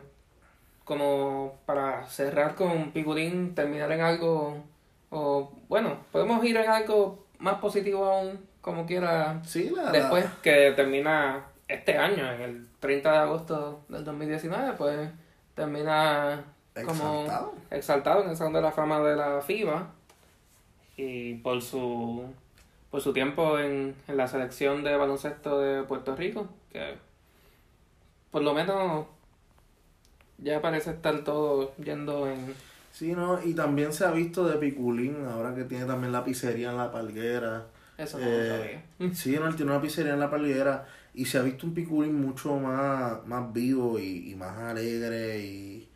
como 0.83 1.59
para 1.65 2.05
cerrar 2.07 2.55
con 2.55 2.91
Piculín, 2.91 3.55
terminar 3.55 3.91
en 3.91 4.01
algo, 4.01 4.63
o 5.09 5.51
bueno, 5.69 5.97
podemos 6.11 6.43
ir 6.45 6.57
en 6.57 6.69
algo 6.69 7.25
más 7.39 7.55
positivo 7.59 8.05
aún, 8.05 8.39
como 8.61 8.85
quiera, 8.85 9.41
Sí, 9.45 9.69
la, 9.75 9.83
la- 9.83 9.91
después 9.91 10.25
que 10.41 10.73
termina 10.75 11.45
este 11.67 11.97
año, 11.97 12.29
en 12.31 12.41
el 12.41 12.67
30 12.79 13.11
de 13.11 13.17
agosto 13.17 13.85
del 13.89 14.03
2019, 14.03 14.73
pues 14.77 15.09
termina 15.57 16.45
como 16.85 17.23
Exaltado. 17.23 17.53
exaltado 17.71 18.23
en 18.23 18.29
el 18.29 18.37
Salón 18.37 18.53
de 18.53 18.61
la 18.61 18.71
Fama 18.71 19.01
de 19.01 19.15
la 19.17 19.41
FIBA 19.41 19.87
y 20.95 21.33
por 21.35 21.61
su 21.61 22.23
por 22.89 23.01
su 23.01 23.11
tiempo 23.11 23.59
en, 23.59 23.95
en 24.07 24.17
la 24.17 24.27
selección 24.29 24.83
de 24.83 24.95
baloncesto 24.95 25.59
de 25.59 25.83
Puerto 25.83 26.15
Rico, 26.15 26.47
que 26.71 26.95
por 28.31 28.41
lo 28.43 28.53
menos 28.53 29.07
ya 30.37 30.61
parece 30.61 30.91
estar 30.91 31.23
todo 31.23 31.73
yendo 31.77 32.27
en... 32.29 32.55
Sí, 32.91 33.11
¿no? 33.13 33.43
Y 33.43 33.53
también 33.53 33.91
se 33.93 34.05
ha 34.05 34.11
visto 34.11 34.47
de 34.47 34.57
Piculín, 34.57 35.25
ahora 35.25 35.53
que 35.53 35.65
tiene 35.65 35.85
también 35.85 36.11
la 36.13 36.23
pizzería 36.23 36.69
en 36.71 36.77
la 36.77 36.91
palguera. 36.91 37.65
Eso 37.97 38.17
no 38.19 38.25
lo 38.25 38.31
Eh, 38.31 38.81
sabía. 38.99 39.13
sí, 39.13 39.35
no, 39.37 39.47
él 39.47 39.55
tiene 39.55 39.71
una 39.71 39.81
pizzería 39.81 40.13
en 40.13 40.19
la 40.19 40.29
palguera 40.31 40.87
y 41.17 41.25
se 41.25 41.38
ha 41.39 41.41
visto 41.43 41.65
un 41.67 41.73
Piculín 41.73 42.21
mucho 42.21 42.56
más, 42.60 43.25
más 43.27 43.52
vivo 43.54 44.00
y, 44.00 44.31
y 44.31 44.35
más 44.35 44.58
alegre 44.60 45.39
y, 45.46 45.89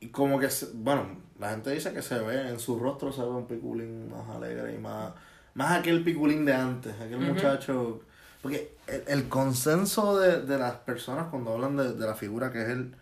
y 0.00 0.08
como 0.08 0.38
que, 0.38 0.50
se- 0.50 0.70
bueno, 0.74 1.06
la 1.38 1.50
gente 1.50 1.70
dice 1.72 1.92
que 1.92 2.02
se 2.02 2.18
ve, 2.18 2.48
en 2.50 2.58
su 2.58 2.78
rostro 2.78 3.12
se 3.12 3.22
ve 3.22 3.28
un 3.28 3.46
Piculín 3.46 4.10
más 4.10 4.28
alegre 4.36 4.74
y 4.74 4.78
más, 4.78 5.12
más 5.54 5.78
aquel 5.80 6.04
Piculín 6.04 6.44
de 6.44 6.54
antes, 6.54 6.94
aquel 7.00 7.16
Ujú. 7.22 7.32
muchacho, 7.34 8.00
porque 8.42 8.76
el, 8.86 9.02
el 9.06 9.28
consenso 9.28 10.18
de, 10.18 10.42
de 10.42 10.58
las 10.58 10.76
personas 10.76 11.28
cuando 11.30 11.52
hablan 11.54 11.76
de, 11.76 11.94
de 11.94 12.06
la 12.06 12.14
figura 12.14 12.52
que 12.52 12.62
es 12.62 12.68
él, 12.68 12.94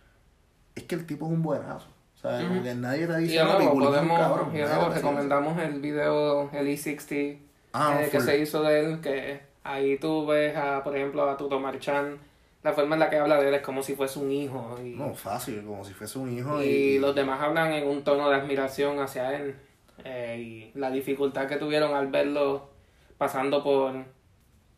es 0.75 0.85
que 0.85 0.95
el 0.95 1.07
tipo 1.07 1.27
es 1.27 1.33
un 1.33 1.43
buenazo. 1.43 1.89
O 2.17 2.21
sea, 2.23 2.41
Ujú. 2.45 2.63
que 2.63 2.75
nadie 2.75 3.07
te 3.09 3.21
Y 3.21 3.25
dice, 3.25 3.45
no, 3.45 3.59
es 3.61 3.67
un 3.67 3.81
podemos, 3.81 4.19
cabrón. 4.19 4.57
y 4.57 4.61
eso. 4.61 4.91
recomendamos 4.91 5.59
el 5.61 5.81
video, 5.81 6.51
el 6.53 6.67
E60 6.69 7.39
Ah, 7.75 8.01
eh, 8.03 8.09
que 8.11 8.19
full. 8.19 8.27
se 8.27 8.39
hizo 8.39 8.63
de 8.63 8.81
él, 8.81 9.01
que 9.01 9.41
ahí 9.65 9.99
tú 9.99 10.27
ves, 10.27 10.57
a, 10.57 10.83
por 10.85 10.97
ejemplo, 10.97 11.29
a 11.29 11.37
Tuto 11.37 11.61
Marchán, 11.61 12.19
la 12.63 12.73
forma 12.73 12.95
en 12.97 13.01
la 13.01 13.11
que 13.11 13.17
habla 13.19 13.41
de 13.41 13.49
él 13.49 13.55
es 13.55 13.63
como 13.63 13.83
si 13.83 13.95
fuese 13.97 14.19
un 14.19 14.31
hijo. 14.31 14.79
Y, 14.83 14.95
No, 14.97 15.15
fácil, 15.15 15.65
como 15.65 15.85
si 15.85 15.93
fuese 15.95 16.19
un 16.19 16.37
hijo. 16.37 16.63
y 16.63 16.97
Y, 16.97 16.99
los 16.99 17.15
demás 17.15 17.41
hablan 17.43 17.73
en 17.73 17.89
un 17.89 18.05
tono 18.05 18.29
de 18.31 18.37
admiración 18.37 19.01
hacia 19.01 19.37
él. 19.37 19.57
eh, 20.05 20.71
y 20.75 20.79
la 20.79 20.91
dificultad 20.91 21.47
que 21.49 21.57
tuvieron 21.57 21.95
al 21.95 22.09
verlo 22.09 22.71
pasando 23.19 23.63
por, 23.63 23.95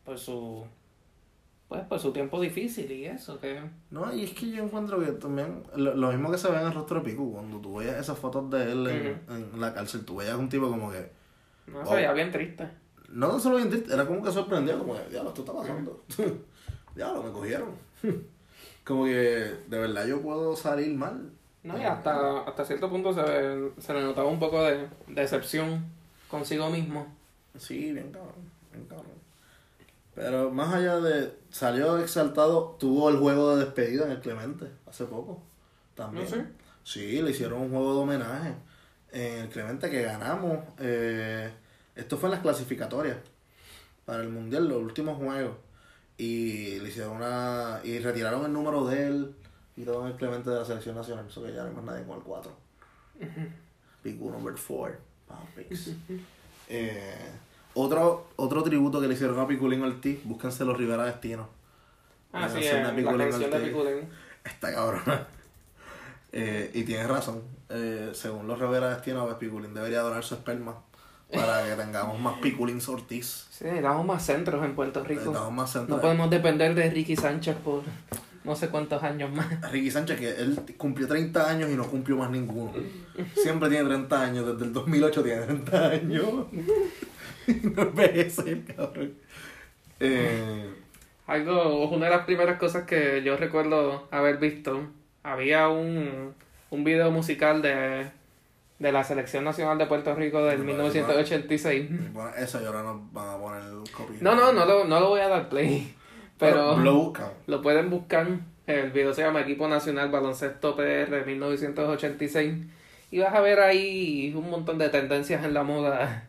por 0.05 0.19
su 0.19 0.67
pues 1.69 1.83
por 1.85 1.99
su 1.99 2.13
tiempo 2.13 2.41
difícil 2.41 2.91
y 2.93 3.07
eso, 3.07 3.41
que... 3.41 3.61
No, 3.91 4.13
y 4.15 4.25
es 4.25 4.33
que 4.33 4.51
yo 4.51 4.63
encuentro 4.65 5.01
que 5.01 5.13
también, 5.13 5.63
lo, 5.77 5.95
lo 5.95 6.09
mismo 6.13 6.31
que 6.31 6.39
se 6.39 6.51
ve 6.51 6.59
en 6.61 6.67
el 6.67 6.75
rostro 6.75 7.01
de 7.01 7.11
Pico, 7.11 7.31
cuando 7.33 7.59
tú 7.61 7.77
veías 7.77 7.97
esas 7.97 8.19
fotos 8.19 8.51
de 8.51 8.73
él 8.73 8.87
en, 8.89 9.23
en 9.29 9.61
la 9.61 9.73
cárcel, 9.75 10.05
tú 10.05 10.17
veías 10.17 10.37
un 10.37 10.49
tipo 10.49 10.69
como 10.69 10.91
que, 10.91 11.11
No, 11.67 11.83
Wow. 11.83 11.87
se 11.87 11.95
veía 11.97 12.13
bien 12.13 12.31
triste. 12.31 12.69
No 13.15 13.39
solo 13.39 13.57
bien 13.57 13.71
triste, 13.71 13.95
era 13.95 14.07
como 14.07 14.23
que 14.23 14.33
sorprendido, 14.33 14.79
como 14.79 14.95
que, 14.95 15.09
diablo, 15.09 15.31
esto 15.31 15.43
está 15.43 15.53
pasando. 15.53 16.05
diablo, 16.97 17.23
me 17.23 17.31
cogieron. 17.31 17.71
como 18.85 19.05
que, 19.05 19.11
de 19.69 19.79
verdad, 19.79 20.07
yo 20.07 20.21
puedo 20.21 20.57
salir 20.57 20.95
mal. 20.97 21.31
No, 21.63 21.79
y 21.79 21.85
hasta, 21.85 22.41
hasta 22.41 22.65
cierto 22.65 22.91
punto 22.91 23.15
se, 23.15 23.81
se 23.81 23.95
le 23.95 24.03
notaba 24.03 24.29
un 24.29 24.39
poco 24.39 24.63
de 24.65 24.89
decepción 25.07 25.85
consigo 26.29 26.69
mismo. 26.69 27.07
Sí, 27.57 27.93
bien 27.93 28.11
cabrón, 28.11 28.51
bien 28.73 28.85
cabrón. 28.87 29.15
Pero 30.15 30.51
más 30.51 30.75
allá 30.75 31.01
de, 31.01 31.33
salió 31.51 31.99
exaltado, 31.99 32.77
tuvo 32.79 33.09
el 33.11 33.17
juego 33.17 33.57
de 33.57 33.65
despedida 33.65 34.05
en 34.07 34.11
el 34.13 34.21
Clemente, 34.21 34.67
hace 34.87 35.05
poco, 35.05 35.41
también. 35.95 36.25
¿No 36.25 36.31
sé? 36.31 36.45
Sí, 36.83 37.23
le 37.23 37.31
hicieron 37.31 37.63
un 37.63 37.71
juego 37.71 37.95
de 37.95 38.01
homenaje 38.01 38.55
en 39.13 39.39
el 39.45 39.49
Clemente 39.49 39.89
que 39.89 40.03
ganamos. 40.03 40.59
eh, 40.81 41.51
esto 41.97 42.17
fue 42.17 42.29
en 42.29 42.33
las 42.33 42.43
clasificatorias 42.43 43.19
para 44.05 44.23
el 44.23 44.29
Mundial, 44.29 44.69
los 44.69 44.83
últimos 44.83 45.17
juegos. 45.19 45.57
Y 46.17 46.79
le 46.81 46.89
hicieron 46.89 47.17
una. 47.17 47.81
Y 47.83 47.99
retiraron 47.99 48.45
el 48.45 48.53
número 48.53 48.85
de 48.87 49.07
él 49.07 49.35
y 49.77 49.83
todo 49.83 50.07
el 50.07 50.15
Clemente 50.15 50.51
de 50.51 50.57
la 50.57 50.65
selección 50.65 50.95
nacional. 50.95 51.27
Eso 51.29 51.43
que 51.43 51.53
ya 51.53 51.63
no 51.63 51.69
hay 51.69 51.75
más 51.75 51.85
nadie 51.85 52.05
con 52.05 52.19
el 52.19 52.23
4. 52.23 52.53
Big 54.05 54.21
number 54.21 54.55
4. 54.55 54.97
Papics. 55.27 55.91
Eh, 56.69 57.31
otro, 57.75 58.29
otro 58.37 58.63
tributo 58.63 59.01
que 59.01 59.09
le 59.09 59.15
hicieron 59.15 59.39
a 59.41 59.49
Piculín 59.49 59.83
Ortiz, 59.83 60.21
búsquense 60.25 60.65
los 60.65 60.77
Rivera 60.79 61.05
Destino. 61.05 61.49
Ah, 62.33 62.49
sí, 62.49 62.61
de 62.61 62.71
eh, 62.71 62.83
la 62.83 62.95
Piculín 62.95 63.31
canción 63.31 63.51
de 63.51 63.57
Ortiz. 63.57 63.69
Piculín. 63.71 64.09
Está 64.45 64.75
cabrona. 64.75 65.27
Eh, 66.37 66.73
y 66.75 66.83
tienes 66.83 67.07
razón. 67.07 67.45
Eh, 67.69 68.11
según 68.13 68.49
los 68.49 68.59
Rivera 68.59 68.91
Destino, 68.91 69.25
pues 69.25 69.37
Piculín 69.37 69.73
debería 69.73 70.01
donar 70.01 70.25
su 70.25 70.35
esperma 70.35 70.83
para 71.33 71.65
que 71.65 71.75
tengamos 71.83 72.19
más 72.21 72.39
Piculín 72.41 72.81
Ortiz. 72.87 73.47
Sí, 73.51 73.65
necesitamos 73.65 74.07
más 74.07 74.25
centros 74.25 74.65
en 74.65 74.75
Puerto 74.75 75.03
Rico. 75.03 75.21
Necesitamos 75.21 75.53
más 75.53 75.75
No 75.75 75.81
centros. 75.81 76.01
podemos 76.01 76.31
depender 76.31 76.75
de 76.75 76.91
Ricky 76.91 77.17
Sánchez 77.17 77.57
por 77.57 77.83
no 78.45 78.55
sé 78.55 78.69
cuántos 78.69 79.03
años 79.03 79.33
más. 79.33 79.47
Ricky 79.73 79.91
Sánchez, 79.91 80.19
que 80.21 80.29
él 80.31 80.59
cumplió 80.77 81.09
30 81.09 81.51
años 81.51 81.71
y 81.71 81.77
no 81.77 81.87
cumplió 81.87 82.17
más 82.17 82.31
ninguno. 82.31 82.73
Siempre 83.35 83.69
tiene 83.71 83.85
30 83.89 84.23
años, 84.23 84.47
desde 84.47 84.67
el 84.67 84.73
2008 84.73 85.23
tiene 85.23 85.41
30 85.43 85.89
años. 85.89 86.25
no 87.77 87.83
envejece 87.83 88.51
el 88.51 88.65
cabrón. 88.65 89.15
Eh, 90.01 90.71
Algo, 91.27 91.89
una 91.89 92.07
de 92.07 92.11
las 92.11 92.27
primeras 92.27 92.59
cosas 92.59 92.85
que 92.85 93.23
yo 93.25 93.37
recuerdo 93.37 94.09
haber 94.11 94.37
visto, 94.39 94.89
había 95.23 95.69
un, 95.69 96.35
un 96.71 96.85
video 96.85 97.11
musical 97.11 97.63
de, 97.63 98.11
de 98.85 98.93
la 98.93 99.03
Selección 99.03 99.45
Nacional 99.45 99.79
de 99.79 99.87
Puerto 99.87 100.15
Rico 100.15 100.45
del 100.45 100.59
Vale, 100.59 100.73
1986. 100.73 102.13
bueno, 102.13 102.31
eso 102.37 102.61
y 102.61 102.67
ahora 102.67 102.83
nos 102.83 103.11
van 103.15 103.29
a 103.31 103.39
poner 103.39 103.63
el 103.63 103.91
copy. 103.91 104.19
No, 104.21 104.35
no, 104.35 104.53
no 104.53 104.67
lo, 104.67 104.85
no 104.85 105.01
lo 105.01 105.09
voy 105.09 105.21
a 105.21 105.29
dar 105.29 105.49
play, 105.49 105.95
pero 106.39 106.77
lo 106.77 106.95
buscan. 106.95 107.31
lo 107.47 107.63
pueden 107.63 107.89
buscar. 107.89 108.27
El 108.67 108.91
video 108.91 109.15
se 109.15 109.23
llama 109.23 109.41
Equipo 109.41 109.67
Nacional 109.69 110.11
Baloncesto 110.11 110.77
PR 110.77 111.25
1986 111.25 112.67
y 113.11 113.19
vas 113.21 113.35
a 113.35 113.41
ver 113.41 113.61
ahí 113.61 114.35
un 114.37 114.51
montón 114.51 114.77
de 114.77 114.91
tendencias 114.91 115.43
en 115.47 115.55
la 115.55 115.63
moda 115.63 116.29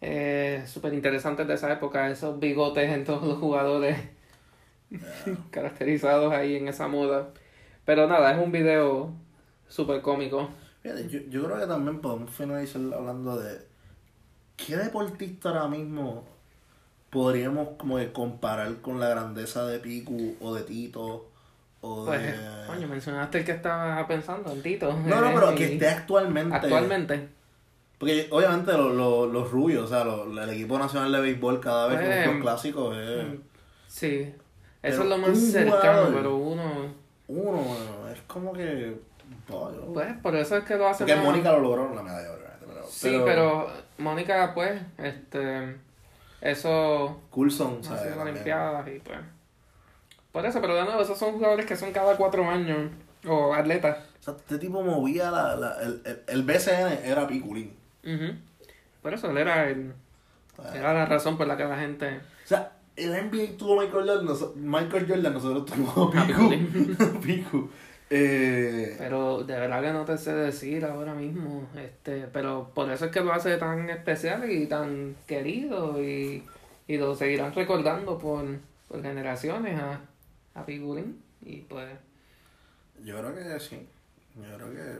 eh, 0.00 0.62
súper 0.66 0.94
interesantes 0.94 1.46
de 1.46 1.52
esa 1.52 1.70
época, 1.70 2.08
esos 2.08 2.40
bigotes 2.40 2.90
en 2.90 3.04
todos 3.04 3.24
los 3.24 3.38
jugadores 3.38 3.98
caracterizados 5.50 6.32
ahí 6.32 6.56
en 6.56 6.68
esa 6.68 6.88
moda. 6.88 7.28
Pero 7.84 8.06
nada, 8.06 8.32
es 8.32 8.38
un 8.38 8.52
video 8.52 9.12
súper 9.68 10.00
cómico. 10.00 10.48
Fíjate, 10.84 11.08
yo, 11.08 11.20
yo 11.30 11.44
creo 11.46 11.58
que 11.58 11.66
también 11.66 11.98
podemos 12.00 12.30
finalizar 12.30 12.82
hablando 12.94 13.38
de 13.38 13.58
qué 14.56 14.76
deportista 14.76 15.48
ahora 15.48 15.66
mismo 15.66 16.24
podríamos 17.08 17.70
como 17.78 17.96
que 17.96 18.12
comparar 18.12 18.76
con 18.82 19.00
la 19.00 19.08
grandeza 19.08 19.64
de 19.66 19.78
Piku 19.78 20.34
o 20.42 20.54
de 20.54 20.62
Tito 20.64 21.30
o 21.80 22.04
Pues, 22.04 22.20
de... 22.22 22.34
coño, 22.66 22.86
mencionaste 22.86 23.38
el 23.38 23.44
que 23.46 23.52
estaba 23.52 24.06
pensando, 24.06 24.52
en 24.52 24.62
Tito. 24.62 24.92
no, 24.92 25.20
no, 25.22 25.32
pero 25.34 25.52
Eh, 25.52 25.54
que 25.54 25.70
y- 25.70 25.72
esté 25.72 25.88
actualmente. 25.88 26.54
Actualmente. 26.54 27.28
Porque 27.96 28.28
obviamente 28.30 28.70
los, 28.74 28.94
los, 28.94 29.32
los 29.32 29.50
rubios, 29.50 29.84
o 29.84 29.88
sea, 29.88 30.02
el 30.42 30.50
equipo 30.50 30.78
nacional 30.78 31.10
de 31.12 31.20
béisbol 31.20 31.60
cada 31.60 31.86
vez 31.86 32.00
que 32.00 32.06
Pues, 32.06 32.26
los 32.26 32.42
clásicos 32.42 32.96
es 32.98 33.26
Sí. 33.86 34.34
Eso 34.82 35.00
Pero 35.00 35.02
es 35.04 35.08
lo 35.08 35.16
más 35.18 35.38
cercano, 35.38 35.78
jugador- 35.80 36.14
pero 36.14 36.36
uno... 36.36 36.64
uno, 37.28 37.64
es 38.12 38.20
como 38.26 38.52
que... 38.52 39.00
Pues 39.46 40.16
por 40.22 40.34
eso 40.36 40.56
es 40.56 40.64
que 40.64 40.76
lo 40.76 40.88
hace 40.88 41.04
Porque 41.04 41.16
más- 41.16 41.24
Mónica 41.24 41.52
lo 41.52 41.60
logró 41.60 41.88
en 41.90 41.96
la 41.96 42.02
medalla. 42.02 42.28
Pero, 42.66 42.82
Sí, 42.88 43.20
pero 43.24 43.70
Mónica, 43.98 44.52
pues, 44.54 44.80
este... 44.98 45.76
Eso... 46.40 47.20
Coulson, 47.30 47.82
¿sabes? 47.82 48.16
Olimpiadas 48.16 48.86
y 48.88 48.98
pues... 49.00 49.18
Por 50.32 50.44
eso, 50.44 50.60
pero 50.60 50.74
de 50.74 50.84
nuevo, 50.84 51.00
esos 51.00 51.16
son 51.18 51.32
jugadores 51.34 51.64
que 51.64 51.76
son 51.76 51.92
cada 51.92 52.16
cuatro 52.16 52.48
años. 52.48 52.90
O 53.26 53.54
atletas. 53.54 53.98
O 54.20 54.22
sea, 54.24 54.34
este 54.34 54.58
tipo 54.58 54.82
movía 54.82 55.30
la, 55.30 55.54
la, 55.56 55.80
el, 55.82 56.02
el, 56.04 56.22
el 56.26 56.42
BCN 56.42 57.04
era 57.04 57.26
Piculín. 57.26 57.72
Ujú. 58.04 58.34
Por 59.02 59.14
eso 59.14 59.30
él 59.30 59.38
era 59.38 59.68
el... 59.68 59.92
Era 60.74 60.92
la 60.92 61.06
razón 61.06 61.36
por 61.36 61.46
la 61.46 61.56
que 61.56 61.64
la 61.64 61.78
gente... 61.78 62.18
O 62.44 62.46
sea, 62.46 62.72
el 62.96 63.10
NBA 63.10 63.56
tuvo 63.56 63.80
Michael 63.80 64.06
Jordan, 64.08 64.36
Michael 64.56 65.06
Jordan 65.08 65.32
nosotros 65.34 65.64
tuvimos 65.66 65.96
a 65.96 66.20
A 66.20 66.26
Picu. 66.26 66.38
Piculín. 66.50 66.96
Picu. 67.22 67.70
Eh, 68.16 68.94
Pero 68.96 69.42
de 69.42 69.58
verdad 69.58 69.82
que 69.82 69.92
no 69.92 70.04
te 70.04 70.16
sé 70.16 70.32
decir 70.32 70.84
ahora 70.84 71.14
mismo. 71.14 71.66
este 71.74 72.28
Pero 72.32 72.70
por 72.72 72.90
eso 72.90 73.06
es 73.06 73.10
que 73.10 73.20
lo 73.20 73.32
hace 73.32 73.56
tan 73.56 73.90
especial 73.90 74.48
y 74.50 74.66
tan 74.66 75.16
querido. 75.26 76.02
Y, 76.02 76.44
y 76.86 76.96
lo 76.96 77.14
seguirán 77.16 77.52
recordando 77.54 78.18
por, 78.18 78.44
por 78.88 79.02
generaciones 79.02 79.80
a, 79.80 80.00
a 80.54 80.64
Pigulín. 80.64 81.22
Y 81.42 81.56
pues... 81.62 81.88
yo 83.02 83.18
creo 83.18 83.34
que 83.34 83.60
sí. 83.60 83.86
Yo 84.36 84.56
creo 84.56 84.72
que 84.72 84.98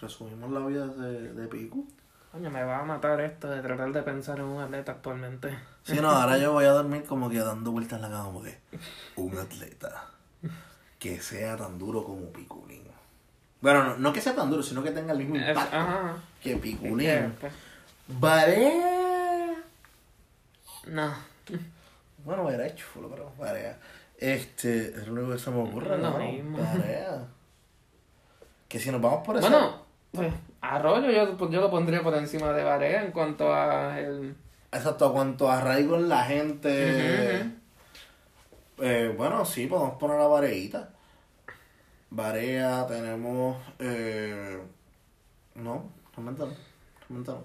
resumimos 0.00 0.50
la 0.50 0.66
vida 0.66 0.86
de, 0.88 1.32
de 1.32 1.48
Picu. 1.48 1.86
Coño, 2.32 2.50
me 2.50 2.64
va 2.64 2.80
a 2.80 2.84
matar 2.84 3.20
esto 3.20 3.48
de 3.48 3.62
tratar 3.62 3.92
de 3.92 4.02
pensar 4.02 4.38
en 4.38 4.44
un 4.44 4.60
atleta 4.60 4.92
actualmente. 4.92 5.56
Sí, 5.84 5.98
no, 6.00 6.10
ahora 6.10 6.36
yo 6.36 6.52
voy 6.52 6.64
a 6.64 6.70
dormir 6.70 7.04
como 7.04 7.30
que 7.30 7.38
dando 7.38 7.70
vueltas 7.70 7.96
en 7.98 8.02
la 8.02 8.10
cama 8.10 8.24
como 8.24 8.42
que 8.42 8.58
un 9.16 9.38
atleta 9.38 10.10
que 10.98 11.20
sea 11.20 11.56
tan 11.56 11.78
duro 11.78 12.04
como 12.04 12.32
Piculín. 12.32 12.82
Bueno, 13.60 13.84
no, 13.84 13.96
no 13.96 14.12
que 14.12 14.20
sea 14.20 14.34
tan 14.34 14.50
duro, 14.50 14.62
sino 14.62 14.82
que 14.82 14.90
tenga 14.90 15.12
el 15.12 15.18
mismo 15.18 15.36
impacto 15.36 15.76
ajá. 15.76 16.16
que 16.42 16.56
Piculín. 16.56 17.34
Varea. 18.08 19.54
no. 20.86 21.14
Bueno, 22.24 22.44
Varea 22.44 22.66
es 22.66 22.74
chulo, 22.74 23.08
pero 23.08 23.32
Varea. 23.38 23.78
Este, 24.18 24.88
es 24.88 25.06
lo 25.06 25.12
único 25.12 25.32
que 25.32 25.38
se 25.38 25.50
me 25.50 25.62
ocurre, 25.62 25.98
¿no? 25.98 26.12
Varea. 26.12 27.26
Que 28.68 28.80
si 28.80 28.90
nos 28.90 29.00
vamos 29.00 29.24
por 29.24 29.36
eso. 29.36 29.48
Bueno, 29.48 29.82
pues 30.12 30.32
Arroyo 30.60 31.10
yo, 31.10 31.36
pues, 31.36 31.50
yo 31.50 31.60
lo 31.60 31.70
pondría 31.70 32.02
por 32.02 32.14
encima 32.14 32.52
de 32.52 32.64
Barea 32.64 33.04
en 33.04 33.12
cuanto 33.12 33.54
a 33.54 33.98
el... 34.00 34.34
Exacto, 34.72 35.12
cuanto 35.12 35.50
arraigo 35.50 35.96
en 35.96 36.08
la 36.08 36.24
gente. 36.24 37.50
Eh, 38.78 39.14
bueno, 39.16 39.44
sí, 39.44 39.66
podemos 39.66 39.94
poner 39.98 40.20
a 40.20 40.26
Vareita. 40.26 40.90
Varea, 42.10 42.86
tenemos. 42.86 43.56
Eh, 43.78 44.58
no, 45.56 45.90
realmente 46.14 46.42
no. 46.42 46.52
Realmente 47.08 47.30
no. 47.32 47.44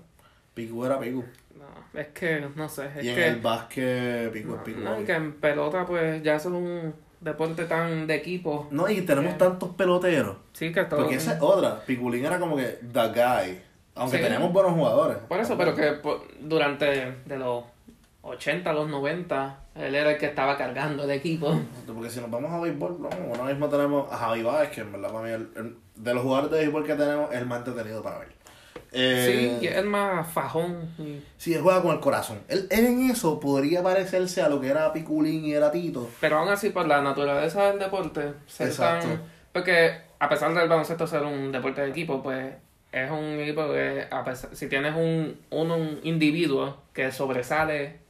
Picu 0.54 0.86
era 0.86 1.00
Picu. 1.00 1.24
No, 1.58 2.00
es 2.00 2.08
que, 2.10 2.46
no 2.56 2.70
sé, 2.70 2.88
es 2.98 3.04
Y 3.06 3.10
en 3.10 3.16
que... 3.16 3.28
el 3.28 3.42
básquet, 3.42 4.32
Picu 4.32 4.56
es 4.56 4.62
Picu. 4.62 4.80
no, 4.82 5.00
y 5.02 5.06
que 5.06 5.14
en 5.14 5.34
pelota 5.34 5.86
pues 5.86 6.22
ya 6.24 6.36
es 6.36 6.46
un 6.46 6.94
deporte 7.20 7.66
tan 7.66 8.06
de 8.08 8.16
equipo. 8.16 8.68
No, 8.72 8.90
y 8.90 9.02
tenemos 9.02 9.34
Eh. 9.34 9.38
tantos 9.38 9.70
peloteros. 9.76 10.38
Sí, 10.54 10.72
que 10.72 10.84
todo. 10.86 11.00
Porque 11.02 11.16
esa 11.16 11.34
es 11.36 11.42
otra. 11.42 11.80
Piculín 11.86 12.26
era 12.26 12.40
como 12.40 12.56
que 12.58 12.80
the 12.92 13.08
guy. 13.10 13.62
Aunque 13.96 14.18
Sí. 14.18 14.24
tenemos 14.24 14.52
buenos 14.54 14.74
jugadores. 14.74 15.18
Por 15.28 15.40
eso, 15.40 15.58
pero 15.58 15.76
que 15.76 15.92
por- 15.94 16.26
durante 16.40 16.86
de 17.26 17.38
los 17.38 17.64
80 18.32 18.70
a 18.70 18.74
los 18.74 18.90
90, 18.90 19.60
él 19.76 19.96
era 19.96 20.12
el 20.12 20.18
que 20.18 20.26
estaba 20.28 20.58
cargando 20.58 21.04
el 21.04 21.12
equipo. 21.12 21.60
Porque 21.88 22.10
si 22.10 22.20
nos 22.20 22.30
vamos 22.32 22.52
a 22.52 22.60
béisbol, 22.60 23.02
no, 23.02 23.10
ahora 23.30 23.44
mismo 23.46 23.68
tenemos 23.70 24.12
a 24.12 24.18
Javi 24.18 24.44
Báez, 24.44 24.70
que 24.72 24.82
en 24.82 24.92
verdad 24.92 25.12
para 25.12 25.24
mí, 25.26 25.30
el- 25.32 25.50
el- 25.56 25.76
de 25.96 26.14
los 26.14 26.24
jugadores 26.24 26.52
de 26.52 26.58
béisbol 26.60 26.86
que 26.86 26.96
tenemos, 26.96 27.32
es 27.32 27.38
el 27.40 27.46
más 27.46 27.60
entretenido 27.60 28.02
para 28.04 28.20
ver. 28.20 28.30
Eh, 28.94 29.58
Sí, 29.62 29.68
es 29.68 29.86
más 29.86 30.28
fajón. 30.34 30.90
Sí, 31.38 31.54
él 31.54 31.62
juega 31.62 31.82
con 31.82 31.92
el 31.92 32.00
corazón. 32.02 32.40
Él, 32.50 32.68
él 32.70 32.86
en 32.88 33.10
eso 33.10 33.40
podría 33.40 33.82
parecerse 33.82 34.42
a 34.42 34.50
lo 34.50 34.60
que 34.60 34.68
era 34.68 34.92
Piculín 34.92 35.46
y 35.46 35.54
era 35.54 35.72
Tito. 35.72 36.10
Pero 36.20 36.40
aún 36.40 36.50
así, 36.50 36.72
por 36.72 36.86
la 36.88 37.02
naturaleza 37.02 37.68
del 37.68 37.80
deporte, 37.80 38.34
Exacto. 38.60 39.08
tan- 39.08 39.22
Porque 39.54 39.92
a 40.20 40.28
pesar 40.30 40.54
del 40.54 40.68
baloncesto 40.68 41.08
ser 41.08 41.24
un 41.24 41.52
deporte 41.52 41.82
de 41.82 41.90
equipo, 41.90 42.22
pues 42.22 42.54
es 42.92 43.10
un 43.10 43.40
equipo 43.40 43.72
que, 43.72 44.06
a 44.12 44.24
pesar, 44.26 44.54
si 44.56 44.68
tienes 44.68 44.94
un, 44.96 45.38
un, 45.52 45.72
un 45.72 46.00
individuo 46.04 46.78
que 46.94 47.12
sobresale 47.14 48.01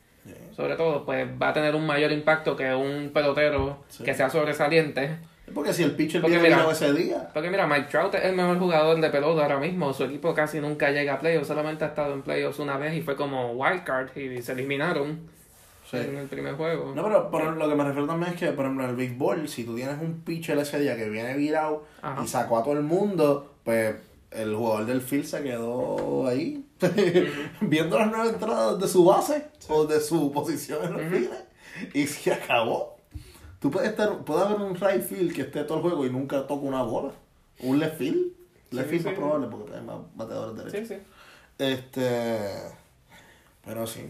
Sobre 0.55 0.76
todo, 0.76 1.05
pues 1.05 1.28
va 1.41 1.49
a 1.49 1.53
tener 1.53 1.76
un 1.76 1.86
mayor 1.86 2.11
impacto 2.11 2.55
que 2.55 2.74
un 2.74 3.11
pelotero 3.13 3.80
Sí. 3.89 4.03
que 4.03 4.13
sea 4.13 4.30
sobresaliente. 4.30 5.17
Porque 5.53 5.74
si 5.74 5.84
el 5.84 5.91
pitcher 5.95 6.22
Porque 6.22 6.38
viene 6.38 6.55
mira- 6.55 6.72
ese 6.72 6.93
día. 6.93 7.30
Porque 7.34 7.49
mira, 7.49 7.67
Mike 7.67 7.88
Trout 7.89 8.13
es 8.15 8.24
el 8.24 8.36
mejor 8.36 8.57
jugador 8.59 8.99
de 9.01 9.09
pelota 9.09 9.41
ahora 9.43 9.59
mismo. 9.59 9.91
Su 9.93 10.03
equipo 10.05 10.34
casi 10.34 10.59
nunca 10.61 10.91
llega 10.91 11.15
a 11.15 11.19
playoffs, 11.19 11.47
solamente 11.47 11.84
ha 11.84 11.88
estado 11.88 12.13
en 12.13 12.22
playoffs 12.22 12.59
una 12.59 12.78
vez 12.78 12.93
y 12.95 13.01
fue 13.01 13.15
como 13.17 13.51
wildcard 13.53 14.15
y 14.15 14.41
se 14.41 14.51
eliminaron 14.53 15.19
Sí. 15.89 15.97
en 15.97 16.15
el 16.15 16.28
primer 16.28 16.53
juego. 16.55 16.93
No, 16.95 17.03
pero 17.03 17.30
por 17.30 17.43
lo 17.57 17.67
que 17.67 17.76
me 17.76 17.84
refiero 17.84 18.07
también 18.07 18.32
es 18.34 18.39
que, 18.39 18.47
por 18.53 18.63
ejemplo, 18.63 18.86
en 18.86 18.91
el 18.91 18.95
béisbol, 18.95 19.49
si 19.49 19.65
tú 19.65 19.76
tienes 19.76 19.99
un 19.99 20.22
pitcher 20.22 20.57
ese 20.57 20.80
día 20.80 20.95
que 20.95 21.09
viene 21.09 21.36
virado 21.36 21.84
Ajá. 22.01 22.24
y 22.24 22.28
sacó 22.28 22.59
a 22.59 22.63
todo 22.63 22.74
el 22.76 22.84
mundo, 22.84 23.55
pues 23.65 23.95
el 24.32 24.55
jugador 24.55 24.86
del 24.86 25.01
field 25.01 25.26
se 25.26 25.43
quedó 25.43 26.28
ahí 26.28 26.63
viendo 27.61 27.97
las 27.99 28.07
nueve 28.11 28.29
entradas 28.29 28.79
de 28.79 28.88
su 28.88 29.05
base 29.05 29.47
o 29.69 29.86
de 29.86 29.99
su 29.99 30.32
posición 30.32 30.84
en 30.86 30.93
los 30.93 31.01
Ujú. 31.01 31.11
files 31.11 31.43
y 31.93 32.07
se 32.07 32.34
acabó. 32.34 32.97
Tú 33.59 33.69
puedes 33.69 33.89
estar, 33.91 34.17
puede 34.25 34.41
haber 34.43 34.57
un 34.59 34.75
right 34.75 35.03
field 35.03 35.34
que 35.36 35.41
esté 35.43 35.63
todo 35.63 35.77
el 35.77 35.84
juego 35.84 36.05
y 36.05 36.09
nunca 36.09 36.47
toca 36.47 36.65
una 36.65 36.82
bola. 36.82 37.11
Un 37.59 37.79
left 37.79 37.97
field. 37.97 38.34
Left 38.71 38.89
Sí, 38.89 38.95
field 38.97 39.07
es 39.07 39.13
sí. 39.13 39.19
probable 39.19 39.47
porque 39.51 39.75
hay 39.75 39.82
más 39.82 39.97
bateadores 40.15 40.57
derechos. 40.65 40.88
Sí, 40.88 40.95
sí. 40.95 41.01
Este. 41.59 42.39
Pero 43.65 43.86
sí. 43.86 44.09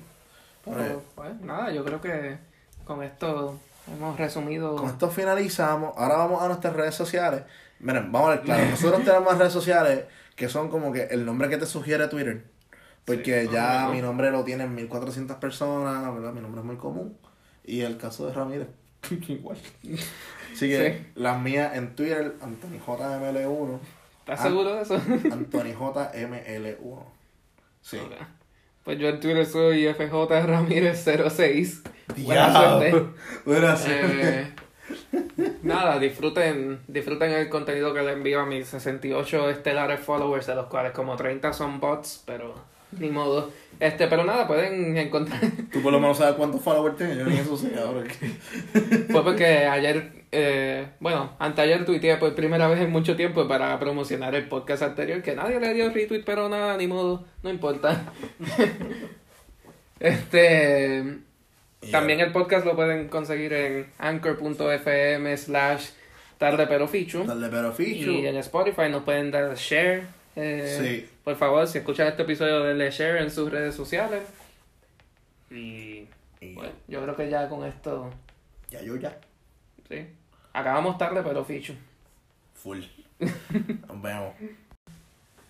Pero, 0.64 1.02
pues, 1.16 1.40
nada, 1.42 1.72
yo 1.72 1.84
creo 1.84 2.00
que 2.00 2.38
con 2.86 3.04
esto 3.04 3.60
hemos 3.94 4.18
resumido. 4.18 4.76
Con 4.78 4.90
esto 4.90 5.10
finalizamos. 5.10 5.94
Ahora 5.98 6.16
vamos 6.18 6.42
a 6.42 6.48
nuestras 6.48 6.74
redes 6.76 6.96
sociales. 6.96 7.44
Miren, 7.80 8.12
vamos 8.12 8.30
a 8.30 8.32
ver, 8.36 8.42
claro. 8.42 8.66
Nosotros 8.70 9.04
tenemos 9.04 9.38
redes 9.38 9.52
sociales 9.54 10.06
que 10.36 10.48
son 10.48 10.70
como 10.70 10.94
que 10.94 11.04
el 11.06 11.26
nombre 11.26 11.50
que 11.50 11.58
te 11.58 11.66
sugiere 11.66 12.08
Twitter. 12.08 12.46
Porque 13.06 13.46
Sí, 13.48 13.50
ya 13.52 13.84
no, 13.86 13.94
mi 13.94 14.02
nombre 14.02 14.32
lo 14.32 14.44
tienen 14.44 14.74
1400 14.76 15.38
personas, 15.38 16.14
¿verdad? 16.14 16.32
Mi 16.34 16.42
nombre 16.42 16.62
es 16.62 16.66
muy 16.66 16.78
común. 16.78 17.18
Y 17.66 17.82
el 17.82 17.98
caso 17.98 18.28
de 18.28 18.34
Ramírez, 18.34 18.68
igual. 19.28 19.58
Así 20.54 20.68
que 20.70 20.92
Sí. 21.00 21.12
las 21.16 21.40
mías 21.42 21.76
en 21.76 21.96
Twitter, 21.96 22.36
AntonyJML1. 22.42 23.80
¿Estás 24.20 24.40
Ah. 24.40 24.44
seguro 24.44 24.76
de 24.76 24.82
eso? 24.84 24.96
AntonyJML1. 25.32 27.04
Sí. 27.82 27.98
Ok. 27.98 28.12
Pues 28.84 28.98
yo 29.00 29.10
en 29.10 29.20
Twitter 29.20 29.46
soy 29.46 29.88
FJ 29.88 30.42
Ramírez 30.48 31.04
06. 31.04 31.84
Buena 32.18 32.50
Diablo. 32.50 32.80
suerte. 32.90 33.10
Buena 33.46 33.76
suerte. 33.78 34.40
Eh, 34.40 34.54
nada, 35.64 36.00
disfruten, 36.00 36.80
disfruten 36.88 37.32
el 37.32 37.50
contenido 37.50 37.94
que 37.94 38.02
le 38.02 38.12
envío 38.14 38.42
a 38.42 38.46
mis 38.46 38.68
68 38.68 39.50
estelares 39.52 40.00
followers, 40.00 40.48
de 40.48 40.56
los 40.56 40.66
cuales 40.68 40.92
como 40.94 41.16
30 41.16 41.54
son 41.54 41.80
bots, 41.80 42.24
pero 42.26 42.56
ni 43.00 43.10
modo. 43.10 43.52
Este, 43.80 44.08
pero 44.08 44.24
nada, 44.24 44.46
pueden 44.48 44.96
encontrar. 44.98 45.40
Tú 45.72 45.82
por 45.82 45.92
lo 45.92 46.00
menos 46.00 46.18
sabes 46.18 46.36
cuántos 46.36 46.62
followers 46.62 46.98
tienes. 46.98 47.18
Yo 47.18 47.26
ni 47.26 47.38
eso 47.38 47.58
sé 47.58 47.72
ahora. 47.80 48.04
Fue 49.10 49.24
porque 49.24 49.46
ayer, 49.66 50.12
eh, 50.32 50.88
bueno, 51.00 51.36
anteayer 51.40 51.84
tuiteé 51.84 52.18
por 52.18 52.36
primera 52.36 52.68
vez 52.68 52.80
en 52.80 52.92
mucho 52.92 53.16
tiempo 53.16 53.48
para 53.48 53.80
promocionar 53.80 54.36
el 54.36 54.48
podcast 54.48 54.84
anterior, 54.84 55.24
que 55.24 55.36
nadie 55.36 55.60
le 55.60 55.74
dio 55.74 55.90
retweet, 55.90 56.22
pero 56.24 56.48
nada, 56.48 56.78
ni 56.78 56.86
modo, 56.86 57.26
no 57.42 57.50
importa. 57.50 58.04
este. 60.00 61.04
También 61.92 62.20
el 62.20 62.32
podcast 62.32 62.64
lo 62.66 62.76
pueden 62.76 63.08
conseguir 63.08 63.54
en 63.54 63.88
anchor.fm 63.98 65.36
slash 65.38 65.88
tarde 66.38 66.68
pero 66.68 66.88
fichu. 66.88 67.24
Dale, 67.24 67.50
pero 67.50 67.72
Fichu. 67.72 68.12
Y 68.12 68.28
en 68.28 68.38
Spotify 68.38 68.90
nos 68.92 69.04
pueden 69.04 69.32
dar 69.32 69.56
share. 69.56 70.04
eh, 70.36 70.78
Sí. 70.80 71.11
Por 71.24 71.36
favor, 71.36 71.68
si 71.68 71.78
escuchan 71.80 72.08
este 72.08 72.24
episodio, 72.24 72.64
denle 72.64 72.90
share 72.92 73.18
en 73.22 73.30
sus 73.32 73.52
redes 73.52 73.76
sociales. 73.76 74.24
Y 75.50 76.08
Y 76.40 76.54
bueno, 76.56 76.74
yo 76.88 77.02
creo 77.04 77.16
que 77.16 77.30
ya 77.30 77.48
con 77.50 77.64
esto, 77.66 78.10
ya 78.70 78.82
yo 78.82 78.96
ya. 78.96 79.20
sí. 79.88 80.08
Acabamos 80.54 80.98
tarde 80.98 81.22
pero 81.24 81.46
fichu. 81.46 81.74
Full. 82.56 82.80
Nos 83.88 84.02
vemos. 84.02 84.34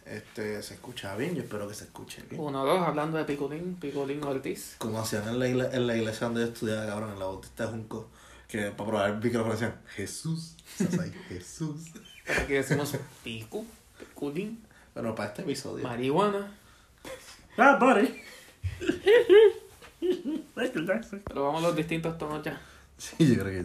Este, 0.05 0.61
se 0.61 0.73
escucha 0.73 1.15
bien, 1.15 1.35
yo 1.35 1.43
espero 1.43 1.67
que 1.67 1.73
se 1.73 1.85
escuche 1.85 2.21
bien. 2.29 2.41
Uno, 2.41 2.65
dos, 2.65 2.85
hablando 2.85 3.17
de 3.17 3.23
Picolín, 3.23 3.75
Picolín 3.75 4.23
Ortiz. 4.23 4.75
Como 4.79 4.99
hacían 4.99 5.27
en 5.29 5.39
la, 5.39 5.47
igle- 5.47 5.73
en 5.73 5.87
la 5.87 5.95
iglesia 5.95 6.27
donde 6.27 6.41
yo 6.41 6.47
estudiaba, 6.47 6.85
cabrón, 6.87 7.13
en 7.13 7.19
la 7.19 7.25
Bautista 7.25 7.65
de 7.65 7.71
Junco, 7.71 8.09
que 8.47 8.71
para 8.71 8.89
probar 8.89 9.09
el 9.11 9.17
micrófono 9.23 9.53
decían, 9.53 9.79
Jesús. 9.95 10.57
Jesús. 11.29 11.91
Aquí 12.41 12.53
decimos 12.53 12.93
pico, 13.23 13.63
Picolín, 13.99 14.61
Bueno, 14.93 15.15
para 15.15 15.29
este 15.29 15.41
episodio. 15.43 15.83
marihuana. 15.83 16.51
Ah, 17.57 17.77
buddy. 17.79 18.21
Pero 21.25 21.43
vamos 21.43 21.63
a 21.63 21.67
los 21.67 21.75
distintos 21.75 22.17
tonos 22.17 22.43
ya. 22.43 22.59
Sí, 22.97 23.27
yo 23.27 23.35
creo 23.41 23.51
que 23.51 23.57